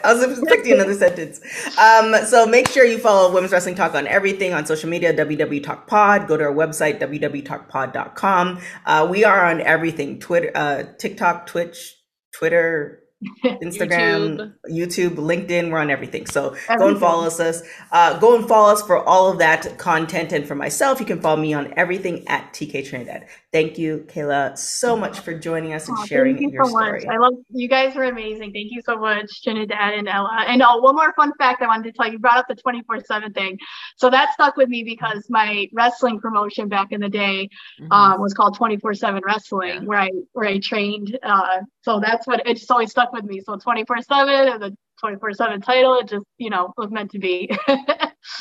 I 0.03 0.13
was 0.13 0.39
expecting 0.39 0.73
another 0.73 0.95
sentence. 0.95 1.39
Um, 1.77 2.15
so 2.25 2.45
make 2.45 2.67
sure 2.67 2.85
you 2.85 2.97
follow 2.97 3.31
Women's 3.33 3.51
Wrestling 3.51 3.75
Talk 3.75 3.93
on 3.95 4.07
everything 4.07 4.53
on 4.53 4.65
social 4.65 4.89
media, 4.89 5.13
WW 5.13 5.63
Talk 5.63 5.87
Pod. 5.87 6.27
Go 6.27 6.37
to 6.37 6.43
our 6.45 6.53
website, 6.53 6.99
www.talkpod.com. 6.99 8.61
Uh, 8.85 9.07
we 9.09 9.23
are 9.23 9.45
on 9.45 9.61
everything 9.61 10.19
Twitter, 10.19 10.51
uh, 10.55 10.83
TikTok, 10.97 11.45
Twitch, 11.45 11.95
Twitter, 12.33 13.03
Instagram, 13.45 14.53
YouTube. 14.69 15.15
YouTube. 15.15 15.15
LinkedIn. 15.15 15.71
We're 15.71 15.79
on 15.79 15.89
everything. 15.89 16.25
So 16.25 16.49
everything. 16.49 16.77
go 16.77 16.87
and 16.89 16.99
follow 16.99 17.25
us. 17.25 17.63
Uh, 17.91 18.19
go 18.19 18.35
and 18.35 18.47
follow 18.47 18.73
us 18.73 18.81
for 18.81 18.97
all 18.97 19.31
of 19.31 19.39
that 19.39 19.77
content. 19.77 20.31
And 20.33 20.47
for 20.47 20.55
myself, 20.55 20.99
you 20.99 21.05
can 21.05 21.21
follow 21.21 21.41
me 21.41 21.53
on 21.53 21.73
everything 21.77 22.27
at 22.27 22.53
TK 22.53 22.87
Trinidad. 22.87 23.27
Thank 23.53 23.77
you, 23.77 24.03
Kayla, 24.07 24.57
so 24.57 24.97
much 24.97 25.19
for 25.19 25.31
joining 25.37 25.75
us 25.75 25.87
and 25.87 25.95
oh, 25.99 26.05
sharing 26.07 26.41
you 26.41 26.49
your 26.49 26.65
so 26.65 26.71
story. 26.71 27.05
Much. 27.05 27.07
I 27.07 27.17
love 27.17 27.33
you 27.49 27.69
guys 27.69 27.93
were 27.93 28.05
amazing. 28.05 28.51
Thank 28.51 28.71
you 28.71 28.81
so 28.81 28.97
much, 28.97 29.43
Trinidad 29.43 29.93
and 29.93 30.09
Ella. 30.09 30.45
And 30.47 30.63
oh, 30.63 30.77
one 30.77 30.95
more 30.95 31.13
fun 31.13 31.31
fact 31.37 31.61
I 31.61 31.67
wanted 31.67 31.83
to 31.83 31.91
tell 31.91 32.07
you. 32.07 32.13
You 32.13 32.19
brought 32.19 32.39
up 32.39 32.47
the 32.47 32.55
24/7 32.55 33.31
thing. 33.35 33.59
So 33.97 34.09
that 34.09 34.33
stuck 34.33 34.57
with 34.57 34.69
me 34.69 34.83
because 34.83 35.27
my 35.29 35.67
wrestling 35.71 36.19
promotion 36.19 36.67
back 36.67 36.91
in 36.91 36.99
the 36.99 37.09
day 37.09 37.47
mm-hmm. 37.79 37.91
um, 37.91 38.19
was 38.19 38.33
called 38.33 38.57
24/7 38.57 39.21
Wrestling, 39.23 39.69
yeah. 39.69 39.79
where 39.81 39.99
I 39.99 40.09
where 40.31 40.49
I 40.49 40.57
trained. 40.57 41.19
Uh, 41.21 41.59
so 41.83 41.99
that's 41.99 42.25
what 42.25 42.41
it 42.47 42.57
just 42.57 42.71
always 42.71 42.89
stuck 42.89 43.13
with 43.13 43.23
me. 43.23 43.39
So 43.41 43.57
24/7 43.57 44.51
and 44.51 44.63
the 44.63 44.75
24/7 45.05 45.63
title, 45.63 45.99
it 45.99 46.07
just 46.07 46.25
you 46.39 46.49
know 46.49 46.73
was 46.75 46.89
meant 46.89 47.11
to 47.11 47.19
be. 47.19 47.55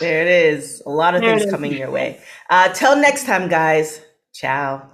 there 0.00 0.22
it 0.22 0.28
is. 0.28 0.82
A 0.86 0.90
lot 0.90 1.14
of 1.14 1.20
there 1.20 1.38
things 1.38 1.50
coming 1.50 1.74
your 1.74 1.90
way. 1.90 2.22
Uh, 2.48 2.72
till 2.72 2.96
next 2.96 3.26
time, 3.26 3.50
guys. 3.50 4.00
Ciao. 4.32 4.91